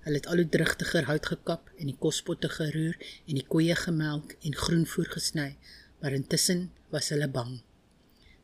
Hulle 0.00 0.16
het 0.16 0.26
al 0.26 0.36
hoe 0.42 0.48
drigtiger 0.48 1.04
hout 1.04 1.26
gekap 1.26 1.70
en 1.78 1.86
die 1.86 1.98
kospotte 1.98 2.48
geroer 2.48 2.96
en 3.26 3.34
die 3.34 3.46
koeie 3.46 3.74
gemelk 3.74 4.34
en 4.40 4.54
groenvoer 4.54 5.10
gesny, 5.18 5.56
maar 6.00 6.12
intussen 6.12 6.72
was 6.90 7.08
hulle 7.08 7.28
bang. 7.28 7.62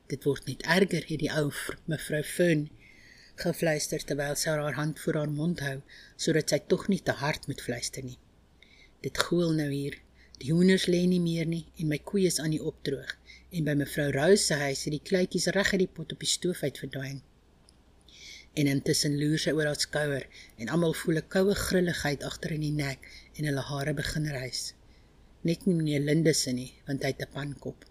Dit 0.09 0.25
word 0.25 0.47
net 0.49 0.63
erger, 0.63 1.05
het 1.05 1.21
die 1.21 1.33
ou 1.33 1.51
mevrou 1.85 2.23
Fun 2.25 2.69
gefluister 3.39 4.03
terwyl 4.03 4.37
sy 4.39 4.51
haar 4.51 4.77
hand 4.79 4.99
voor 5.03 5.21
haar 5.21 5.31
mond 5.31 5.61
hou, 5.63 5.77
sodat 6.17 6.51
sy 6.51 6.59
tog 6.73 6.89
nie 6.91 7.01
te 7.05 7.15
hard 7.23 7.47
moet 7.51 7.63
fluister 7.63 8.05
nie. 8.05 8.19
Dit 9.05 9.21
goel 9.29 9.53
nou 9.61 9.69
hier. 9.71 9.99
Die 10.43 10.53
hoenders 10.55 10.87
lê 10.91 11.01
nie 11.11 11.23
meer 11.23 11.47
nie 11.51 11.65
en 11.83 11.91
my 11.91 11.99
koeie 12.11 12.31
is 12.31 12.39
aan 12.43 12.53
die 12.55 12.63
opdroog 12.71 13.11
en 13.51 13.67
by 13.67 13.75
mevrou 13.81 14.07
Rose 14.15 14.45
se 14.45 14.59
huis 14.61 14.85
het 14.87 14.95
die 14.95 15.03
kleutjies 15.11 15.49
reg 15.57 15.73
uit 15.75 15.83
die 15.83 15.91
pot 15.99 16.15
op 16.15 16.23
die 16.23 16.31
stoof 16.31 16.63
uit 16.63 16.79
verdwyn. 16.83 17.21
En 18.59 18.71
intussen 18.71 19.19
loer 19.19 19.43
sy 19.43 19.55
oor 19.57 19.71
haar 19.71 19.83
skouer 19.83 20.27
en 20.63 20.71
almal 20.75 20.95
voel 21.01 21.19
'n 21.23 21.29
koue 21.35 21.59
grilligheid 21.59 22.27
agter 22.31 22.55
in 22.55 22.67
die 22.67 22.77
nek 22.85 23.11
en 23.35 23.51
hulle 23.51 23.67
hare 23.71 23.95
begin 24.03 24.31
rys. 24.35 24.63
Net 25.43 25.67
nie 25.67 25.75
meneer 25.75 26.07
Lindusse 26.07 26.53
nie, 26.53 26.73
want 26.87 27.03
hy 27.03 27.15
het 27.15 27.23
'n 27.27 27.35
pankop. 27.35 27.88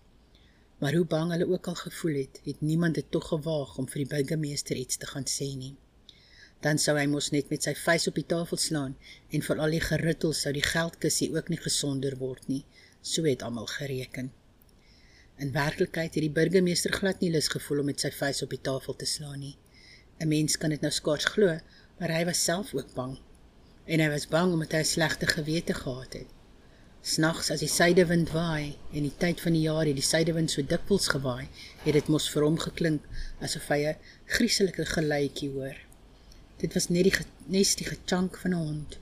Maar 0.78 0.94
hoe 0.94 1.06
bang 1.06 1.32
hulle 1.32 1.48
ook 1.50 1.68
al 1.68 1.76
gevoel 1.76 2.16
het, 2.16 2.40
het 2.44 2.62
niemand 2.62 2.96
dit 2.96 3.12
tog 3.12 3.28
gewaag 3.28 3.78
om 3.78 3.88
vir 3.90 4.04
die 4.04 4.12
burgemeester 4.14 4.78
iets 4.78 4.98
te 4.98 5.08
gaan 5.10 5.26
sê 5.26 5.48
nie. 5.58 5.76
Dan 6.62 6.78
sou 6.82 6.94
hy 6.98 7.06
mos 7.10 7.30
net 7.34 7.50
met 7.54 7.66
sy 7.66 7.74
vuis 7.78 8.08
op 8.10 8.18
die 8.18 8.26
tafel 8.34 8.58
slaan 8.62 8.94
en 9.34 9.46
vir 9.46 9.62
al 9.64 9.74
die 9.74 9.82
geruttel 9.82 10.34
sou 10.38 10.54
die 10.54 10.66
geldkussie 10.66 11.32
ook 11.34 11.50
nie 11.54 11.60
gesonder 11.62 12.18
word 12.22 12.46
nie. 12.50 12.64
So 13.02 13.26
het 13.26 13.46
almal 13.46 13.70
gereken. 13.74 14.32
In 15.38 15.54
werklikheid 15.54 16.16
het 16.18 16.24
die 16.26 16.34
burgemeester 16.34 16.94
glad 16.94 17.22
nie 17.22 17.34
lus 17.34 17.50
gevoel 17.54 17.84
om 17.84 17.92
met 17.92 18.02
sy 18.02 18.10
vuis 18.14 18.42
op 18.46 18.54
die 18.54 18.64
tafel 18.70 18.96
te 18.98 19.06
slaan 19.06 19.40
nie. 19.40 19.58
'n 20.20 20.28
Mens 20.28 20.58
kan 20.58 20.74
dit 20.74 20.82
nou 20.82 20.92
skaars 20.92 21.26
glo, 21.34 21.60
maar 22.00 22.14
hy 22.14 22.24
was 22.26 22.44
self 22.44 22.74
ook 22.74 22.94
bang. 22.94 23.20
En 23.86 24.00
hy 24.00 24.10
was 24.10 24.28
bang 24.28 24.54
omdat 24.54 24.72
hy 24.72 24.82
'n 24.82 24.94
slegte 24.94 25.28
gewete 25.28 25.74
gehad 25.74 26.14
het. 26.14 26.37
Snags 27.02 27.52
as 27.54 27.62
die 27.64 27.70
suidewind 27.72 28.32
waai 28.34 28.76
en 28.92 29.04
die 29.06 29.18
tyd 29.22 29.42
van 29.42 29.54
die 29.54 29.66
jaar 29.66 29.86
het 29.86 29.96
die 29.96 30.06
suidewind 30.06 30.52
so 30.52 30.62
dikwels 30.62 31.08
gewaai, 31.14 31.48
het 31.84 31.94
dit 31.94 32.08
mos 32.12 32.26
vir 32.34 32.44
hom 32.44 32.58
geklink 32.60 33.04
asof 33.48 33.68
hy 33.72 33.78
'n 33.86 34.00
grieselike 34.36 34.86
geluidjie 34.86 35.52
hoor. 35.54 35.78
Dit 36.58 36.74
was 36.74 36.90
net 36.90 37.04
die 37.04 37.14
nestige 37.58 37.98
chunk 38.06 38.38
van 38.38 38.52
'n 38.52 38.64
hond. 38.68 38.98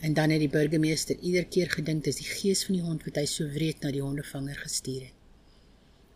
En 0.00 0.14
dan 0.14 0.30
het 0.30 0.40
die 0.40 0.48
burgemeester 0.48 1.16
ieder 1.18 1.44
keer 1.44 1.70
gedink 1.70 2.04
dis 2.04 2.16
die 2.16 2.30
gees 2.40 2.64
van 2.64 2.74
die 2.74 2.84
hond 2.84 3.04
wat 3.04 3.16
hy 3.16 3.26
so 3.26 3.46
wreed 3.46 3.80
na 3.82 3.90
die 3.90 4.02
hondevanger 4.02 4.56
gestuur 4.56 5.00
het. 5.00 5.16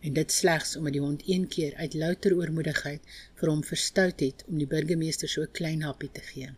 En 0.01 0.13
dit 0.13 0.31
slegs 0.31 0.75
omdat 0.75 0.93
die 0.93 1.01
hond 1.01 1.23
een 1.25 1.47
keer 1.47 1.75
uit 1.75 1.93
louter 1.93 2.35
oormoedigheid 2.35 3.01
vir 3.39 3.49
hom 3.49 3.63
verstout 3.63 4.19
het 4.19 4.43
om 4.47 4.57
die 4.57 4.67
burgemeester 4.67 5.29
so 5.29 5.41
'n 5.41 5.51
klein 5.51 5.81
happie 5.81 6.11
te 6.11 6.21
gee. 6.21 6.49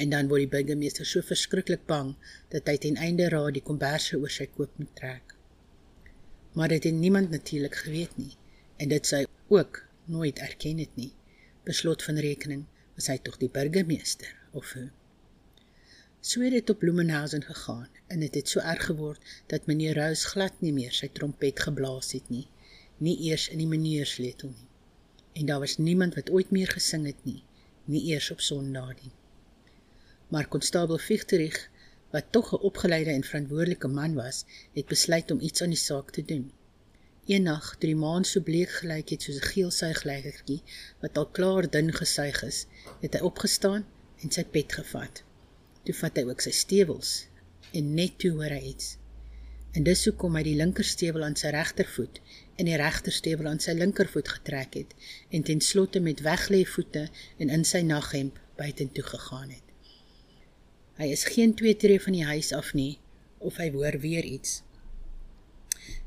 En 0.00 0.12
dan 0.12 0.30
word 0.30 0.46
die 0.46 0.52
burgemeester 0.54 1.08
so 1.08 1.20
verskriklik 1.30 1.82
bang 1.88 2.14
dat 2.54 2.68
hy 2.70 2.76
ten 2.80 2.96
einde 3.06 3.28
raad 3.32 3.56
die 3.56 3.64
komberse 3.64 4.16
oor 4.16 4.32
sy 4.32 4.46
koop 4.54 4.78
moet 4.80 4.94
trek. 5.00 5.34
Maar 6.56 6.72
dit 6.72 6.86
het 6.88 6.94
niemand 7.02 7.30
natuurlik 7.34 7.76
geweet 7.84 8.16
nie 8.16 8.32
en 8.80 8.88
dit 8.88 9.06
sou 9.06 9.26
ook 9.52 9.82
nooit 10.04 10.38
erken 10.38 10.80
het 10.80 10.96
nie. 10.96 11.12
Beslot 11.68 12.02
van 12.06 12.22
rekening 12.24 12.64
was 12.96 13.10
hy 13.12 13.18
tog 13.20 13.36
die 13.42 13.52
burgemeester 13.52 14.32
of 14.56 14.72
hoe? 14.72 14.88
So 16.20 16.40
het 16.44 16.56
dit 16.56 16.72
op 16.72 16.78
Blumenhausen 16.78 17.44
gegaan 17.44 17.88
en 18.06 18.24
dit 18.24 18.34
het, 18.34 18.34
het 18.34 18.48
so 18.48 18.60
erg 18.60 18.88
geword 18.88 19.36
dat 19.52 19.68
meneer 19.68 19.96
Rous 20.00 20.24
glad 20.32 20.56
nie 20.64 20.72
meer 20.72 20.96
sy 20.96 21.08
trompet 21.12 21.60
geblaas 21.68 22.12
het 22.16 22.32
nie, 22.32 22.46
nie 22.98 23.16
eers 23.28 23.48
in 23.52 23.60
die 23.62 23.68
meneersletel 23.68 24.52
nie. 24.56 24.68
En 25.32 25.46
daar 25.52 25.62
was 25.62 25.78
niemand 25.78 26.16
wat 26.18 26.32
ooit 26.32 26.50
meer 26.50 26.68
gesing 26.72 27.06
het 27.08 27.24
nie, 27.24 27.42
nie 27.84 28.04
eers 28.12 28.30
op 28.34 28.40
Sondag 28.44 28.96
nie. 29.00 29.14
Maar 30.30 30.48
konstabel 30.48 30.98
Fichterich, 30.98 31.70
wat 32.10 32.24
tog 32.30 32.52
'n 32.52 32.62
opgeleide 32.68 33.10
en 33.10 33.24
verantwoordelike 33.24 33.88
man 33.88 34.14
was, 34.14 34.44
het 34.72 34.86
besluit 34.86 35.30
om 35.30 35.40
iets 35.40 35.62
aan 35.62 35.74
die 35.74 35.78
saak 35.78 36.10
te 36.10 36.24
doen. 36.24 36.52
Eendag, 37.26 37.70
toe 37.78 37.88
die 37.88 37.96
maan 37.96 38.24
so 38.24 38.40
bleek 38.40 38.70
gelyk 38.70 39.08
het 39.14 39.22
soos 39.22 39.40
'n 39.40 39.50
geel 39.52 39.70
suigleigertjie 39.70 40.62
wat 41.00 41.18
al 41.18 41.26
klaar 41.26 41.70
dun 41.70 41.92
gesuig 41.92 42.42
is, 42.42 42.66
het 43.00 43.14
hy 43.14 43.20
opgestaan 43.20 43.86
en 44.22 44.30
sy 44.30 44.44
pet 44.44 44.72
gevat. 44.72 45.22
Toe 45.84 45.94
vat 45.94 46.16
hy 46.16 46.24
ook 46.28 46.40
sy 46.40 46.50
stewels 46.50 47.26
en 47.72 47.94
net 47.94 48.18
toe 48.18 48.30
hoor 48.30 48.54
hy 48.56 48.62
iets. 48.72 48.96
En 49.72 49.82
dis 49.82 50.04
hoekom 50.04 50.36
hy 50.36 50.42
die 50.42 50.58
linkerstewel 50.58 51.22
aan 51.22 51.36
sy 51.36 51.48
regtervoet 51.54 52.20
en 52.56 52.64
die 52.64 52.76
regterstewel 52.76 53.46
aan 53.46 53.60
sy 53.60 53.72
linkervoet 53.72 54.28
getrek 54.28 54.74
het 54.74 54.94
en 55.30 55.42
ten 55.42 55.60
slotte 55.60 56.00
met 56.00 56.20
weglê 56.20 56.64
voete 56.64 57.08
en 57.38 57.50
in 57.50 57.64
sy 57.64 57.82
naghemp 57.82 58.38
buitentoe 58.56 59.04
gegaan 59.04 59.50
het. 59.50 59.69
Hy 61.00 61.06
is 61.14 61.22
geen 61.32 61.54
twee 61.56 61.76
tree 61.80 62.00
van 62.04 62.12
die 62.12 62.26
huis 62.28 62.50
af 62.52 62.74
nie 62.76 62.98
of 63.40 63.56
hy 63.56 63.70
hoor 63.72 63.96
weer 64.02 64.26
iets. 64.28 64.58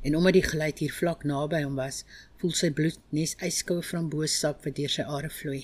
En 0.05 0.13
omdat 0.15 0.35
die 0.37 0.45
geluid 0.45 0.83
hier 0.83 0.93
vlak 0.93 1.23
naby 1.25 1.63
hom 1.63 1.79
was, 1.81 2.03
voel 2.37 2.53
sy 2.53 2.69
bloed 2.77 2.99
nes 3.09 3.33
yskoue 3.47 3.81
framboossap 3.81 4.61
wat 4.67 4.77
deur 4.77 4.93
sy 4.93 5.05
are 5.15 5.31
vloei. 5.33 5.63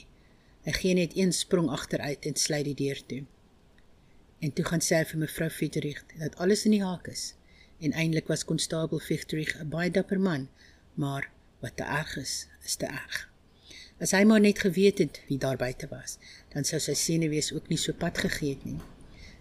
Hy 0.65 0.73
gee 0.80 0.97
net 0.97 1.13
een 1.13 1.36
sprong 1.36 1.69
agteruit 1.69 2.25
en 2.25 2.41
sluit 2.41 2.65
die 2.71 2.75
deur 2.82 3.05
toe. 3.05 3.21
En 4.41 4.55
toe 4.55 4.65
gaan 4.65 4.82
sê 4.82 5.05
vir 5.05 5.21
mevrou 5.21 5.53
Fieterich 5.53 6.01
dat 6.17 6.41
alles 6.41 6.65
in 6.65 6.80
die 6.80 6.84
haak 6.84 7.13
is. 7.13 7.36
En 7.86 7.93
eintlik 7.93 8.34
was 8.34 8.49
konstabel 8.49 8.97
Fieterich 8.97 9.55
'n 9.61 9.69
baie 9.69 9.91
dapper 9.91 10.19
man, 10.19 10.49
maar 10.95 11.30
wat 11.61 11.77
te 11.77 11.84
erg 11.84 12.17
is, 12.17 12.47
is 12.65 12.75
te 12.75 12.89
erg. 12.89 13.27
As 13.99 14.11
hy 14.11 14.23
maar 14.23 14.41
net 14.41 14.65
geweet 14.65 14.97
het 14.97 15.21
wie 15.27 15.38
daar 15.38 15.57
buite 15.57 15.88
was, 15.88 16.17
dan 16.53 16.63
sou 16.63 16.80
sy 16.80 16.93
senuwees 16.93 17.53
ook 17.53 17.69
nie 17.69 17.77
so 17.77 17.93
pad 17.93 18.17
gegee 18.17 18.55
het 18.55 18.65
nie. 18.65 18.80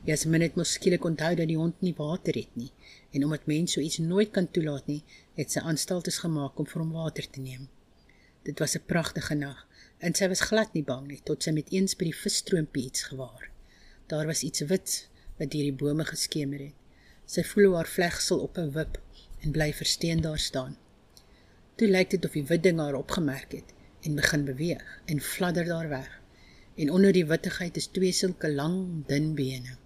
Jasmin 0.05 0.41
het 0.41 0.55
mos 0.57 0.73
skielik 0.73 1.05
onthou 1.05 1.35
dat 1.35 1.49
die 1.49 1.57
hond 1.59 1.81
nie 1.81 1.95
water 1.97 2.35
het 2.35 2.55
nie 2.57 2.71
en 3.13 3.25
omdat 3.25 3.47
mense 3.47 3.73
so 3.73 3.81
iets 3.81 3.99
nooit 3.99 4.31
kan 4.31 4.51
toelaat 4.51 4.87
nie, 4.87 5.03
het 5.35 5.53
sy 5.53 5.61
aanstaltes 5.61 6.19
gemaak 6.23 6.59
om 6.59 6.67
vir 6.67 6.83
hom 6.83 6.93
water 6.93 7.27
te 7.31 7.41
neem. 7.41 7.69
Dit 8.45 8.59
was 8.59 8.77
'n 8.77 8.87
pragtige 8.87 9.35
nag 9.35 9.67
en 9.99 10.15
sy 10.15 10.29
was 10.29 10.41
glad 10.51 10.75
nie 10.75 10.85
bang 10.85 11.07
nie 11.09 11.21
tot 11.25 11.43
sy 11.43 11.51
met 11.51 11.73
eens 11.73 11.97
by 11.97 12.05
die 12.05 12.21
visstroompie 12.23 12.85
iets 12.85 13.03
gewaar. 13.11 13.51
Daar 14.07 14.27
was 14.27 14.43
iets 14.43 14.61
wit 14.61 15.09
wat 15.39 15.51
deur 15.51 15.67
die 15.69 15.81
bome 15.83 16.05
geskemer 16.05 16.59
het. 16.59 16.77
Sy 17.27 17.43
voel 17.43 17.75
haar 17.75 17.89
vlegsel 17.89 18.39
op 18.41 18.59
'n 18.59 18.73
wip 18.73 19.01
en 19.43 19.53
bly 19.53 19.73
versteen 19.73 20.21
daar 20.21 20.39
staan. 20.39 20.77
Toe 21.77 21.89
lyk 21.89 22.11
dit 22.11 22.25
of 22.25 22.33
die 22.33 22.45
wit 22.45 22.63
ding 22.63 22.79
haar 22.79 22.95
opgemerk 22.95 23.53
het 23.53 23.75
en 24.03 24.15
begin 24.15 24.45
beweeg 24.45 25.01
en 25.05 25.21
fladder 25.21 25.65
daar 25.65 25.89
weg. 25.89 26.21
En 26.77 26.91
onder 26.91 27.13
die 27.13 27.27
wittigheid 27.27 27.77
is 27.77 27.87
twee 27.87 28.13
sulke 28.13 28.53
lang, 28.53 29.07
dun 29.07 29.35
bene. 29.35 29.77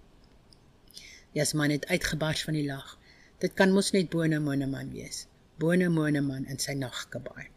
Jasmin 1.33 1.71
het 1.71 1.87
uitgebars 1.87 2.43
van 2.45 2.59
die 2.59 2.67
lag. 2.67 2.99
Dit 3.39 3.55
kan 3.55 3.73
mos 3.73 3.91
net 3.91 4.11
Bone 4.11 4.39
Moneman 4.39 4.93
wees. 4.93 5.27
Bone 5.59 5.89
Moneman 5.89 6.47
in 6.47 6.59
sy 6.59 6.73
nagkabaai. 6.77 7.49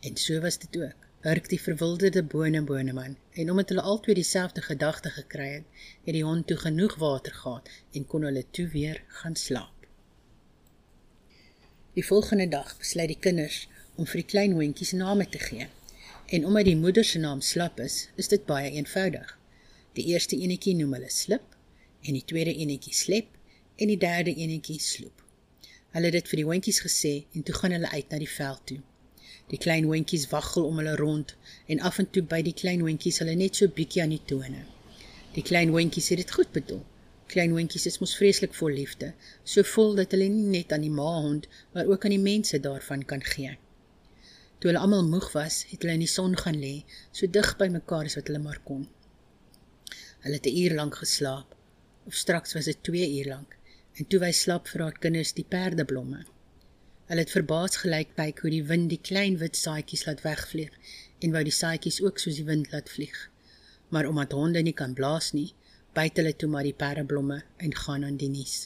En 0.00 0.16
so 0.16 0.40
was 0.40 0.58
dit 0.58 0.76
ook 0.80 1.08
hurk 1.20 1.48
die 1.52 1.60
verwilderde 1.60 2.22
bone 2.24 2.62
boneman 2.64 3.16
en 3.36 3.50
omdat 3.50 3.68
hulle 3.68 3.82
albei 3.84 4.14
dieselfde 4.16 4.62
gedagte 4.64 5.10
gekry 5.10 5.48
het, 5.48 5.66
het 6.06 6.16
die 6.16 6.24
hond 6.24 6.46
toe 6.46 6.56
genoeg 6.56 6.94
water 7.02 7.34
gehad 7.42 7.68
en 7.92 8.06
kon 8.06 8.24
hulle 8.24 8.44
toe 8.56 8.66
weer 8.72 9.02
gaan 9.20 9.36
slaap. 9.36 9.84
Die 11.92 12.06
volgende 12.06 12.48
dag 12.48 12.72
besluit 12.78 13.12
die 13.12 13.20
kinders 13.20 13.66
om 13.96 14.08
vir 14.08 14.22
die 14.22 14.30
klein 14.32 14.56
hondjies 14.56 14.94
name 14.96 15.28
te 15.28 15.38
gee. 15.42 15.68
En 16.32 16.46
omdat 16.46 16.70
die 16.70 16.76
moeder 16.76 17.04
se 17.04 17.18
naam 17.18 17.40
Slap 17.40 17.80
is, 17.80 18.08
is 18.16 18.30
dit 18.32 18.46
baie 18.46 18.70
eenvoudig. 18.70 19.36
Die 19.98 20.06
eerste 20.14 20.38
enetjie 20.38 20.76
noem 20.78 20.94
hulle 20.96 21.10
Slip 21.10 21.56
en 22.02 22.16
die 22.16 22.24
tweede 22.24 22.54
enetjie 22.54 22.94
Slep 22.94 23.36
en 23.76 23.88
die 23.88 23.98
derde 24.00 24.34
enetjie 24.34 24.80
Sloep. 24.80 25.24
Hulle 25.94 26.10
het 26.10 26.16
dit 26.20 26.28
vir 26.30 26.40
die 26.42 26.46
hondjies 26.46 26.80
gesê 26.84 27.12
en 27.34 27.42
toe 27.46 27.54
gaan 27.56 27.74
hulle 27.74 27.90
uit 27.90 28.12
na 28.12 28.18
die 28.22 28.30
veld 28.30 28.60
toe. 28.70 28.78
Die 29.50 29.58
klein 29.58 29.88
hondjies 29.90 30.28
waggel 30.30 30.68
om 30.68 30.78
hulle 30.78 30.94
rond 31.00 31.34
en 31.66 31.80
af 31.88 31.98
en 31.98 32.06
toe 32.14 32.22
by 32.22 32.38
die 32.46 32.54
klein 32.54 32.84
hondjies 32.86 33.18
hulle 33.22 33.34
net 33.38 33.58
so 33.58 33.72
bietjie 33.78 34.04
aan 34.04 34.14
die 34.14 34.22
tone. 34.32 34.62
Die 35.34 35.42
klein 35.46 35.72
hondjies 35.74 36.12
het 36.12 36.22
dit 36.22 36.34
goed 36.36 36.52
bedoel. 36.54 36.84
Klein 37.30 37.54
hondjies 37.54 37.86
is 37.86 37.98
mos 38.02 38.16
vreeslik 38.18 38.54
vol 38.58 38.74
liefde, 38.74 39.12
so 39.46 39.66
vol 39.72 39.96
dat 39.98 40.14
hulle 40.14 40.26
nie 40.30 40.48
net 40.58 40.72
aan 40.74 40.86
die 40.86 40.94
maahond, 40.94 41.46
maar 41.74 41.90
ook 41.90 42.06
aan 42.06 42.14
die 42.16 42.22
mense 42.22 42.58
daarvan 42.62 43.04
kan 43.12 43.22
gee. 43.26 43.52
Toe 44.58 44.70
hulle 44.70 44.82
almal 44.82 45.06
moeg 45.06 45.30
was, 45.34 45.62
het 45.70 45.82
hulle 45.82 45.94
in 45.98 46.02
die 46.04 46.10
son 46.10 46.34
gaan 46.38 46.58
lê, 46.62 46.80
so 47.14 47.30
dig 47.30 47.52
by 47.60 47.70
mekaar 47.70 48.10
as 48.10 48.18
wat 48.18 48.30
hulle 48.30 48.42
maar 48.42 48.58
kon. 48.66 48.88
Hulle 50.24 50.38
het 50.38 50.46
'n 50.50 50.58
uur 50.62 50.74
lank 50.78 50.98
geslaap, 51.02 51.54
of 52.10 52.18
straks 52.18 52.56
was 52.58 52.66
dit 52.66 52.82
2 52.82 53.06
uur 53.20 53.28
lank, 53.30 53.54
en 53.94 54.06
toe 54.10 54.18
wy 54.18 54.32
slaap 54.34 54.66
vir 54.72 54.82
haar 54.82 54.96
kinders 55.04 55.30
die 55.36 55.46
perdeblomme. 55.46 56.24
Hulle 57.10 57.22
het 57.22 57.34
verbaas 57.34 57.76
gelyk 57.82 58.16
kyk 58.16 58.40
hoe 58.42 58.50
die 58.50 58.64
wind 58.66 58.90
die 58.90 58.98
klein 59.08 59.36
wit 59.38 59.58
saaitjies 59.58 60.02
laat 60.08 60.24
wegvlieg 60.26 60.74
en 61.22 61.34
wou 61.34 61.42
die 61.46 61.54
saaitjies 61.54 62.00
ook 62.02 62.18
soos 62.22 62.40
die 62.40 62.46
wind 62.48 62.72
laat 62.74 62.90
vlieg. 62.90 63.16
Maar 63.94 64.08
omdat 64.10 64.34
honde 64.38 64.62
nie 64.66 64.74
kan 64.80 64.96
blaas 64.98 65.30
nie, 65.38 65.52
byt 65.94 66.18
hulle 66.18 66.34
toe 66.38 66.50
maar 66.50 66.66
die 66.66 66.74
pereblomme 66.82 67.40
en 67.66 67.76
gaan 67.84 68.06
aan 68.08 68.18
die 68.18 68.30
nuus. 68.30 68.56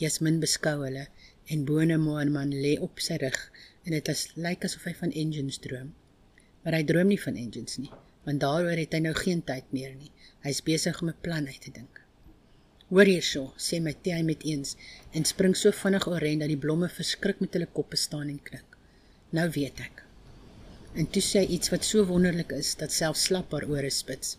Jasmin 0.00 0.40
beskou 0.40 0.78
hulle 0.84 1.06
en 1.52 1.68
bone 1.68 2.00
moorman 2.00 2.56
lê 2.64 2.76
op 2.88 3.04
sy 3.04 3.20
rug 3.24 3.40
en 3.84 3.96
dit 3.98 4.12
is 4.14 4.26
lyk 4.48 4.64
asof 4.68 4.88
hy 4.88 4.96
van 5.02 5.12
engines 5.12 5.60
droom. 5.68 5.92
Maar 6.64 6.80
hy 6.80 6.84
droom 6.88 7.12
nie 7.12 7.20
van 7.20 7.36
engines 7.40 7.76
nie, 7.80 7.92
want 8.24 8.44
daaroor 8.44 8.80
het 8.80 8.96
hy 8.96 9.04
nou 9.04 9.14
geen 9.20 9.44
tyd 9.44 9.68
meer 9.76 9.92
nie. 9.96 10.12
Hy's 10.44 10.64
besig 10.64 11.00
om 11.00 11.12
'n 11.12 11.22
plan 11.24 11.46
uit 11.46 11.60
te 11.60 11.72
dink. 11.72 12.05
Hoor 12.86 13.08
hierso, 13.10 13.48
sê 13.58 13.80
Matthey 13.82 14.22
met 14.22 14.44
eens 14.46 14.76
en 15.10 15.24
spring 15.26 15.56
so 15.58 15.74
vinnig 15.74 16.04
oorent 16.06 16.44
dat 16.44 16.52
die 16.52 16.60
blomme 16.64 16.86
verskrik 16.86 17.40
met 17.42 17.56
hulle 17.58 17.66
koppe 17.78 17.98
staan 17.98 18.28
en 18.30 18.38
knik. 18.48 18.76
Nou 19.34 19.48
weet 19.56 19.80
ek. 19.82 20.04
En 20.94 21.08
toe 21.10 21.22
sê 21.24 21.42
iets 21.42 21.72
wat 21.74 21.84
so 21.84 22.06
wonderlik 22.06 22.54
is 22.54 22.76
dat 22.78 22.94
selfs 22.94 23.26
slap 23.26 23.50
haar 23.56 23.66
ore 23.66 23.90
spits. 23.90 24.36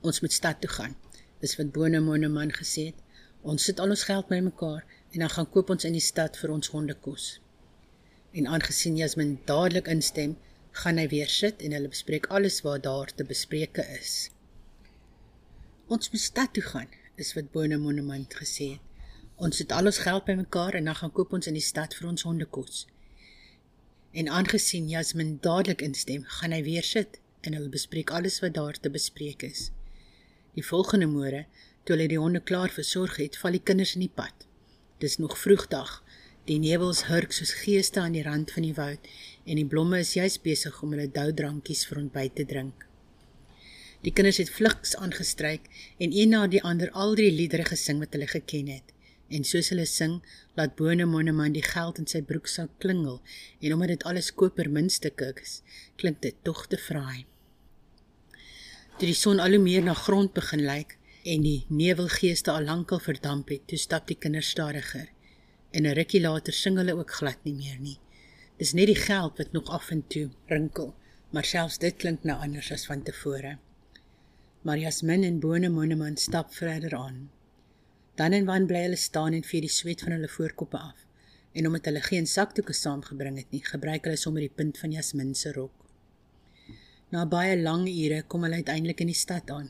Ons 0.00 0.22
moet 0.24 0.32
stad 0.32 0.62
toe 0.64 0.72
gaan. 0.72 0.96
Dis 1.44 1.58
wat 1.60 1.74
Bone 1.76 2.00
Moneman 2.00 2.54
gesê 2.56 2.88
het. 2.88 3.04
Ons 3.44 3.68
sit 3.68 3.80
al 3.80 3.92
ons 3.92 4.06
geld 4.08 4.32
bymekaar 4.32 4.80
en 5.12 5.20
dan 5.26 5.34
gaan 5.36 5.50
koop 5.52 5.70
ons 5.76 5.84
in 5.84 5.94
die 5.94 6.06
stad 6.08 6.40
vir 6.40 6.56
ons 6.56 6.72
honde 6.72 6.96
kos. 7.04 7.28
En 8.32 8.48
aangesien 8.48 8.96
Jasmin 8.96 9.36
dadelik 9.44 9.92
instem, 9.92 10.38
gaan 10.80 10.98
hy 10.98 11.06
weer 11.12 11.30
sit 11.30 11.60
en 11.62 11.76
hulle 11.76 11.92
bespreek 11.92 12.26
alles 12.34 12.62
wat 12.64 12.82
daar 12.88 13.12
te 13.12 13.28
bespreke 13.28 13.84
is. 14.00 14.30
Ons 15.92 16.08
moet 16.10 16.24
stad 16.24 16.56
toe 16.56 16.64
gaan, 16.72 16.88
is 17.16 17.34
wat 17.36 17.52
Bone 17.52 17.76
Monument 17.78 18.34
gesê 18.34 18.74
het. 18.74 18.82
Ons 19.36 19.58
het 19.58 19.72
al 19.74 19.90
ons 19.90 19.98
geld 19.98 20.24
bymekaar 20.24 20.74
en 20.78 20.84
dan 20.90 20.94
gaan 20.94 21.12
koop 21.12 21.32
ons 21.34 21.46
in 21.50 21.56
die 21.58 21.64
stad 21.64 21.94
vir 21.98 22.08
ons 22.08 22.22
hondekos. 22.22 22.84
En 24.14 24.28
aangesien 24.30 24.88
Jasmin 24.88 25.38
dadelik 25.42 25.82
instem, 25.82 26.22
gaan 26.38 26.54
hy 26.54 26.62
weer 26.62 26.86
sit 26.86 27.18
en 27.42 27.56
hulle 27.56 27.68
bespreek 27.68 28.12
alles 28.14 28.38
wat 28.44 28.54
daar 28.54 28.78
te 28.80 28.90
bespreek 28.90 29.42
is. 29.42 29.70
Die 30.54 30.62
volgende 30.62 31.10
môre, 31.10 31.44
toe 31.82 31.96
hulle 31.96 32.08
die 32.08 32.20
honde 32.20 32.40
klaar 32.40 32.70
versorg 32.70 33.18
het, 33.18 33.36
val 33.42 33.58
die 33.58 33.62
kinders 33.62 33.96
in 33.98 34.06
die 34.06 34.14
pad. 34.22 34.46
Dis 35.02 35.18
nog 35.18 35.34
vroegdag. 35.38 35.98
Die 36.46 36.60
nevels 36.62 37.06
hurk 37.08 37.34
soos 37.34 37.54
geeste 37.64 38.00
aan 38.00 38.14
die 38.14 38.22
rand 38.22 38.52
van 38.54 38.66
die 38.66 38.74
woud 38.76 39.06
en 39.44 39.58
die 39.58 39.66
blomme 39.66 39.98
is 40.04 40.14
juis 40.14 40.36
besig 40.44 40.76
om 40.84 40.92
hulle 40.94 41.10
doudrankies 41.10 41.86
vir 41.88 42.04
ontbyt 42.04 42.36
te 42.38 42.46
drink. 42.48 42.86
Die 44.04 44.12
kinders 44.12 44.36
het 44.36 44.50
vlugs 44.52 44.90
aangestryk 45.00 45.68
en 45.96 46.12
een 46.12 46.34
na 46.34 46.46
die 46.46 46.60
ander 46.62 46.90
al 46.92 47.14
drie 47.16 47.30
liedere 47.32 47.64
gesing 47.64 48.02
wat 48.02 48.12
hulle 48.12 48.28
geken 48.28 48.68
het. 48.68 48.92
En 49.32 49.46
soos 49.48 49.70
hulle 49.72 49.86
sing, 49.88 50.18
laat 50.58 50.74
Bone 50.76 51.06
Moneman 51.08 51.54
die 51.56 51.64
geld 51.64 51.98
in 52.02 52.08
sy 52.10 52.20
broeksak 52.28 52.74
klingel 52.84 53.22
en 53.64 53.72
omdat 53.72 53.94
dit 53.94 54.04
alles 54.10 54.28
koper 54.36 54.68
muntstukke 54.68 55.30
is, 55.40 55.62
klink 55.96 56.20
dit 56.20 56.36
tog 56.44 56.66
te 56.68 56.76
fraai. 56.76 57.24
Toe 58.98 59.08
die 59.08 59.16
son 59.16 59.40
al 59.40 59.56
hoe 59.56 59.64
meer 59.64 59.82
na 59.82 59.96
grond 59.96 60.34
begin 60.36 60.66
lyk 60.68 60.98
en 61.24 61.42
die 61.42 61.64
nevelgeeste 61.72 62.52
al 62.52 62.68
lankal 62.68 63.00
verdamp 63.00 63.48
het, 63.48 63.64
toe 63.70 63.80
stap 63.80 64.06
die 64.10 64.20
kinders 64.20 64.52
stadiger. 64.52 65.08
En 65.72 65.86
'n 65.86 65.96
rukkie 65.96 66.20
later 66.20 66.52
sing 66.52 66.76
hulle 66.76 66.94
ook 66.94 67.10
glad 67.10 67.40
nie 67.44 67.56
meer 67.56 67.80
nie. 67.80 67.98
Dis 68.58 68.74
net 68.74 68.86
die 68.86 69.02
geld 69.08 69.38
wat 69.38 69.52
nog 69.52 69.70
af 69.70 69.90
en 69.90 70.04
toe 70.06 70.28
rinkel, 70.46 70.94
maar 71.30 71.44
selfs 71.44 71.78
dit 71.78 71.96
klink 71.96 72.22
nou 72.22 72.36
anders 72.38 72.70
as 72.70 72.86
van 72.86 73.02
tevore. 73.02 73.58
Maar 74.64 74.78
Jasmin 74.78 75.22
en 75.22 75.40
Bone 75.40 75.68
Moneman 75.68 76.16
stap 76.16 76.54
verder 76.54 76.94
aan. 76.96 77.30
Dan 78.14 78.32
en 78.32 78.46
wan 78.48 78.66
bly 78.66 78.80
hulle 78.86 78.96
staan 78.96 79.34
en 79.36 79.44
vee 79.44 79.60
die 79.60 79.68
sweet 79.68 80.00
van 80.00 80.14
hulle 80.16 80.28
voorkoppe 80.28 80.78
af. 80.78 81.02
En 81.52 81.66
omdat 81.66 81.84
hulle 81.84 82.00
geen 82.00 82.26
sakdoeke 82.26 82.72
saamgebring 82.72 83.36
het 83.36 83.50
nie, 83.52 83.60
gebruik 83.64 84.08
hulle 84.08 84.16
sommer 84.16 84.40
die 84.40 84.54
punt 84.54 84.80
van 84.80 84.96
Jasmin 84.96 85.34
se 85.34 85.52
rok. 85.52 85.84
Na 87.12 87.26
baie 87.28 87.60
lang 87.60 87.84
ure 87.90 88.22
kom 88.22 88.48
hulle 88.48 88.62
uiteindelik 88.64 89.04
in 89.04 89.12
die 89.12 89.18
stad 89.18 89.52
aan. 89.52 89.68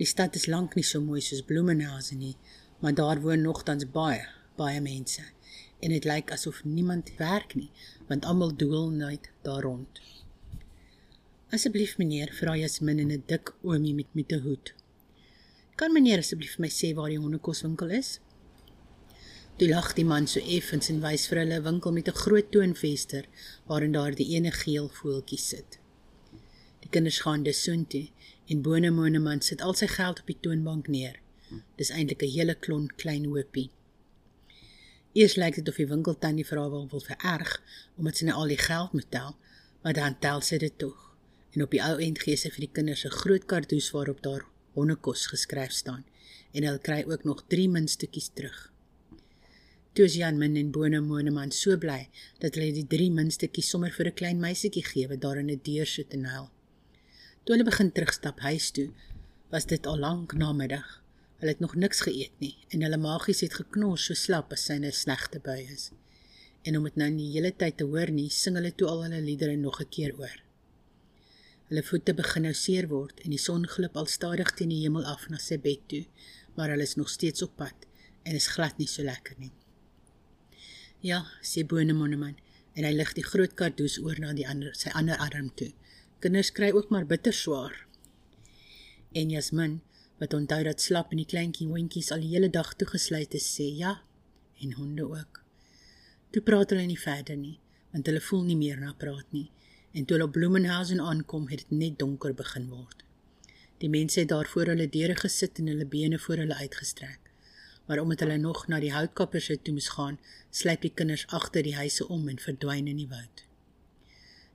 Die 0.00 0.08
stad 0.08 0.34
is 0.40 0.48
lank 0.48 0.78
nie 0.80 0.84
so 0.84 1.04
mooi 1.04 1.20
soos 1.20 1.44
Bloemenhausen 1.44 2.18
nie, 2.24 2.36
maar 2.80 2.96
daar 2.96 3.20
woon 3.20 3.44
nogtans 3.44 3.84
baie, 3.92 4.24
baie 4.56 4.80
mense. 4.80 5.28
En 5.84 5.92
dit 5.92 6.08
lyk 6.08 6.32
asof 6.32 6.64
niemand 6.64 7.12
werk 7.20 7.52
nie, 7.54 7.68
want 8.08 8.24
almal 8.24 8.56
doel 8.56 8.88
net 8.96 9.28
daar 9.44 9.68
rond. 9.68 10.00
Asseblief 11.54 11.92
meneer, 12.00 12.32
vra 12.34 12.56
Jasmin 12.58 12.98
in 12.98 13.12
'n 13.12 13.22
dik 13.30 13.52
oomie 13.62 13.94
met 13.94 14.14
met 14.14 14.32
'n 14.32 14.40
hoed. 14.46 14.74
Kan 15.76 15.92
meneer 15.92 16.18
asseblief 16.18 16.56
vir 16.56 16.64
my 16.64 16.68
sê 16.68 16.88
waar 16.94 17.08
die 17.08 17.20
hondekoswinkel 17.22 17.90
is? 17.90 18.18
Toe 19.56 19.68
lag 19.68 19.94
die 19.94 20.04
man 20.04 20.26
so 20.26 20.40
effens 20.40 20.88
en 20.88 21.00
wys 21.00 21.28
vir 21.28 21.38
hulle 21.38 21.60
'n 21.60 21.62
winkel 21.62 21.92
met 21.92 22.08
'n 22.08 22.20
groot 22.22 22.50
toonvenster 22.50 23.24
waarin 23.68 23.92
daar 23.92 24.14
die 24.14 24.34
ene 24.34 24.50
geel 24.50 24.88
voeltjie 24.88 25.38
sit. 25.38 25.78
Die 26.80 26.90
kinders 26.90 27.20
gaan 27.20 27.42
dus 27.42 27.62
soontoe 27.62 28.10
en 28.48 28.62
Bone 28.62 28.90
Moneman 28.90 29.40
sit 29.40 29.60
al 29.60 29.74
sy 29.74 29.86
geld 29.86 30.20
op 30.20 30.26
die 30.26 30.40
toonbank 30.40 30.88
neer. 30.88 31.20
Dis 31.76 31.90
eintlik 31.90 32.22
'n 32.22 32.36
hele 32.36 32.54
klont 32.54 32.94
klein 32.94 33.24
hoopie. 33.24 33.70
Eers 35.12 35.36
lyk 35.36 35.54
dit 35.54 35.68
of 35.68 35.76
die 35.76 35.86
winkeltannie 35.86 36.46
vir 36.46 36.58
haar 36.58 36.70
wil, 36.70 36.88
wil 36.88 37.00
vererg 37.00 37.62
omdat 37.96 38.16
sy 38.16 38.24
nou 38.24 38.36
al 38.36 38.48
die 38.48 38.64
geld 38.68 38.92
moet 38.92 39.10
tel, 39.10 39.36
maar 39.82 39.92
dan 39.92 40.18
tel 40.18 40.40
sy 40.40 40.58
dit 40.58 40.78
tog. 40.78 41.05
En 41.56 41.62
op 41.64 41.72
die 41.72 41.80
ou 41.80 41.96
end 42.04 42.18
gee 42.20 42.36
sy 42.36 42.50
vir 42.52 42.66
die 42.66 42.74
kinders 42.78 43.06
'n 43.08 43.16
groot 43.20 43.44
kardoes 43.48 43.88
waarop 43.90 44.18
daar 44.22 44.42
hondekos 44.74 45.26
geskryf 45.32 45.72
staan 45.72 46.04
en 46.52 46.64
hulle 46.68 46.82
kry 46.88 47.04
ook 47.08 47.24
nog 47.24 47.44
3 47.48 47.68
muntstukkies 47.68 48.28
terug. 48.34 48.58
Toe 49.92 50.04
is 50.04 50.14
Jan 50.20 50.36
Min 50.38 50.56
en 50.56 50.70
Bone 50.70 51.00
Moneman 51.00 51.50
so 51.50 51.78
bly 51.78 52.10
dat 52.42 52.54
hulle 52.54 52.72
die 52.72 52.86
3 52.86 53.10
muntstukkies 53.10 53.70
sommer 53.72 53.92
vir 53.98 54.06
'n 54.06 54.18
klein 54.20 54.40
meisietjie 54.40 54.84
gee 54.84 55.08
wat 55.08 55.20
daar 55.20 55.38
in 55.38 55.50
'n 55.50 55.60
deur 55.62 55.86
sit 55.86 56.12
en 56.12 56.24
huil. 56.24 56.50
Toe 57.44 57.54
hulle 57.54 57.70
begin 57.70 57.92
terugstap 57.92 58.40
huis 58.40 58.70
toe, 58.70 58.90
was 59.50 59.66
dit 59.66 59.86
al 59.86 59.98
lank 59.98 60.32
namiddag. 60.34 61.02
Hulle 61.38 61.52
het 61.52 61.60
nog 61.60 61.74
niks 61.74 62.00
geëet 62.00 62.36
nie 62.38 62.56
en 62.68 62.82
hulle 62.82 62.96
maagies 62.96 63.40
het 63.40 63.54
geknors 63.54 64.04
so 64.04 64.14
slap 64.14 64.52
as 64.52 64.64
syne 64.64 64.92
slegte 64.92 65.40
bui 65.40 65.62
is. 65.72 65.90
En 66.62 66.76
om 66.76 66.84
dit 66.84 66.96
nou 66.96 67.10
nie 67.10 67.32
die 67.32 67.40
hele 67.40 67.56
tyd 67.56 67.76
te 67.76 67.84
hoor 67.84 68.10
nie, 68.10 68.30
sing 68.30 68.56
hulle 68.56 68.74
toe 68.74 68.88
al 68.88 69.02
hulle 69.02 69.20
liedere 69.20 69.56
nog 69.56 69.80
'n 69.80 69.88
keer 69.88 70.12
oor. 70.18 70.45
Hulle 71.66 71.82
voete 71.82 72.14
begin 72.14 72.44
nou 72.46 72.54
seer 72.54 72.86
word 72.90 73.20
en 73.24 73.32
die 73.34 73.42
son 73.42 73.64
glip 73.66 73.96
al 73.98 74.06
stadig 74.10 74.52
teen 74.58 74.70
die 74.70 74.82
hemel 74.84 75.06
af 75.10 75.24
na 75.30 75.38
sy 75.42 75.58
bed 75.58 75.82
toe, 75.90 76.04
maar 76.54 76.70
hulle 76.70 76.86
is 76.86 76.94
nog 76.96 77.10
steeds 77.10 77.42
op 77.42 77.56
pad 77.58 77.88
en 78.22 78.38
is 78.38 78.46
glad 78.54 78.78
nie 78.78 78.86
so 78.90 79.02
lekker 79.06 79.34
nie. 79.40 79.50
Ja, 81.02 81.24
sê 81.42 81.64
Bone 81.66 81.94
Moneman 81.94 82.38
en 82.76 82.86
hy 82.86 82.92
lig 82.94 83.12
die 83.18 83.24
groot 83.26 83.56
kardoes 83.58 83.98
oor 84.02 84.20
na 84.22 84.30
die 84.36 84.46
ander 84.46 84.76
sy 84.78 84.92
ander 84.94 85.18
arm 85.22 85.50
toe. 85.58 85.72
Kinders 86.22 86.52
kry 86.54 86.70
ook 86.76 86.92
maar 86.94 87.08
bitter 87.08 87.34
swaar. 87.34 87.74
En 89.16 89.30
Jasmin, 89.34 89.80
wat 90.20 90.34
onthou 90.38 90.62
dat 90.64 90.80
slap 90.80 91.10
en 91.12 91.20
die 91.20 91.28
kleintjie 91.28 91.68
hondjies 91.68 92.12
al 92.14 92.22
die 92.22 92.32
hele 92.34 92.50
dag 92.52 92.72
toegesluit 92.78 93.34
is, 93.34 93.46
sê 93.58 93.66
ja, 93.74 93.98
en 94.62 94.78
honde 94.78 95.04
ook. 95.08 95.42
Toe 96.32 96.42
praat 96.46 96.72
hulle 96.72 96.86
nie 96.88 97.00
verder 97.00 97.36
nie, 97.40 97.56
want 97.92 98.06
hulle 98.06 98.22
voel 98.22 98.46
nie 98.48 98.58
meer 98.60 98.80
na 98.80 98.94
praat 98.98 99.28
nie. 99.34 99.48
En 99.96 100.04
toe 100.04 100.18
hulle 100.18 100.28
Bloemenhausen 100.28 101.00
aankom, 101.00 101.46
het 101.48 101.62
dit 101.64 101.70
net 101.78 101.94
donker 101.98 102.34
begin 102.36 102.66
word. 102.68 103.00
Die 103.80 103.88
mense 103.88 104.20
het 104.20 104.28
daar 104.28 104.48
voor 104.52 104.68
hulle 104.72 104.88
deure 104.92 105.16
gesit 105.16 105.56
en 105.60 105.70
hulle 105.72 105.86
bene 105.88 106.18
voor 106.18 106.42
hulle 106.42 106.54
uitgestrek. 106.54 107.30
Maar 107.86 108.02
omdat 108.02 108.20
hulle 108.20 108.36
nog 108.36 108.66
na 108.68 108.80
die 108.82 108.92
houtkappers 108.92 109.48
toe 109.62 109.72
moes 109.72 109.88
gaan, 109.94 110.18
slyp 110.50 110.84
die 110.84 110.92
kinders 110.92 111.24
agter 111.38 111.64
die 111.64 111.76
huise 111.78 112.08
om 112.12 112.28
en 112.28 112.42
verdwyn 112.42 112.90
in 112.92 113.00
die 113.00 113.08
woud. 113.08 113.44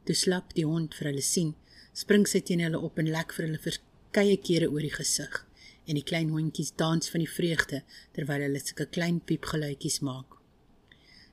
Toe 0.05 0.15
slap 0.15 0.53
die 0.57 0.65
hond 0.65 0.93
vir 0.99 1.09
hulle 1.09 1.25
sien, 1.25 1.55
spring 1.93 2.27
sy 2.29 2.43
teen 2.45 2.61
hulle 2.61 2.83
op 2.89 3.01
en 3.01 3.09
lek 3.09 3.33
vir 3.33 3.47
hulle 3.47 3.63
verskeie 3.65 4.37
kere 4.45 4.69
oor 4.69 4.85
die 4.85 4.93
gesig 4.93 5.41
en 5.87 5.97
die 5.97 6.05
klein 6.05 6.29
hondjies 6.29 6.75
dans 6.77 7.09
van 7.09 7.25
die 7.25 7.33
vreugde 7.39 7.81
terwyl 8.13 8.45
hulle 8.45 8.61
sulke 8.61 8.85
klein 8.93 9.17
piepgeluitjies 9.25 10.01
maak. 10.05 10.37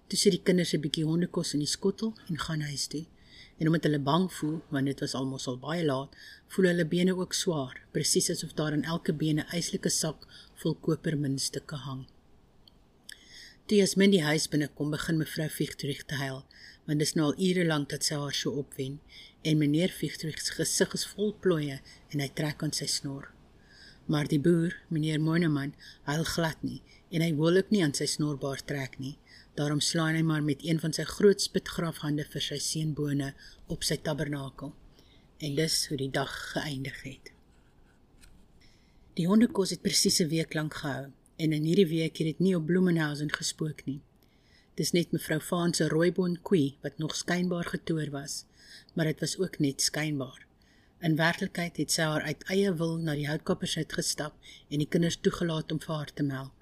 Toe 0.08 0.16
sit 0.16 0.32
die 0.32 0.44
kinders 0.48 0.72
'n 0.72 0.80
bietjie 0.80 1.04
hondekos 1.04 1.52
in 1.52 1.60
die 1.60 1.74
skottel 1.76 2.14
en 2.28 2.38
gaan 2.46 2.64
huis 2.64 2.88
toe. 2.88 3.04
En 3.58 3.66
omdat 3.66 3.88
hulle 3.88 3.98
bang 3.98 4.28
voel, 4.32 4.60
want 4.70 4.86
dit 4.86 5.00
was 5.00 5.14
almos 5.14 5.46
al 5.50 5.58
baie 5.58 5.84
laat, 5.84 6.14
voel 6.54 6.70
hulle 6.70 6.86
bene 6.86 7.16
ook 7.16 7.34
swaar, 7.34 7.80
presies 7.92 8.30
asof 8.30 8.54
daar 8.54 8.72
in 8.72 8.84
elke 8.84 9.12
bene 9.12 9.42
'n 9.42 9.50
eislike 9.56 9.90
sak 9.90 10.26
vol 10.62 10.74
kopermuntstukke 10.74 11.76
hang. 11.76 12.06
Toe 13.68 13.76
Jasmin 13.76 14.10
die 14.10 14.22
huis 14.24 14.46
binne 14.48 14.68
kom, 14.74 14.90
begin 14.90 15.18
mevrou 15.18 15.48
Victorich 15.52 16.06
te 16.08 16.14
huil, 16.14 16.44
want 16.86 17.02
dit 17.02 17.08
is 17.08 17.14
nou 17.14 17.26
al 17.26 17.40
ure 17.50 17.64
lank 17.68 17.90
dat 17.92 18.06
sy 18.06 18.16
haar 18.16 18.32
so 18.32 18.50
opwen 18.62 18.94
en 19.42 19.58
meneer 19.60 19.92
Victorich 19.92 20.40
se 20.40 20.54
gesig 20.56 20.94
is 20.96 21.04
vol 21.10 21.34
plooie 21.44 21.76
en 22.08 22.22
hy 22.24 22.28
trek 22.40 22.62
aan 22.64 22.72
sy 22.72 22.86
snor. 22.88 23.28
Maar 24.08 24.30
die 24.30 24.40
boer, 24.40 24.72
meneer 24.88 25.20
Moneman, 25.20 25.74
huil 26.08 26.24
glad 26.24 26.64
nie 26.64 26.80
en 27.12 27.20
hy 27.20 27.34
wil 27.36 27.60
ook 27.60 27.68
nie 27.74 27.82
aan 27.84 27.92
sy 27.96 28.06
snorbaar 28.08 28.64
trek 28.64 28.96
nie. 29.00 29.18
Daarom 29.58 29.80
slaan 29.82 30.14
hy 30.14 30.22
maar 30.22 30.42
met 30.46 30.62
een 30.62 30.78
van 30.78 30.92
sy 30.94 31.02
groot 31.02 31.42
spitgrafhande 31.42 32.24
vir 32.30 32.44
sy 32.44 32.60
seunbone 32.62 33.32
op 33.66 33.82
sy 33.82 33.96
tabernakel. 34.08 34.70
En 35.42 35.56
dis 35.58 35.78
hoe 35.90 35.98
die 35.98 36.12
dag 36.14 36.30
geëindig 36.52 37.00
het. 37.02 37.32
Die 39.18 39.26
hondekos 39.26 39.72
het 39.74 39.82
presies 39.82 40.20
'n 40.22 40.30
week 40.30 40.54
lank 40.54 40.74
gehou 40.74 41.10
en 41.42 41.52
in 41.52 41.64
hierdie 41.66 41.90
week 41.90 42.16
het 42.18 42.26
dit 42.26 42.38
nie 42.38 42.54
op 42.56 42.66
Bloemenhausen 42.66 43.32
gespook 43.32 43.84
nie. 43.86 44.00
Dis 44.74 44.92
net 44.92 45.10
mevrou 45.12 45.40
Vaan 45.40 45.74
se 45.74 45.88
rooiboon 45.88 46.38
koei 46.42 46.76
wat 46.82 46.98
nog 46.98 47.16
skynbaar 47.16 47.64
getoer 47.64 48.10
was, 48.10 48.44
maar 48.94 49.04
dit 49.04 49.20
was 49.20 49.38
ook 49.38 49.58
net 49.58 49.82
skynbaar. 49.82 50.46
In 51.00 51.16
werklikheid 51.16 51.76
het 51.76 51.92
sy 51.92 52.02
haar 52.02 52.22
uit 52.22 52.44
eie 52.44 52.74
wil 52.74 52.96
na 52.96 53.14
die 53.14 53.26
houtkappers 53.26 53.76
uitgestap 53.76 54.34
en 54.68 54.78
die 54.78 54.88
kinders 54.88 55.16
toegelaat 55.16 55.72
om 55.72 55.80
vir 55.80 55.94
haar 55.94 56.12
te 56.14 56.22
melk. 56.22 56.57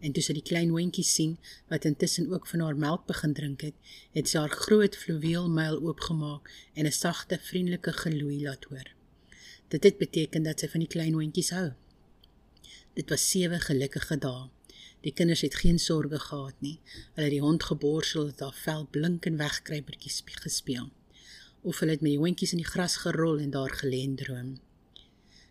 En 0.00 0.12
toe 0.12 0.22
sy 0.22 0.34
die 0.36 0.42
klein 0.42 0.72
hondjie 0.74 1.04
sien 1.04 1.36
wat 1.70 1.84
intussen 1.88 2.32
ook 2.32 2.46
van 2.46 2.60
haar 2.60 2.76
melk 2.76 3.06
begin 3.06 3.34
drink 3.34 3.60
het, 3.60 3.76
het 4.16 4.28
sy 4.28 4.38
haar 4.38 4.56
groot 4.64 4.96
fluweelmuil 4.96 5.80
oopgemaak 5.82 6.50
en 6.74 6.86
'n 6.86 6.92
sagte, 6.92 7.38
vriendelike 7.38 7.92
geloei 7.92 8.42
laat 8.42 8.64
hoor. 8.64 8.88
Dit 9.68 9.84
het 9.84 9.98
beteken 9.98 10.42
dat 10.42 10.60
sy 10.60 10.68
van 10.68 10.80
die 10.80 10.88
klein 10.88 11.14
hondjies 11.14 11.50
hou. 11.50 11.72
Dit 12.94 13.10
was 13.10 13.30
sewe 13.30 13.60
gelukkige 13.60 14.18
dae. 14.18 14.50
Die 15.04 15.12
kinders 15.12 15.40
het 15.40 15.54
geen 15.54 15.78
sorges 15.78 16.28
gehad 16.30 16.60
nie. 16.64 16.78
Hulle 17.14 17.26
het 17.26 17.34
die 17.34 17.40
hond 17.40 17.62
geborsel 17.62 18.26
het 18.26 18.40
haar 18.40 18.54
vel 18.54 18.86
blink 18.90 19.26
en 19.26 19.36
wegkruipertjies 19.36 20.22
gespeel. 20.44 20.92
Of 21.62 21.78
hulle 21.78 21.92
het 21.92 22.00
met 22.00 22.14
die 22.14 22.22
hondjies 22.22 22.52
in 22.52 22.62
die 22.62 22.70
gras 22.70 22.96
gerol 22.96 23.38
en 23.38 23.50
daar 23.50 23.74
gelê 23.82 24.00
en 24.04 24.14
droom. 24.16 24.54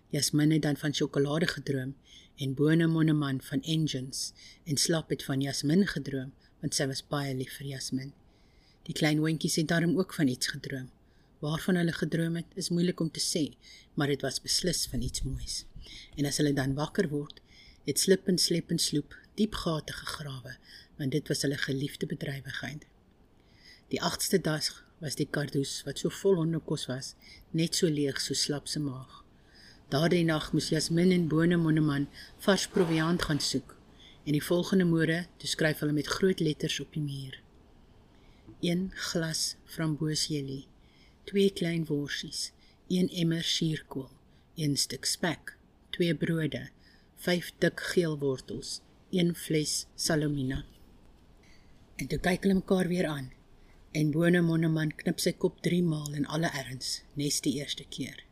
Jasmin 0.10 0.52
het 0.52 0.62
dan 0.62 0.78
van 0.78 0.94
sjokolade 0.94 1.48
gedroom 1.48 1.96
en 2.38 2.54
Bone 2.58 2.88
Moneman 2.88 3.42
van 3.42 3.62
engines 3.62 4.34
en 4.64 4.78
slap 4.78 5.10
het 5.10 5.24
van 5.24 5.42
Jasmin 5.42 5.88
gedroom 5.88 6.32
want 6.64 6.76
sy 6.78 6.88
was 6.88 7.04
baie 7.12 7.34
lief 7.36 7.58
vir 7.60 7.74
Jasmin. 7.74 8.14
Die 8.88 8.96
klein 8.96 9.20
hondjies 9.20 9.58
het 9.60 9.68
daarom 9.68 9.98
ook 10.00 10.14
van 10.16 10.30
iets 10.32 10.48
gedroom. 10.48 10.90
Waarvan 11.44 11.76
hulle 11.76 11.92
gedroom 11.92 12.38
het, 12.40 12.48
is 12.56 12.70
moeilik 12.72 13.00
om 13.04 13.10
te 13.12 13.20
sê, 13.20 13.44
maar 14.00 14.08
dit 14.08 14.22
was 14.24 14.40
beslis 14.44 14.86
van 14.92 15.04
iets 15.04 15.26
moois. 15.28 15.64
En 16.16 16.26
as 16.26 16.40
hulle 16.40 16.54
dan 16.56 16.76
wakker 16.76 17.10
word, 17.12 17.42
het 17.84 18.00
slip 18.00 18.28
en 18.32 18.40
slep 18.40 18.72
en 18.72 18.80
sloep 18.80 19.16
diep 19.36 19.56
gate 19.60 19.94
gegrawe, 19.94 20.56
want 21.00 21.12
dit 21.12 21.28
was 21.28 21.44
hulle 21.44 21.60
geliefde 21.60 22.08
bedrywigheid. 22.08 22.88
Die 23.92 24.00
8ste 24.00 24.40
dag 24.40 24.70
was 25.04 25.20
die 25.20 25.28
kardoes 25.28 25.82
wat 25.88 26.00
so 26.00 26.12
vol 26.22 26.40
hondekos 26.40 26.88
was, 26.88 27.14
net 27.52 27.76
so 27.76 27.92
leeg 27.92 28.22
so 28.24 28.38
slap 28.38 28.72
se 28.72 28.80
maag. 28.80 29.23
Daardie 29.94 30.24
nag 30.26 30.48
moes 30.56 30.72
Jasmin 30.74 31.12
en 31.14 31.28
Bone 31.30 31.58
Monneman 31.58 32.08
vars 32.42 32.64
proviand 32.68 33.22
gaan 33.22 33.40
soek 33.40 33.76
en 34.26 34.34
die 34.34 34.42
volgende 34.42 34.88
môre 34.90 35.18
toe 35.38 35.50
skryf 35.52 35.84
hulle 35.84 35.94
met 35.94 36.10
groot 36.10 36.42
letters 36.42 36.80
op 36.82 36.96
die 36.98 37.04
muur. 37.04 37.36
1 38.66 38.88
glas 39.12 39.44
framboosjelie, 39.76 40.64
2 41.30 41.54
klein 41.60 41.86
worsies, 41.92 42.48
1 42.90 43.12
emmer 43.22 43.46
suurkool, 43.46 44.10
1 44.58 44.80
stuk 44.88 45.06
spek, 45.06 45.54
2 46.00 46.18
brode, 46.26 46.64
5 47.30 47.54
dik 47.62 47.86
geel 47.94 48.18
wortels, 48.26 48.80
1 49.14 49.38
fles 49.46 49.78
salomina. 49.94 50.64
En 52.02 52.10
toe 52.10 52.18
kyk 52.18 52.48
hulle 52.48 52.64
mekaar 52.64 52.90
weer 52.90 53.14
aan. 53.14 53.30
En 53.94 54.10
Bone 54.10 54.42
Monneman 54.42 54.98
knip 55.06 55.22
sy 55.22 55.38
kop 55.38 55.62
3 55.62 55.86
maal 55.86 56.18
in 56.18 56.26
alle 56.26 56.50
erns, 56.66 57.04
nes 57.14 57.44
die 57.46 57.60
eerste 57.62 57.86
keer. 57.86 58.26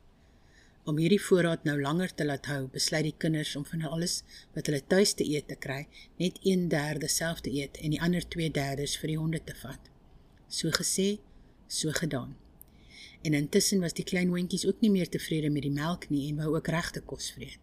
Om 0.81 0.97
hierdie 0.97 1.21
voorraad 1.21 1.67
nou 1.67 1.75
langer 1.77 2.09
te 2.17 2.25
laat 2.25 2.47
hou, 2.49 2.63
besluit 2.73 3.03
die 3.05 3.17
kinders 3.21 3.51
om 3.55 3.65
van 3.69 3.83
alles 3.85 4.21
wat 4.55 4.65
hulle 4.65 4.81
tuis 4.89 5.11
te 5.13 5.25
eet 5.29 5.45
te 5.51 5.57
kry, 5.65 5.83
net 6.17 6.39
1/3 6.41 7.09
self 7.15 7.43
te 7.45 7.51
eet 7.53 7.77
en 7.85 7.93
die 7.93 7.99
ander 8.01 8.25
2/3 8.35 8.95
vir 9.01 9.11
die 9.11 9.17
honde 9.17 9.41
te 9.43 9.53
vat. 9.59 9.91
So 10.47 10.71
gesê, 10.77 11.19
so 11.67 11.91
gedaan. 11.91 12.33
En 13.21 13.33
intussen 13.33 13.79
was 13.79 13.93
die 13.93 14.03
klein 14.03 14.33
hondjies 14.33 14.65
ook 14.65 14.81
nie 14.81 14.89
meer 14.89 15.09
tevrede 15.09 15.49
met 15.49 15.61
die 15.61 15.71
melk 15.71 16.09
nie 16.09 16.29
en 16.29 16.41
wou 16.41 16.55
ook 16.55 16.67
regte 16.67 17.01
kos 17.01 17.31
vreet. 17.31 17.59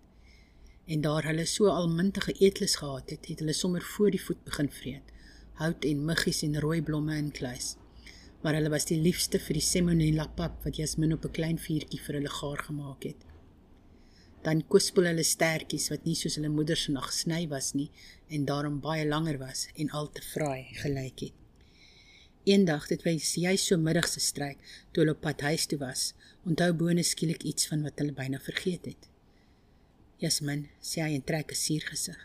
En 0.87 1.01
daar 1.01 1.25
hulle 1.25 1.47
so 1.47 1.67
almintige 1.67 2.33
eetlus 2.33 2.77
gehad 2.77 3.11
het, 3.11 3.27
het 3.27 3.39
hulle 3.39 3.53
sommer 3.53 3.83
voor 3.83 4.11
die 4.11 4.23
voet 4.23 4.45
begin 4.45 4.71
vreet. 4.71 5.13
Hout 5.55 5.85
en 5.85 6.05
muggies 6.05 6.43
en 6.43 6.61
rooi 6.61 6.83
blomme 6.83 7.17
in 7.17 7.31
kluis 7.31 7.77
maar 8.43 8.55
hulle 8.55 8.71
was 8.71 8.87
die 8.87 8.99
liefste 9.03 9.41
vir 9.43 9.59
die 9.59 9.65
semonella 9.65 10.29
pap 10.39 10.61
wat 10.67 10.79
Jasmin 10.79 11.15
op 11.17 11.25
'n 11.25 11.37
klein 11.39 11.59
vuurtjie 11.59 12.01
vir 12.05 12.15
hulle 12.19 12.35
gaar 12.41 12.61
gemaak 12.69 13.03
het. 13.03 13.25
Dan 14.43 14.63
kwispel 14.69 15.09
hulle 15.11 15.25
stertjies 15.25 15.89
wat 15.91 16.05
nie 16.05 16.15
soos 16.15 16.37
hulle 16.39 16.49
moeder 16.49 16.77
se 16.77 16.93
nag 16.93 17.07
gesny 17.11 17.49
was 17.49 17.75
nie 17.75 17.91
en 18.29 18.45
daarom 18.45 18.81
baie 18.81 19.07
langer 19.07 19.39
was 19.39 19.67
en 19.75 19.91
al 19.91 20.13
te 20.13 20.23
fraai 20.23 20.69
gelyk 20.83 21.21
het. 21.21 21.37
Eendag 22.45 22.87
dit 22.89 23.03
was 23.05 23.35
jy 23.35 23.57
so 23.57 23.77
middag 23.77 24.09
se 24.09 24.21
stryk 24.21 24.59
toe 24.93 25.03
hulle 25.03 25.17
op 25.17 25.21
pad 25.21 25.41
huis 25.41 25.67
toe 25.67 25.79
was, 25.79 26.15
onthou 26.45 26.73
bone 26.73 27.03
skielik 27.03 27.43
iets 27.43 27.67
van 27.67 27.83
wat 27.83 27.99
hulle 27.99 28.13
byna 28.13 28.39
vergeet 28.39 28.85
het. 28.85 29.09
Jasmin 30.19 30.69
sê 30.81 31.03
hy 31.03 31.15
en 31.15 31.25
trek 31.25 31.51
'n 31.53 31.55
suur 31.55 31.85
gesig. 31.91 32.21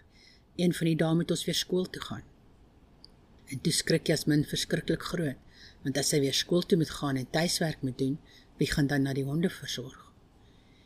Een 0.55 0.73
van 0.73 0.87
die 0.87 0.95
dae 0.95 1.15
moet 1.15 1.31
ons 1.31 1.45
weer 1.45 1.55
skool 1.55 1.89
toe 1.89 2.01
gaan. 2.01 2.23
En 3.51 3.59
toe 3.59 3.73
skrik 3.73 4.07
Jasmin 4.07 4.45
verskriklik 4.45 5.01
groot 5.01 5.37
want 5.83 5.97
as 5.97 6.09
sy 6.13 6.19
weer 6.23 6.35
skool 6.35 6.63
toe 6.63 6.77
moet 6.79 6.89
gaan 6.89 7.19
en 7.19 7.29
tuiswerk 7.29 7.81
moet 7.81 7.97
doen, 7.97 8.17
wie 8.57 8.71
gaan 8.71 8.87
dan 8.87 9.01
na 9.03 9.13
die 9.13 9.25
honde 9.27 9.49
versorg? 9.49 9.99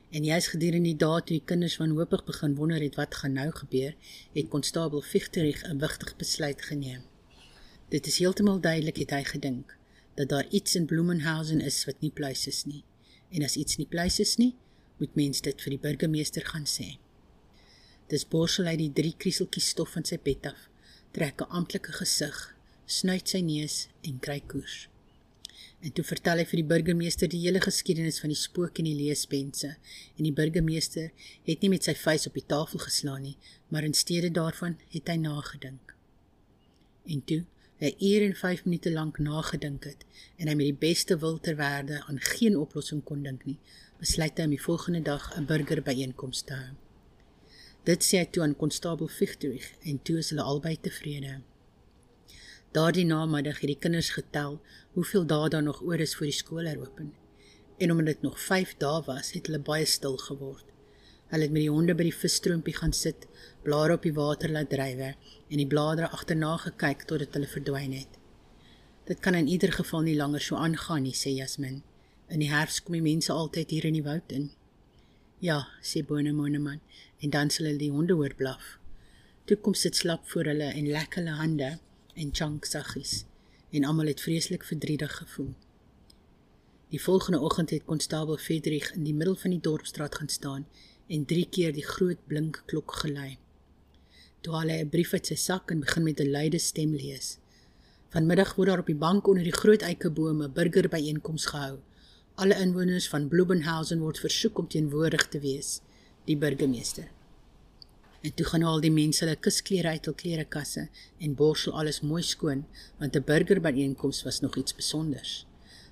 En 0.10 0.24
jy's 0.24 0.48
gedurende 0.54 0.88
die 0.88 1.00
dae 1.04 1.20
toe 1.22 1.36
die 1.36 1.46
kinders 1.46 1.78
wanhoopig 1.82 2.24
begin 2.26 2.56
wonder 2.56 2.82
het 2.82 2.96
wat 2.96 3.16
gaan 3.16 3.36
nou 3.36 3.50
gebeur, 3.52 3.96
het 4.34 4.48
konstabel 4.54 5.02
Victorich 5.02 5.64
'n 5.64 5.80
wigtig 5.84 6.16
besluit 6.16 6.62
geneem. 6.62 7.04
Dit 7.90 8.08
is 8.08 8.18
heeltemal 8.18 8.60
duidelik 8.60 8.98
het 8.98 9.12
hy 9.12 9.24
gedink 9.24 9.78
dat 10.16 10.30
daar 10.30 10.48
iets 10.50 10.76
in 10.76 10.86
Bloemenhausen 10.86 11.62
is 11.62 11.86
wat 11.86 12.02
nie 12.02 12.12
pluis 12.12 12.48
is 12.48 12.66
nie. 12.66 12.84
En 13.30 13.44
as 13.44 13.56
iets 13.56 13.78
nie 13.78 13.86
pluis 13.86 14.20
is 14.20 14.36
nie, 14.38 14.56
moet 14.98 15.16
mens 15.16 15.42
dit 15.42 15.62
vir 15.62 15.70
die 15.70 15.80
burgemeester 15.80 16.46
gaan 16.46 16.66
sê. 16.66 16.98
Dis 18.08 18.28
borsel 18.28 18.66
uit 18.66 18.80
die 18.80 18.94
drie 18.94 19.14
krieseltjies 19.18 19.70
stof 19.70 19.92
van 19.92 20.06
sy 20.06 20.18
pet 20.18 20.46
af, 20.46 20.70
trek 21.12 21.42
'n 21.42 21.52
amptelike 21.52 21.92
gesig 21.92 22.57
snuit 22.88 23.28
sy 23.28 23.42
neus 23.44 23.88
en 24.08 24.20
kry 24.24 24.40
koers. 24.48 24.86
En 25.84 25.92
toe 25.94 26.06
vertel 26.08 26.42
hy 26.42 26.46
vir 26.50 26.60
die 26.62 26.70
burgemeester 26.72 27.30
die 27.30 27.42
hele 27.44 27.60
geskiedenis 27.62 28.22
van 28.24 28.32
die 28.32 28.40
spook 28.40 28.80
en 28.80 28.88
die 28.88 28.96
leespense 28.98 29.74
en 29.76 30.24
die 30.26 30.34
burgemeester 30.40 31.12
het 31.46 31.62
nie 31.62 31.70
met 31.74 31.86
sy 31.86 31.94
vuis 32.00 32.26
op 32.30 32.38
die 32.40 32.46
tafel 32.54 32.82
geslaan 32.82 33.28
nie, 33.28 33.36
maar 33.70 33.86
in 33.86 33.94
steede 33.94 34.32
daarvan 34.34 34.78
het 34.96 35.12
hy 35.12 35.18
nagedink. 35.22 35.94
En 37.06 37.22
toe, 37.30 37.44
'n 37.80 37.94
uur 38.00 38.22
en 38.26 38.36
5 38.36 38.66
minute 38.66 38.92
lank 38.92 39.20
nagedink 39.20 39.84
het 39.84 40.06
en 40.38 40.48
hy 40.48 40.56
met 40.56 40.66
die 40.66 40.82
beste 40.88 41.18
wil 41.18 41.38
ter 41.40 41.56
wêrelde 41.56 42.02
aan 42.08 42.20
geen 42.20 42.58
oplossing 42.58 43.04
kon 43.04 43.24
dink 43.24 43.46
nie, 43.46 43.60
besluit 44.00 44.38
hy 44.38 44.44
om 44.44 44.56
die 44.56 44.66
volgende 44.70 45.02
dag 45.02 45.38
'n 45.38 45.46
burgerbyeenkoms 45.46 46.42
te 46.42 46.54
hou. 46.54 46.74
Dit 47.84 48.04
sê 48.04 48.18
hy 48.18 48.26
toe 48.26 48.44
aan 48.44 48.56
konstabel 48.56 49.08
Victorich 49.08 49.70
en 49.84 50.02
toe 50.02 50.18
is 50.18 50.30
hulle 50.30 50.42
albei 50.42 50.78
tevrede. 50.82 51.42
Daardie 52.76 53.06
namiddag 53.08 53.62
het 53.62 53.70
die 53.72 53.80
kinders 53.80 54.10
getel 54.12 54.58
hoeveel 54.94 55.26
dae 55.26 55.50
daar 55.50 55.64
nog 55.64 55.80
oor 55.82 56.02
is 56.04 56.16
voor 56.16 56.28
die 56.28 56.36
skool 56.36 56.66
heropen. 56.68 57.14
En 57.78 57.92
omdat 57.92 58.06
dit 58.06 58.22
nog 58.22 58.40
5 58.40 58.74
dae 58.78 59.04
was, 59.06 59.32
het 59.32 59.48
hulle 59.48 59.60
baie 59.60 59.86
stil 59.86 60.18
geword. 60.18 60.66
Hulle 61.32 61.48
het 61.48 61.52
met 61.52 61.64
die 61.64 61.72
honde 61.72 61.96
by 61.96 62.10
die 62.10 62.16
visstroompie 62.16 62.76
gaan 62.76 62.94
sit, 62.94 63.28
blare 63.64 63.96
op 63.96 64.04
die 64.04 64.14
water 64.14 64.52
laat 64.52 64.70
drywe 64.70 65.14
en 65.14 65.62
die 65.62 65.68
bladere 65.68 66.10
agterna 66.10 66.58
gekyk 66.66 67.08
totdat 67.08 67.40
hulle 67.40 67.48
verdwyn 67.48 67.96
het. 67.96 68.20
Dit 69.08 69.24
kan 69.24 69.36
in 69.40 69.48
ieder 69.48 69.72
geval 69.72 70.04
nie 70.04 70.18
langer 70.20 70.44
so 70.44 70.60
aangaan 70.60 71.08
nie, 71.08 71.16
sê 71.16 71.32
Jasmin. 71.32 71.82
In 72.28 72.44
die 72.44 72.52
herfs 72.52 72.82
kom 72.84 73.00
die 73.00 73.04
mense 73.04 73.32
altyd 73.32 73.72
hier 73.72 73.88
in 73.88 73.96
die 73.96 74.04
woud 74.04 74.32
in. 74.36 74.50
Ja, 75.40 75.62
sê 75.80 76.04
Bone 76.04 76.34
Moneman, 76.36 76.82
en 77.24 77.32
dan 77.32 77.50
sal 77.50 77.70
hulle 77.70 77.80
die 77.80 77.92
honde 77.94 78.20
hoor 78.20 78.36
blaf. 78.36 78.76
Toe 79.48 79.56
kom 79.56 79.74
sit 79.74 79.96
slap 79.96 80.28
voor 80.28 80.52
hulle 80.52 80.74
en 80.74 80.92
lek 80.92 81.16
hulle 81.16 81.40
hande 81.40 81.78
en 82.18 82.30
Chunk 82.34 82.66
saggies 82.66 83.26
en 83.70 83.86
almal 83.86 84.10
het 84.10 84.22
vreeslik 84.22 84.64
verdrietig 84.64 85.16
gevoel. 85.18 85.54
Die 86.90 87.02
volgende 87.02 87.40
oggend 87.40 87.70
het 87.70 87.86
konstabel 87.86 88.38
Friedrich 88.38 88.94
in 88.96 89.04
die 89.04 89.14
middel 89.14 89.36
van 89.36 89.52
die 89.54 89.60
dorpsstraat 89.62 90.16
gaan 90.16 90.30
staan 90.30 90.68
en 91.08 91.26
drie 91.26 91.48
keer 91.50 91.74
die 91.74 91.86
groot 91.86 92.22
blink 92.28 92.62
klok 92.66 92.96
gelei. 93.02 93.38
Toe 94.42 94.54
haal 94.56 94.72
hy 94.72 94.80
'n 94.84 94.90
brief 94.90 95.14
uit 95.14 95.28
sy 95.28 95.36
sak 95.36 95.72
en 95.72 95.84
begin 95.86 96.04
met 96.04 96.20
'n 96.20 96.32
luide 96.32 96.60
stem 96.60 96.96
lees. 96.96 97.38
Vanmiddag 98.10 98.56
word 98.56 98.68
daar 98.70 98.80
op 98.80 98.94
die 98.94 99.04
bank 99.08 99.28
onder 99.28 99.44
die 99.44 99.60
groot 99.62 99.82
eikebome 99.82 100.50
burgerbyeenkoms 100.50 101.46
gehou. 101.46 101.78
Alle 102.36 102.56
inwoners 102.56 103.10
van 103.10 103.28
Blumenhausen 103.28 104.00
word 104.00 104.20
versoek 104.20 104.58
om 104.58 104.68
teenwoordig 104.68 105.28
te 105.28 105.40
wees. 105.40 105.82
Die 106.26 106.38
burgemeester 106.38 107.17
En 108.22 108.34
toe 108.34 108.46
gaan 108.46 108.64
al 108.64 108.82
die 108.82 108.92
mense 108.92 109.24
hulle 109.24 109.38
kusklere 109.38 109.94
uit 109.94 110.06
hul 110.10 110.16
klerekasse 110.18 110.88
en 111.20 111.36
borsel 111.36 111.78
alles 111.80 112.02
mooi 112.02 112.24
skoon, 112.24 112.66
want 113.00 113.16
'n 113.16 113.24
burgerbyeenkoms 113.24 114.24
was 114.24 114.40
nog 114.40 114.56
iets 114.56 114.72
spesonders. 114.72 115.46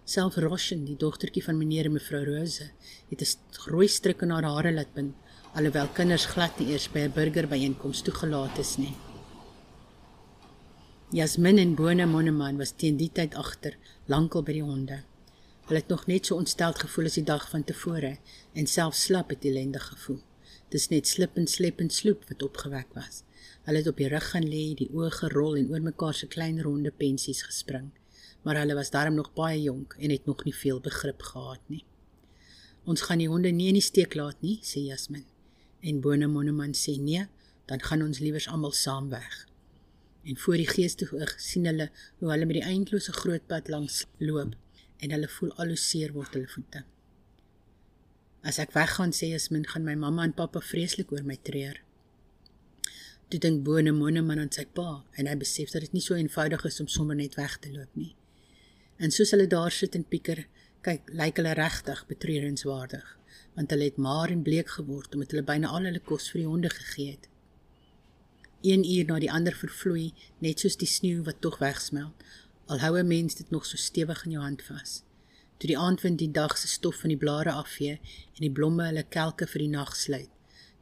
Self 0.04 0.36
Roshen, 0.36 0.86
die 0.86 0.98
dogtertjie 0.98 1.44
van 1.44 1.58
meneer 1.58 1.86
en 1.86 1.92
mevrou 1.92 2.24
Rose, 2.26 2.70
het 3.10 3.22
'n 3.22 3.70
rooi 3.70 3.88
stryk 3.88 4.22
in 4.22 4.30
haar 4.30 4.44
hare 4.44 4.72
laat 4.74 4.94
bind, 4.94 5.16
alhoewel 5.54 5.88
kinders 5.88 6.26
glad 6.26 6.60
nie 6.60 6.72
eers 6.72 6.92
by 6.92 7.00
'n 7.00 7.14
burgerbyeenkoms 7.14 8.02
toegelaat 8.02 8.58
is 8.58 8.78
nie. 8.78 8.96
Jasmin 11.12 11.58
en 11.58 11.76
Bone 11.76 12.06
Monneman 12.06 12.58
was 12.58 12.72
teen 12.72 12.98
die 12.98 13.12
tyd 13.14 13.36
agter, 13.36 13.78
lankal 14.06 14.44
by 14.44 14.52
die 14.52 14.64
honde. 14.64 15.04
Hulle 15.66 15.80
het 15.80 15.88
nog 15.88 16.08
net 16.08 16.26
so 16.26 16.36
ontsteld 16.36 16.80
gevoel 16.80 17.06
as 17.06 17.14
die 17.14 17.24
dag 17.24 17.50
van 17.50 17.64
tevore 17.64 18.18
en 18.54 18.68
self 18.68 18.96
slap 18.96 19.30
het 19.30 19.44
elendig 19.44 19.86
gevoel. 19.88 20.20
Dis 20.74 20.88
net 20.90 21.08
slip 21.08 21.38
en 21.38 21.46
slep 21.48 21.80
en 21.84 21.92
sloep 21.94 22.24
wat 22.30 22.44
opgewek 22.44 22.94
was. 22.98 23.22
Hulle 23.66 23.82
het 23.82 23.90
op 23.90 24.00
die 24.02 24.10
rug 24.10 24.26
gaan 24.32 24.48
lê, 24.50 24.64
die 24.78 24.90
oë 24.94 25.12
gerol 25.20 25.60
en 25.60 25.70
oor 25.70 25.84
mekaar 25.86 26.18
se 26.18 26.28
klein 26.28 26.62
ronde 26.66 26.92
pensies 26.92 27.44
gespring. 27.46 27.92
Maar 28.44 28.60
hulle 28.62 28.78
was 28.78 28.92
darm 28.94 29.16
nog 29.18 29.32
baie 29.38 29.62
jonk 29.62 29.96
en 30.00 30.14
het 30.14 30.26
nog 30.26 30.44
nie 30.46 30.54
veel 30.54 30.82
begrip 30.82 31.22
gehad 31.22 31.62
nie. 31.70 31.84
Ons 32.86 33.06
gaan 33.06 33.22
die 33.22 33.30
honde 33.30 33.50
nie 33.54 33.72
in 33.72 33.78
die 33.80 33.86
steek 33.86 34.14
laat 34.18 34.42
nie, 34.46 34.60
sê 34.62 34.84
Jasmin. 34.86 35.26
En 35.82 36.02
Bone 36.02 36.28
Moneman 36.30 36.74
sê 36.78 36.98
nee, 37.02 37.26
dan 37.70 37.82
gaan 37.82 38.06
ons 38.06 38.22
liewers 38.22 38.48
almal 38.50 38.74
saam 38.78 39.10
weg. 39.10 39.46
En 40.26 40.38
voor 40.38 40.58
die 40.58 40.70
geeste 40.70 41.06
oog 41.14 41.34
sien 41.42 41.66
hulle 41.70 41.92
hoe 42.20 42.30
hulle 42.32 42.46
met 42.50 42.60
die 42.60 42.66
eindelose 42.66 43.14
groot 43.14 43.46
pad 43.50 43.70
langs 43.70 44.04
loop 44.18 44.54
en 44.98 45.14
hulle 45.14 45.30
voel 45.30 45.54
al 45.62 45.74
hoe 45.74 45.82
seer 45.82 46.14
word 46.14 46.38
hulle 46.38 46.50
voete. 46.50 46.86
As 48.46 48.60
ek 48.62 48.76
weggaan 48.78 49.10
sê 49.18 49.32
Jasmin 49.32 49.64
gaan 49.66 49.88
my 49.88 49.96
mamma 49.98 50.24
en 50.28 50.34
pappa 50.38 50.62
vreeslik 50.62 51.10
oor 51.12 51.24
my 51.26 51.38
treur. 51.48 51.80
Toe 53.30 53.40
dink 53.42 53.64
Bone 53.66 53.90
Moneman 53.90 54.44
aan 54.44 54.52
sy 54.54 54.68
pa 54.78 55.02
en 55.18 55.26
hy 55.26 55.34
besef 55.42 55.72
dat 55.74 55.82
dit 55.82 55.96
nie 55.98 56.04
so 56.06 56.14
eenvoudig 56.14 56.68
is 56.70 56.78
om 56.84 56.90
sommer 56.96 57.18
net 57.18 57.40
weg 57.40 57.56
te 57.64 57.72
loop 57.74 57.98
nie. 57.98 58.12
En 59.02 59.10
soos 59.10 59.34
hulle 59.34 59.48
daar 59.50 59.74
sit 59.74 59.98
en 59.98 60.06
pieker, 60.06 60.44
kyk, 60.86 61.10
lyk 61.10 61.42
hulle 61.42 61.56
regtig 61.58 62.04
betreurenswaardig, 62.12 63.08
want 63.58 63.74
hulle 63.74 63.90
het 63.90 63.98
maar 63.98 64.30
en 64.30 64.46
bleek 64.46 64.70
geword 64.76 65.18
omdat 65.18 65.34
hulle 65.34 65.48
byna 65.50 65.74
al 65.74 65.90
hulle 65.90 66.04
kos 66.12 66.30
vir 66.30 66.44
die 66.44 66.52
honde 66.52 66.70
gegee 66.76 67.16
het. 67.16 67.26
Een 68.62 68.86
uur 68.86 69.10
na 69.10 69.18
die 69.26 69.32
ander 69.34 69.58
vervloei, 69.58 70.12
net 70.46 70.62
soos 70.62 70.78
die 70.78 70.90
sneeu 70.90 71.26
wat 71.26 71.42
tog 71.42 71.58
wegsmelt. 71.66 72.22
Al 72.70 72.86
hou 72.86 72.94
'n 72.98 73.08
mens 73.08 73.42
dit 73.42 73.50
nog 73.50 73.66
so 73.66 73.78
stewig 73.78 74.26
in 74.26 74.38
jou 74.38 74.42
hand 74.42 74.62
vas. 74.70 75.05
Toe 75.58 75.70
die 75.72 75.78
aandwind 75.80 76.20
die 76.20 76.32
dag 76.32 76.58
se 76.58 76.68
stof 76.68 76.98
van 77.02 77.14
die 77.14 77.20
blare 77.20 77.52
afvee 77.52 78.00
en 78.00 78.42
die 78.44 78.52
blomme 78.52 78.90
hulle 78.90 79.04
kelke 79.18 79.48
vir 79.48 79.64
die 79.64 79.72
nag 79.72 79.94
sluit, 79.96 80.32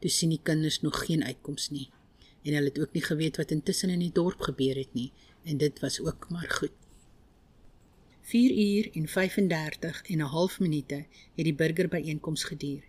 toe 0.02 0.10
sien 0.10 0.32
die 0.34 0.40
kinders 0.42 0.80
nog 0.82 1.04
geen 1.06 1.22
uitkoms 1.24 1.68
nie. 1.70 1.90
En 2.42 2.56
hulle 2.56 2.72
het 2.72 2.80
ook 2.82 2.92
nie 2.92 3.04
geweet 3.04 3.38
wat 3.40 3.54
intussen 3.54 3.92
in 3.94 4.02
die 4.02 4.12
dorp 4.12 4.42
gebeur 4.48 4.76
het 4.76 4.90
nie, 4.98 5.12
en 5.44 5.60
dit 5.62 5.78
was 5.80 6.00
ook 6.00 6.26
maar 6.30 6.50
goed. 6.58 6.74
4 8.24 8.56
uur 8.64 8.90
en 8.98 9.06
35 9.08 10.02
en 10.02 10.18
'n 10.18 10.32
half 10.34 10.60
minute 10.60 10.94
het 11.36 11.44
die 11.44 11.54
burger 11.54 11.88
byeenkoms 11.88 12.44
geduur. 12.44 12.82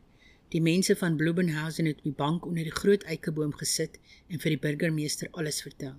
Die 0.49 0.61
mense 0.61 0.95
van 0.95 1.15
Blumenhausen 1.15 1.85
het 1.85 1.97
op 1.97 2.03
die 2.03 2.17
bank 2.17 2.45
onder 2.45 2.63
die 2.63 2.71
groot 2.71 3.03
eikeboom 3.03 3.53
gesit 3.53 3.99
en 4.27 4.39
vir 4.39 4.49
die 4.49 4.59
burgemeester 4.59 5.27
alles 5.31 5.61
vertel. 5.61 5.95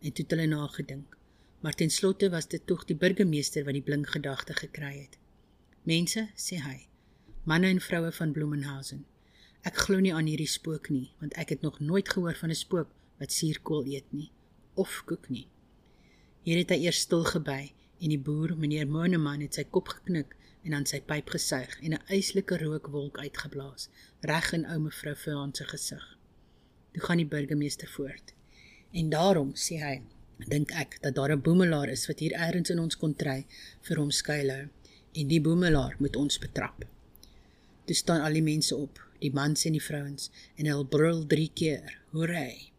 En 0.00 0.12
toe 0.12 0.24
het 0.24 0.30
hulle 0.30 0.46
nagedink. 0.46 1.16
Maar 1.60 1.74
ten 1.74 1.90
slotte 1.90 2.30
was 2.30 2.48
dit 2.48 2.66
tog 2.66 2.84
die 2.84 2.96
burgemeester 2.96 3.64
wat 3.64 3.72
die 3.72 3.82
blink 3.82 4.08
gedagte 4.08 4.54
gekry 4.54 4.94
het. 4.98 5.21
Mense, 5.82 6.28
sê 6.38 6.60
hy, 6.62 6.76
manne 7.42 7.66
en 7.74 7.80
vroue 7.82 8.12
van 8.14 8.32
Blumenhausen, 8.32 9.00
ek 9.66 9.80
glo 9.82 9.98
nie 9.98 10.12
aan 10.14 10.28
hierdie 10.30 10.50
spook 10.50 10.86
nie, 10.94 11.08
want 11.18 11.34
ek 11.42 11.48
het 11.56 11.64
nog 11.66 11.80
nooit 11.82 12.06
gehoor 12.06 12.36
van 12.38 12.52
'n 12.54 12.58
spook 12.60 12.92
wat 13.18 13.34
suurkool 13.34 13.88
eet 13.90 14.12
nie 14.12 14.30
of 14.78 15.02
koek 15.06 15.26
nie. 15.28 15.48
Hier 16.46 16.58
het 16.58 16.70
hy 16.70 16.78
eers 16.84 17.00
stil 17.02 17.24
gebly 17.24 17.74
en 17.98 18.14
die 18.14 18.18
boer, 18.28 18.54
meneer 18.56 18.86
Moneman, 18.86 19.42
het 19.42 19.58
sy 19.58 19.64
kop 19.64 19.88
geknik 19.88 20.36
en 20.62 20.74
aan 20.78 20.86
sy 20.86 21.00
pyp 21.00 21.34
gesuig 21.34 21.74
en 21.82 21.94
'n 21.98 22.06
yslike 22.14 22.58
rookwolk 22.62 23.18
uitgeblaas 23.18 23.88
reg 24.20 24.52
in 24.52 24.66
ou 24.66 24.78
mevrou 24.78 25.16
Vean 25.16 25.54
se 25.54 25.64
gesig. 25.64 26.06
Toe 26.92 27.02
gaan 27.02 27.16
die 27.16 27.26
burgemeester 27.26 27.88
voort. 27.88 28.34
En 28.92 29.10
daarom 29.10 29.50
sê 29.54 29.82
hy, 29.82 30.02
dink 30.46 30.70
ek 30.70 31.02
dat 31.02 31.14
daar 31.14 31.32
'n 31.34 31.42
boemelaar 31.42 31.88
is 31.88 32.06
wat 32.06 32.18
hier 32.20 32.32
elders 32.32 32.70
in 32.70 32.78
ons 32.78 32.96
kontry 32.96 33.46
vir 33.80 33.96
hom 33.96 34.10
skuilhou 34.10 34.70
en 35.12 35.28
die 35.28 35.40
boemelaar 35.40 35.96
moet 35.98 36.16
ons 36.16 36.38
betrap. 36.38 36.84
Toe 37.84 37.96
staan 37.96 38.24
al 38.24 38.38
die 38.38 38.44
mense 38.44 38.76
op, 38.76 39.00
die 39.20 39.32
mans 39.32 39.64
en 39.68 39.76
die 39.76 39.84
vrouens 39.84 40.30
en 40.56 40.66
hulle 40.66 40.86
brul 40.86 41.26
3 41.26 41.50
keer, 41.54 41.98
hoerai 42.10 42.72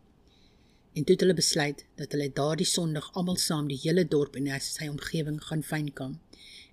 en 0.94 1.04
toe 1.04 1.16
het 1.16 1.24
hulle 1.26 1.34
besluit 1.34 1.86
dat 1.98 2.12
hulle 2.14 2.30
daardie 2.38 2.68
Sondag 2.70 3.10
almal 3.18 3.38
saam 3.42 3.70
die 3.70 3.80
hele 3.82 4.06
dorp 4.06 4.36
en 4.38 4.50
sy 4.62 4.88
omgewing 4.92 5.40
gaan 5.42 5.64
fynkom 5.66 6.20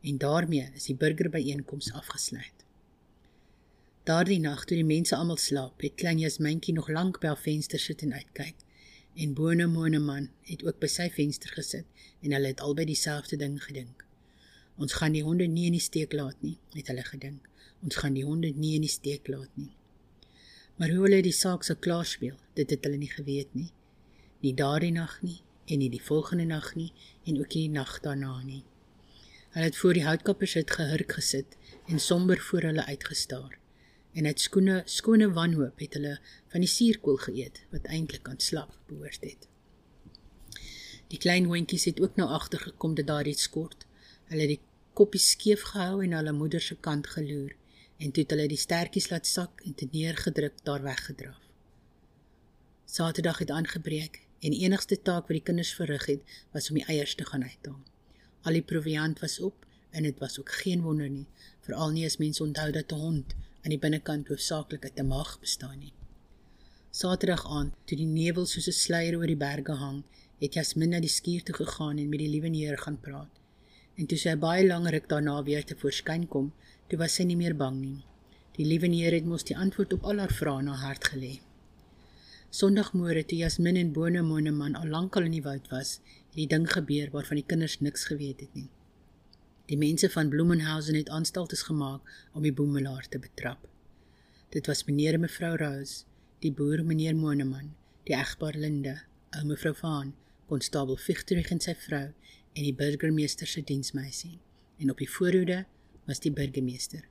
en 0.01 0.19
daarmee 0.19 0.67
is 0.77 0.89
die 0.91 0.97
burgerbyeenkoms 0.97 1.93
afgesluit. 1.93 2.65
Daardie 4.05 4.41
nag 4.41 4.65
toe 4.65 4.77
die 4.77 4.85
mense 4.85 5.17
almal 5.17 5.41
slaap, 5.41 5.81
het 5.85 5.97
klein 6.01 6.21
Jasmintjie 6.21 6.75
nog 6.75 6.89
lank 6.89 7.21
by 7.21 7.33
haar 7.33 7.41
venster 7.41 7.81
sit 7.81 8.03
en 8.03 8.15
uitkyk. 8.17 8.57
En 9.15 9.35
Bone 9.35 9.67
Moneman 9.67 10.31
het 10.49 10.65
ook 10.65 10.79
by 10.81 10.89
sy 10.89 11.11
venster 11.13 11.53
gesit 11.57 12.07
en 12.23 12.33
hulle 12.33 12.53
het 12.53 12.63
albei 12.65 12.87
dieselfde 12.89 13.37
ding 13.37 13.59
gedink. 13.63 14.05
Ons 14.81 14.97
gaan 14.97 15.13
die 15.13 15.25
honde 15.25 15.47
nie 15.47 15.67
in 15.69 15.77
die 15.77 15.85
steek 15.85 16.17
laat 16.17 16.41
nie, 16.43 16.57
het 16.75 16.89
hulle 16.89 17.05
gedink. 17.05 17.45
Ons 17.85 18.01
gaan 18.01 18.17
die 18.17 18.25
honde 18.25 18.51
nie 18.57 18.75
in 18.79 18.87
die 18.89 18.93
steek 18.93 19.29
laat 19.29 19.53
nie. 19.61 19.75
Maar 20.81 20.95
hoe 20.97 21.05
hulle 21.05 21.21
die 21.23 21.37
saak 21.37 21.67
sou 21.69 21.77
klaarspeel, 21.77 22.39
dit 22.57 22.73
het 22.73 22.89
hulle 22.89 23.01
nie 23.01 23.13
geweet 23.13 23.53
nie 23.55 23.69
nie 24.41 24.55
daardie 24.57 24.93
nag 24.93 25.19
nie 25.23 25.39
en 25.71 25.83
nie 25.83 25.91
die 25.93 26.03
volgende 26.03 26.47
nag 26.49 26.73
nie 26.75 26.91
en 27.29 27.39
ook 27.39 27.55
nie 27.55 27.67
die 27.69 27.75
nag 27.77 27.93
daarna 28.05 28.41
nie. 28.43 28.63
Hulle 29.55 29.67
het 29.69 29.77
voor 29.77 29.97
die 29.99 30.07
houtkappers 30.07 30.55
het 30.59 30.71
gehurk 30.71 31.13
gesit 31.19 31.57
en 31.87 32.01
somber 32.01 32.41
voor 32.49 32.69
hulle 32.71 32.87
uitgestaar. 32.87 33.59
En 34.15 34.27
uit 34.27 34.41
skoene 34.41 34.83
skone 34.87 35.31
wanhoop 35.37 35.79
het 35.79 35.95
hulle 35.99 36.17
van 36.53 36.65
die 36.65 36.71
suurkool 36.71 37.21
geëet 37.27 37.63
wat 37.75 37.87
eintlik 37.87 38.29
aan 38.29 38.41
slap 38.43 38.75
behoort 38.89 39.23
het. 39.27 39.47
Die 41.11 41.19
klein 41.19 41.47
hondjies 41.51 41.87
het 41.91 42.01
ook 42.01 42.17
nou 42.17 42.29
agtergekom 42.31 42.95
dat 42.95 43.07
daar 43.07 43.27
iets 43.27 43.47
skort. 43.51 43.87
Hulle 44.31 44.47
het 44.47 44.57
die 44.57 44.61
koppies 45.01 45.31
skeef 45.33 45.63
gehou 45.73 46.03
en 46.05 46.13
hulle 46.13 46.33
moeder 46.37 46.61
se 46.61 46.75
kant 46.87 47.07
geloer 47.15 47.55
en 48.05 48.11
toe 48.13 48.23
het 48.23 48.33
hulle 48.35 48.49
die 48.53 48.59
stertjies 48.61 49.07
laat 49.09 49.29
sak 49.29 49.63
en 49.65 49.73
te 49.75 49.87
neergedruk 49.93 50.59
daar 50.67 50.83
weggedraf. 50.85 51.41
Saterdag 52.85 53.39
het 53.39 53.53
aangebreek 53.59 54.19
en 54.45 54.57
enigste 54.57 54.99
taak 55.09 55.31
wat 55.31 55.39
die 55.39 55.47
kinders 55.47 55.73
verrig 55.79 56.05
het, 56.11 56.37
was 56.53 56.69
om 56.69 56.77
die 56.81 56.85
eiers 56.85 57.15
te 57.17 57.25
gaan 57.31 57.47
uithaal. 57.49 57.81
Al 58.45 58.59
die 58.59 58.67
proviand 58.73 59.25
was 59.25 59.39
op 59.41 59.65
en 59.97 60.05
dit 60.09 60.21
was 60.21 60.39
ook 60.41 60.53
geen 60.61 60.85
wonder 60.85 61.09
nie, 61.09 61.27
veral 61.65 61.97
nie 61.97 62.05
as 62.09 62.21
mense 62.21 62.45
onthou 62.45 62.69
dat 62.77 62.93
'n 62.93 63.01
hond 63.07 63.35
aan 63.63 63.73
die 63.77 63.83
binnekant 63.87 64.29
hoofsaaklik 64.29 64.85
uit 64.85 65.01
'n 65.01 65.13
maag 65.17 65.41
bestaan 65.41 65.79
nie. 65.79 65.93
Saterdag 66.91 67.47
aand, 67.49 67.73
toe 67.87 67.97
die 67.97 68.13
nevel 68.21 68.47
soos 68.47 68.69
'n 68.69 68.81
sluier 68.85 69.17
oor 69.17 69.27
die 69.27 69.43
berge 69.49 69.73
hang, 69.73 70.05
het 70.41 70.55
Jasmin 70.55 70.89
na 70.91 71.01
die 71.01 71.17
skuur 71.19 71.43
toe 71.43 71.55
gegaan 71.55 71.99
en 71.99 72.09
met 72.09 72.19
die 72.19 72.29
liewe 72.29 72.49
neer 72.49 72.79
gaan 72.79 73.01
praat. 73.01 73.40
En 74.01 74.09
toe 74.09 74.17
sy 74.17 74.33
baie 74.41 74.65
lank 74.65 74.89
ruk 74.95 75.11
daarna 75.13 75.35
weer 75.45 75.65
te 75.69 75.75
voorskyn 75.77 76.23
kom, 76.33 76.47
toe 76.89 76.99
was 77.03 77.19
sy 77.19 77.27
nie 77.29 77.37
meer 77.37 77.53
bang 77.63 77.75
nie. 77.83 77.99
Die 78.57 78.65
liewe 78.65 78.89
neer 78.89 79.13
het 79.13 79.27
mos 79.29 79.45
die 79.45 79.57
antwoord 79.65 79.93
op 79.99 80.07
al 80.09 80.23
haar 80.23 80.33
vrae 80.33 80.63
na 80.65 80.79
hart 80.81 81.11
gelê. 81.13 81.35
Sondagmôre 82.61 83.27
toe 83.29 83.43
Jasmin 83.43 83.77
en 83.77 83.93
Bone 83.93 84.23
Moneman 84.25 84.79
al 84.81 84.89
lankal 84.95 85.29
in 85.29 85.37
die 85.37 85.45
woud 85.45 85.69
was, 85.75 85.99
het 86.31 86.39
die 86.41 86.49
ding 86.49 86.65
gebeur 86.73 87.13
waarvan 87.13 87.43
die 87.43 87.47
kinders 87.53 87.77
niks 87.85 88.09
geweet 88.09 88.41
het 88.47 88.57
nie. 88.57 88.71
Die 89.69 89.79
mense 89.79 90.09
van 90.17 90.33
Blumenhausen 90.33 90.97
het 90.97 91.13
aanstaltes 91.13 91.67
gemaak 91.69 92.09
om 92.33 92.43
die 92.43 92.57
boemelaar 92.57 93.05
te 93.09 93.21
betrap. 93.21 93.69
Dit 94.51 94.67
was 94.67 94.83
meneer 94.89 95.21
en 95.21 95.27
mevrou 95.29 95.53
Rose, 95.61 96.07
die 96.41 96.51
boer 96.51 96.83
meneer 96.89 97.15
Moneman, 97.15 97.75
die 98.09 98.17
egpaar 98.17 98.57
Linde, 98.57 98.97
ou 99.37 99.45
mevrou 99.53 99.77
Van, 99.85 100.15
konstabel 100.49 100.99
Victorich 100.99 101.53
en 101.55 101.61
sy 101.63 101.77
vrou 101.85 102.09
en 102.53 102.63
die 102.67 102.75
burgemeester 102.75 103.47
se 103.47 103.63
diensmeisie. 103.65 104.39
En 104.79 104.91
op 104.91 104.99
die 104.99 105.11
voorhoede 105.11 105.65
was 106.07 106.21
die 106.21 106.33
burgemeester. 106.33 107.05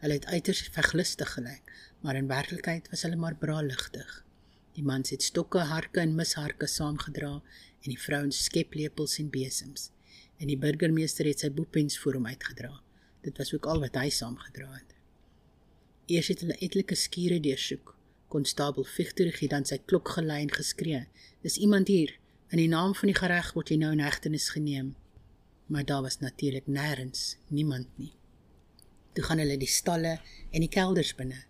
Hulle 0.00 0.16
het 0.16 0.26
uiters 0.26 0.62
veglustig 0.72 1.32
gelyk, 1.32 1.72
maar 2.00 2.16
in 2.16 2.28
werklikheid 2.28 2.88
was 2.90 3.02
hulle 3.02 3.16
maar 3.16 3.36
braaligtig. 3.36 4.24
Die 4.76 4.84
mans 4.86 5.10
het 5.10 5.22
stokke, 5.22 5.64
harke 5.68 6.00
en 6.00 6.14
misharke 6.14 6.66
saamgedra 6.70 7.32
en 7.82 7.88
die 7.88 8.00
vrouens 8.00 8.44
skeplepels 8.44 9.18
en 9.18 9.30
besems. 9.30 9.90
En 10.38 10.48
die 10.48 10.58
burgemeester 10.58 11.26
het 11.28 11.42
sy 11.42 11.50
boepens 11.52 11.98
voor 12.00 12.16
hom 12.16 12.30
uitgedra. 12.30 12.72
Dit 13.26 13.36
was 13.38 13.52
ook 13.54 13.66
al 13.66 13.82
wat 13.82 13.98
hy 14.00 14.08
saamgedra 14.14 14.70
het. 14.72 14.94
Eers 16.10 16.30
het 16.32 16.44
hulle 16.44 16.56
etlike 16.64 16.96
skure 16.96 17.40
deursoek. 17.42 17.92
Konstabel 18.30 18.86
Victor 18.86 19.28
het 19.34 19.50
dan 19.50 19.66
sy 19.66 19.80
klok 19.84 20.14
gelei 20.16 20.40
en 20.46 20.52
geskree: 20.54 21.06
"Dis 21.42 21.58
iemand 21.58 21.88
hier. 21.88 22.19
In 22.50 22.58
die 22.58 22.68
naam 22.68 22.94
van 22.98 23.06
die 23.12 23.14
gereg 23.14 23.52
word 23.54 23.68
jy 23.70 23.76
nou 23.78 23.92
in 23.94 24.02
hegtenis 24.02 24.48
geneem." 24.50 24.94
Maar 25.70 25.84
daar 25.86 26.02
was 26.02 26.18
natuurlik 26.18 26.66
nêrens 26.66 27.36
niemand 27.46 27.86
nie. 27.94 28.12
Toe 29.12 29.24
gaan 29.24 29.38
hulle 29.38 29.56
die 29.56 29.70
stalle 29.70 30.16
en 30.50 30.60
die 30.60 30.68
kelders 30.68 31.14
binne, 31.14 31.44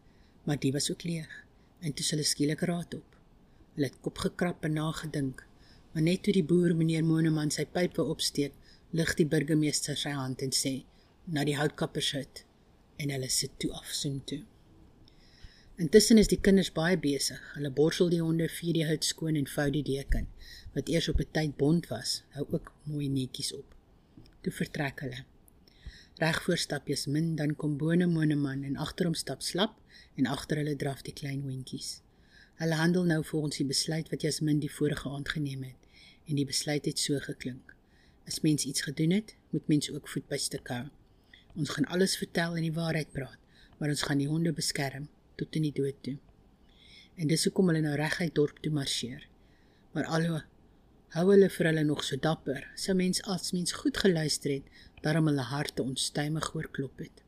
maar 0.44 0.58
die 0.60 0.72
was 0.72 0.90
ook 0.90 1.02
leeg 1.02 1.30
en 1.80 1.94
toe 1.96 2.04
hulle 2.10 2.26
skielik 2.28 2.60
raad 2.68 2.94
op. 2.94 3.16
Hulle 3.74 3.88
het 3.88 4.00
kop 4.04 4.18
gekrap 4.18 4.64
en 4.64 4.76
nagedink, 4.76 5.46
maar 5.92 6.02
net 6.02 6.22
toe 6.22 6.34
die 6.36 6.44
boer 6.44 6.74
meneer 6.76 7.04
Moneman 7.04 7.50
sy 7.54 7.64
pype 7.64 8.04
opsteek, 8.04 8.52
lig 8.92 9.14
die 9.16 9.26
burgemeester 9.26 9.96
sy 9.96 10.12
hand 10.12 10.42
en 10.42 10.52
sê: 10.52 10.84
"Na 11.24 11.44
die 11.44 11.56
houtkappers 11.56 12.12
hut." 12.12 12.44
En 12.98 13.10
hulle 13.10 13.28
sit 13.28 13.58
toe 13.58 13.72
af 13.72 13.88
soem 13.88 14.20
toe. 14.24 14.42
Intussen 15.80 16.18
is 16.20 16.28
die 16.28 16.36
kinders 16.36 16.68
baie 16.76 16.96
besig. 17.00 17.38
Hulle 17.54 17.70
borsel 17.72 18.10
die 18.12 18.18
honde, 18.20 18.50
vee 18.52 18.74
die 18.76 18.84
hut 18.84 19.06
skoon 19.08 19.36
en 19.40 19.46
vou 19.48 19.64
die 19.72 19.84
deken 19.86 20.26
wat 20.74 20.88
eers 20.92 21.06
op 21.08 21.20
'n 21.22 21.28
tyd 21.36 21.52
bont 21.56 21.86
was, 21.88 22.10
hou 22.36 22.44
ook 22.52 22.66
mooi 22.84 23.08
netjies 23.08 23.52
op. 23.56 23.74
Toe 24.42 24.52
vertrek 24.52 25.00
hulle. 25.00 25.24
Reg 26.20 26.42
voor 26.42 26.58
stap 26.58 26.86
Jasmin, 26.86 27.34
dan 27.36 27.56
kom 27.56 27.78
Bone 27.78 28.06
Moneman 28.06 28.62
en 28.62 28.76
agter 28.76 29.06
hom 29.06 29.14
stap 29.14 29.42
Slap 29.42 29.78
en 30.16 30.26
agter 30.26 30.56
hulle 30.56 30.76
draf 30.76 31.00
die 31.02 31.14
klein 31.20 31.40
hondjies. 31.40 32.02
Hulle 32.60 32.74
handel 32.74 33.04
nou 33.04 33.24
volgens 33.24 33.56
die 33.56 33.66
besluit 33.66 34.10
wat 34.10 34.22
Jasmin 34.22 34.60
die 34.60 34.72
vorige 34.72 35.08
aand 35.08 35.28
geneem 35.28 35.62
het 35.62 35.88
en 36.26 36.34
die 36.36 36.46
besluit 36.46 36.84
het 36.84 36.98
so 36.98 37.18
geklink. 37.18 37.74
As 38.26 38.40
mens 38.40 38.64
iets 38.64 38.82
gedoen 38.82 39.10
het, 39.10 39.34
moet 39.50 39.68
mens 39.68 39.90
ook 39.90 40.08
voet 40.08 40.28
by 40.28 40.36
stuk 40.36 40.68
hou. 40.68 40.88
Ons 41.56 41.70
gaan 41.70 41.84
alles 41.84 42.16
vertel 42.16 42.56
en 42.56 42.62
die 42.62 42.78
waarheid 42.82 43.12
praat, 43.12 43.38
maar 43.78 43.88
ons 43.88 44.02
gaan 44.02 44.18
die 44.18 44.28
honde 44.28 44.52
beskerm 44.52 45.08
tot 45.40 45.56
in 45.58 45.66
die 45.68 45.76
dood 45.76 45.98
toe. 46.06 46.16
En 47.16 47.28
dis 47.32 47.44
hoekom 47.48 47.72
hulle 47.72 47.82
nou 47.84 47.96
reguit 47.98 48.34
dorp 48.36 48.60
toe 48.64 48.72
marseer. 48.72 49.26
Maar 49.94 50.08
alho 50.16 50.40
hou 51.16 51.24
hulle 51.32 51.48
vir 51.50 51.68
hulle 51.70 51.84
nog 51.84 52.04
so 52.06 52.16
dapper. 52.16 52.68
Sou 52.78 52.94
mens 52.94 53.22
as 53.34 53.50
mens 53.56 53.74
goed 53.80 53.98
geluister 53.98 54.52
het, 54.58 54.66
daarom 55.02 55.30
hulle 55.30 55.46
harte 55.50 55.82
onstuimig 55.82 56.52
oorklop 56.54 57.02
het. 57.02 57.24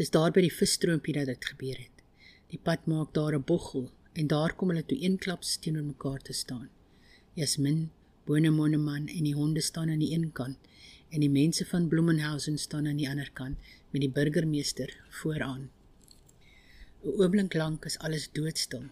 Dis 0.00 0.12
daar 0.14 0.32
by 0.32 0.46
die 0.46 0.54
visstroompie 0.54 1.14
dat 1.18 1.28
dit 1.28 1.50
gebeur 1.52 1.76
het. 1.76 2.04
Die 2.52 2.60
pad 2.60 2.86
maak 2.88 3.12
daar 3.16 3.34
'n 3.36 3.44
boggel 3.44 3.90
en 4.12 4.26
daar 4.26 4.54
kom 4.56 4.68
hulle 4.68 4.84
toe 4.86 4.98
eenklaps 4.98 5.56
teenoor 5.56 5.84
mekaar 5.84 6.22
te 6.22 6.32
staan. 6.32 6.68
Jasmin, 7.34 7.90
Bonemoneman 8.24 9.08
en 9.08 9.24
die 9.24 9.34
honde 9.34 9.60
staan 9.60 9.90
aan 9.90 9.98
die 9.98 10.12
een 10.14 10.32
kant 10.32 10.58
en 11.10 11.20
die 11.20 11.30
mense 11.30 11.64
van 11.66 11.88
Blumenhausen 11.88 12.58
staan 12.58 12.86
aan 12.86 12.96
die 12.96 13.08
ander 13.08 13.30
kant 13.32 13.56
met 13.90 14.00
die 14.00 14.10
burgemeester 14.10 14.92
vooraan. 15.20 15.70
'n 17.04 17.18
Oomblik 17.18 17.54
lank 17.54 17.84
is 17.84 17.98
alles 17.98 18.28
doodstil. 18.32 18.84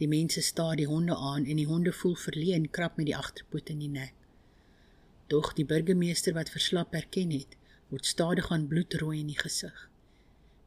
Die 0.00 0.08
mense 0.08 0.40
staar 0.40 0.76
die 0.76 0.86
honde 0.86 1.16
aan 1.16 1.44
en 1.44 1.58
die 1.60 1.66
honde 1.66 1.92
voel 1.92 2.14
verleen 2.14 2.70
krap 2.70 2.96
met 2.96 3.06
die 3.06 3.16
agterpoot 3.16 3.68
in 3.68 3.78
die 3.78 3.88
nek. 3.88 4.14
Tog 5.26 5.52
die 5.58 5.66
burgemeester 5.72 6.32
wat 6.32 6.52
verslap 6.54 6.94
erken 6.94 7.30
het, 7.30 7.56
word 7.88 8.08
stadig 8.08 8.48
aan 8.50 8.66
bloedrooi 8.72 9.18
in 9.20 9.26
die 9.26 9.38
gesig. 9.38 9.90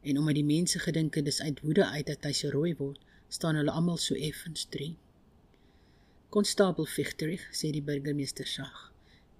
En 0.02 0.18
omdat 0.18 0.38
die 0.38 0.44
mense 0.44 0.78
gedink 0.78 1.18
het 1.18 1.24
dis 1.24 1.42
uit 1.42 1.60
woede 1.66 1.86
uit 1.86 2.06
dat 2.06 2.24
hy 2.24 2.32
so 2.32 2.54
rooi 2.54 2.76
word, 2.78 3.02
staan 3.28 3.58
hulle 3.58 3.74
almal 3.74 3.98
so 3.98 4.14
effens 4.14 4.64
drie. 4.70 4.94
Konstabel 6.30 6.86
Fichterich 6.86 7.50
sê 7.50 7.74
die 7.74 7.82
burgemeester 7.82 8.46
sag 8.46 8.92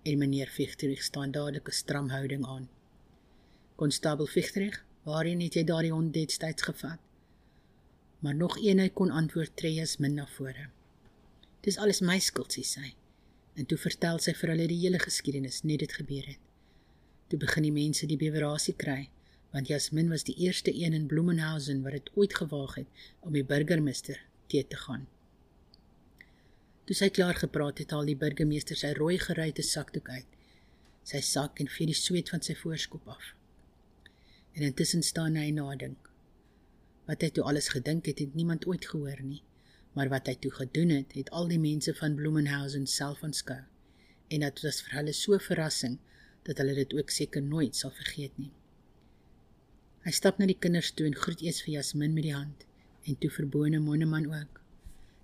en 0.03 0.19
meneer 0.19 0.51
Fichterich 0.51 1.03
staan 1.03 1.31
dadelik 1.31 1.69
'n 1.69 1.79
stram 1.83 2.09
houding 2.11 2.47
aan. 2.47 2.69
Konstabel 3.77 4.27
Fichterich, 4.27 4.85
waarheen 5.05 5.41
het 5.41 5.55
jy 5.55 5.65
daardie 5.65 5.93
hond 5.93 6.13
destyds 6.15 6.63
gevat? 6.63 7.06
Maar 8.21 8.35
nog 8.35 8.57
een 8.63 8.79
hy 8.79 8.89
kon 8.89 9.11
antwoord 9.11 9.57
tree 9.57 9.83
as 9.83 9.97
min 9.99 10.15
na 10.15 10.27
vore. 10.37 10.69
Dis 11.67 11.79
alles 11.79 12.01
my 12.01 12.19
skuld, 12.23 12.55
sê 12.55 12.63
sy. 12.65 12.95
En 13.57 13.67
toe 13.67 13.79
vertel 13.81 14.21
sy 14.23 14.35
vir 14.37 14.53
hulle 14.53 14.69
die 14.71 14.81
hele 14.85 15.01
geskiedenis, 15.03 15.63
net 15.65 15.83
dit 15.85 15.93
gebeur 15.99 16.27
het. 16.33 16.43
Toe 17.29 17.39
begin 17.43 17.67
die 17.67 17.75
mense 17.75 18.07
die 18.07 18.21
bewerasie 18.21 18.77
kry, 18.79 19.09
want 19.53 19.69
Jasmin 19.73 20.11
was 20.13 20.27
die 20.29 20.37
eerste 20.45 20.75
een 20.75 20.93
in 20.93 21.07
Bloemenhausen 21.11 21.83
wat 21.83 21.97
dit 21.97 22.11
ooit 22.15 22.35
gewaag 22.35 22.75
het 22.83 23.05
om 23.21 23.33
die 23.33 23.45
burgemeester 23.45 24.21
te 24.47 24.63
te 24.69 24.77
gaan. 24.77 25.07
Toe 26.87 26.95
sy 26.95 27.09
klaar 27.11 27.35
gepraat 27.35 27.81
het, 27.83 27.91
haal 27.91 28.07
die 28.07 28.19
burgemeester 28.19 28.79
sy 28.79 28.93
rooi 28.95 29.17
geruite 29.19 29.63
sakdoek 29.67 30.09
uit. 30.09 30.29
Sy 31.07 31.23
sak 31.23 31.59
en 31.63 31.71
vee 31.71 31.91
die 31.91 31.99
sweet 31.99 32.31
van 32.31 32.45
sy 32.47 32.55
voorskop 32.55 33.09
af. 33.11 33.33
En 34.55 34.63
intussen 34.69 35.03
staan 35.03 35.35
hy 35.41 35.51
nadink. 35.51 36.06
Wat 37.07 37.23
hy 37.23 37.31
toe 37.31 37.45
alles 37.47 37.69
gedink 37.71 38.09
het, 38.11 38.19
het 38.19 38.35
niemand 38.35 38.67
ooit 38.67 38.87
gehoor 38.91 39.23
nie, 39.23 39.43
maar 39.95 40.11
wat 40.13 40.27
hy 40.27 40.35
toe 40.43 40.51
gedoen 40.51 40.91
het, 40.91 41.15
het 41.15 41.31
al 41.31 41.49
die 41.49 41.61
mense 41.63 41.95
van 41.95 42.17
Bloemenhausen 42.19 42.87
self 42.91 43.23
aanskou. 43.23 43.63
En 44.29 44.43
dit 44.43 44.63
was 44.67 44.83
vir 44.83 44.99
hulle 44.99 45.15
so 45.15 45.39
verrassing 45.39 45.99
dat 46.47 46.59
hulle 46.63 46.75
dit 46.75 46.95
ook 46.99 47.11
seker 47.11 47.43
nooit 47.43 47.77
sal 47.79 47.95
vergeet 47.95 48.35
nie. 48.39 48.53
Hy 50.07 50.13
stap 50.15 50.39
na 50.39 50.47
die 50.47 50.59
kinders 50.59 50.93
toe 50.95 51.07
en 51.07 51.17
groet 51.19 51.41
eers 51.43 51.63
vir 51.65 51.79
Jasmin 51.79 52.15
met 52.15 52.27
die 52.27 52.35
hand 52.35 52.67
en 53.07 53.17
toe 53.23 53.31
vir 53.31 53.49
Bone 53.51 53.81
Moneman 53.83 54.27
ook. 54.31 54.61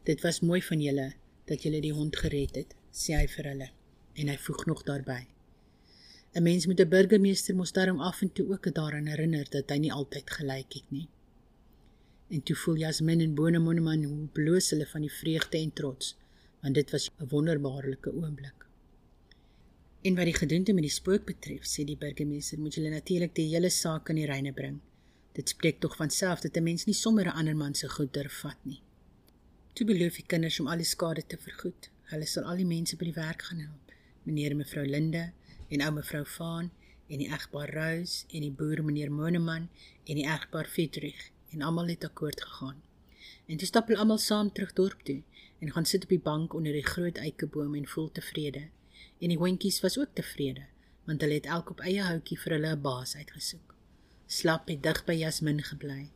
Dit 0.07 0.23
was 0.27 0.41
mooi 0.43 0.63
van 0.63 0.81
julle 0.83 1.13
dat 1.51 1.63
jy 1.63 1.81
die 1.83 1.95
hond 1.95 2.17
gered 2.19 2.57
het, 2.59 2.75
sê 2.91 3.15
hy 3.19 3.29
vir 3.31 3.49
hulle. 3.51 3.69
En 4.19 4.31
hy 4.31 4.37
voeg 4.47 4.67
nog 4.67 4.83
daarby. 4.87 5.21
'n 6.35 6.43
Mens 6.43 6.67
met 6.67 6.81
'n 6.81 6.89
burgemeester 6.89 7.55
mos 7.55 7.73
daarom 7.73 8.01
af 8.01 8.23
en 8.23 8.33
toe 8.33 8.47
ook 8.53 8.75
daaraan 8.75 9.07
herinner 9.07 9.47
dat 9.51 9.71
hy 9.71 9.79
nie 9.79 9.93
altyd 9.93 10.31
gelyk 10.31 10.73
het 10.79 10.91
nie. 10.91 11.09
En 12.33 12.43
toe 12.43 12.57
voel 12.57 12.77
Jasmin 12.77 13.21
en 13.21 13.35
Bonemoneman 13.35 14.05
hoe 14.09 14.27
bloos 14.33 14.71
hulle 14.73 14.87
van 14.89 15.03
die 15.05 15.13
vreugde 15.13 15.59
en 15.59 15.73
trots, 15.73 16.15
want 16.63 16.75
dit 16.75 16.91
was 16.91 17.11
'n 17.11 17.27
wonderbaarlike 17.29 18.13
oomblik. 18.13 18.67
En 20.03 20.15
wat 20.15 20.25
die 20.25 20.35
gedoente 20.35 20.73
met 20.73 20.83
die 20.83 20.93
spook 20.93 21.25
betref, 21.25 21.67
sê 21.73 21.85
die 21.85 21.97
burgemeester, 21.97 22.59
moet 22.59 22.75
julle 22.75 22.89
natuurlik 22.89 23.35
die 23.35 23.49
hele 23.49 23.71
saak 23.71 24.09
in 24.09 24.17
die 24.17 24.27
reine 24.27 24.53
bring. 24.53 24.79
Dit 25.33 25.49
spreek 25.49 25.81
tog 25.81 25.97
van 25.97 26.11
self 26.11 26.41
dat 26.41 26.57
'n 26.57 26.63
mens 26.63 26.85
nie 26.85 26.95
sommer 26.95 27.27
'n 27.27 27.37
ander 27.39 27.57
man 27.57 27.75
se 27.75 27.89
goed 27.89 28.15
durf 28.15 28.41
vat 28.41 28.65
nie. 28.65 28.81
Toe 29.73 29.87
beloof 29.87 30.15
die 30.15 30.27
kinders 30.27 30.61
om 30.61 30.69
al 30.69 30.77
die 30.77 30.93
skade 30.95 31.27
te 31.27 31.37
vergoed. 31.37 31.91
Hulle 32.03 32.27
sal 32.27 32.45
al 32.45 32.57
die 32.57 32.73
mense 32.77 32.97
by 32.97 33.05
die 33.05 33.21
werk 33.25 33.43
gaan 33.43 33.59
help. 33.59 33.93
Meneer 34.23 34.51
en 34.51 34.57
mevrou 34.57 34.87
Linde 34.87 35.33
en 35.69 35.83
ou 35.83 35.93
mevrou 35.93 36.25
Vaan 36.25 36.71
en 37.09 37.19
die 37.19 37.29
egpaar 37.29 37.75
Rose 37.75 38.25
en 38.29 38.41
die 38.41 38.51
boer 38.51 38.85
meneer 38.85 39.13
Moneman 39.13 39.69
en 40.05 40.15
die 40.15 40.27
egpaar 40.27 40.67
Fietrich 40.67 41.32
en 41.53 41.63
almal 41.63 41.89
het 41.89 42.05
akkoord 42.05 42.43
gegaan. 42.43 42.83
En 43.47 43.57
toe 43.57 43.67
stap 43.67 43.87
hulle 43.87 44.01
almal 44.01 44.19
saam 44.19 44.53
terug 44.53 44.73
dorp 44.73 45.03
toe 45.03 45.23
en 45.59 45.73
gaan 45.73 45.87
sit 45.87 46.03
op 46.03 46.09
die 46.09 46.25
bank 46.31 46.55
onder 46.55 46.73
die 46.73 46.87
groot 46.87 47.17
eikeboom 47.17 47.75
en 47.75 47.89
voel 47.89 48.11
tevrede. 48.13 48.69
En 49.19 49.29
die 49.29 49.39
hondjies 49.39 49.81
was 49.81 49.99
ook 49.99 50.15
tevrede 50.15 50.67
want 51.05 51.21
hulle 51.21 51.35
het 51.35 51.47
elk 51.47 51.71
op 51.71 51.81
eie 51.83 52.03
houtjie 52.07 52.39
vir 52.39 52.53
hulle 52.57 52.73
'n 52.77 52.83
baas 52.83 53.17
uitgesoek. 53.17 53.75
Slap 54.27 54.69
het 54.69 54.83
dig 54.83 55.05
by 55.05 55.13
Jasmin 55.13 55.63
gebly. 55.63 56.11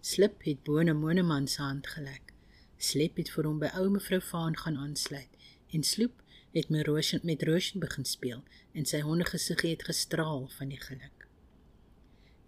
Slip 0.00 0.44
het 0.44 0.62
Bone 0.62 0.92
Moneman 0.92 1.48
se 1.48 1.62
hand 1.62 1.86
gelek. 1.86 2.32
Slep 2.76 3.16
het 3.16 3.30
vir 3.30 3.44
hom 3.44 3.58
by 3.58 3.70
ou 3.74 3.88
mevrou 3.90 4.20
Vaan 4.20 4.56
gaan 4.56 4.76
aansluit 4.76 5.28
en 5.70 5.82
Sloep 5.82 6.22
het 6.52 6.68
met 6.68 6.86
Rosien 6.86 7.20
met 7.22 7.42
Rosien 7.42 7.80
begin 7.80 8.04
speel 8.04 8.42
en 8.72 8.86
sy 8.86 9.00
hondegesig 9.00 9.60
het 9.60 9.82
gestraal 9.82 10.48
van 10.48 10.68
die 10.68 10.80
geluk. 10.80 11.17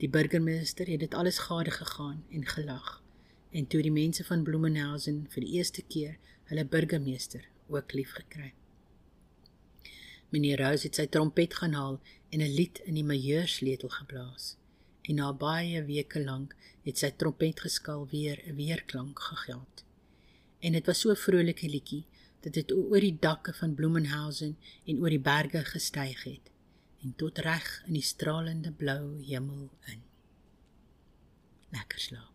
Die 0.00 0.08
burgemeester 0.08 0.88
het 0.88 1.00
dit 1.04 1.14
alles 1.14 1.38
gade 1.46 1.70
gegaan 1.70 2.24
en 2.30 2.46
gelag 2.46 3.02
en 3.50 3.66
toe 3.66 3.82
die 3.82 3.92
mense 3.92 4.24
van 4.24 4.42
Bloemenhausen 4.46 5.26
vir 5.32 5.44
die 5.44 5.58
eerste 5.58 5.82
keer 5.82 6.16
hulle 6.50 6.64
burgemeester 6.64 7.44
ook 7.68 7.92
lief 7.92 8.14
gekry. 8.16 8.52
Meneer 10.30 10.62
Rose 10.62 10.86
het 10.86 10.96
sy 10.96 11.06
trompet 11.06 11.54
gaan 11.58 11.74
haal 11.74 12.00
en 12.30 12.40
'n 12.40 12.54
lied 12.54 12.80
in 12.84 12.94
die 12.94 13.04
majorsletel 13.04 13.88
geblaas. 13.88 14.56
En 15.02 15.14
na 15.14 15.32
baie 15.32 15.84
weke 15.84 16.24
lank 16.24 16.56
het 16.82 16.98
sy 16.98 17.10
trompet 17.10 17.60
geskal 17.60 18.06
weer 18.08 18.42
'n 18.46 18.56
weerklank 18.56 19.18
gegeld 19.20 19.84
en 20.60 20.72
dit 20.72 20.86
was 20.86 21.00
so 21.00 21.10
'n 21.10 21.16
vrolike 21.16 21.68
liedjie 21.68 22.04
dat 22.40 22.52
dit 22.52 22.72
oor 22.72 23.00
die 23.00 23.16
dakke 23.20 23.52
van 23.52 23.74
Bloemenhausen 23.74 24.56
en 24.84 24.98
oor 25.00 25.10
die 25.10 25.26
berge 25.32 25.64
gestyg 25.64 26.22
het 26.24 26.49
en 27.02 27.14
tot 27.16 27.38
reg 27.38 27.68
in 27.86 27.96
die 27.96 28.04
stralende 28.04 28.72
blou 28.72 29.22
hemel 29.24 29.70
in. 29.92 30.02
Lekker 31.70 31.98
slaap. 32.00 32.29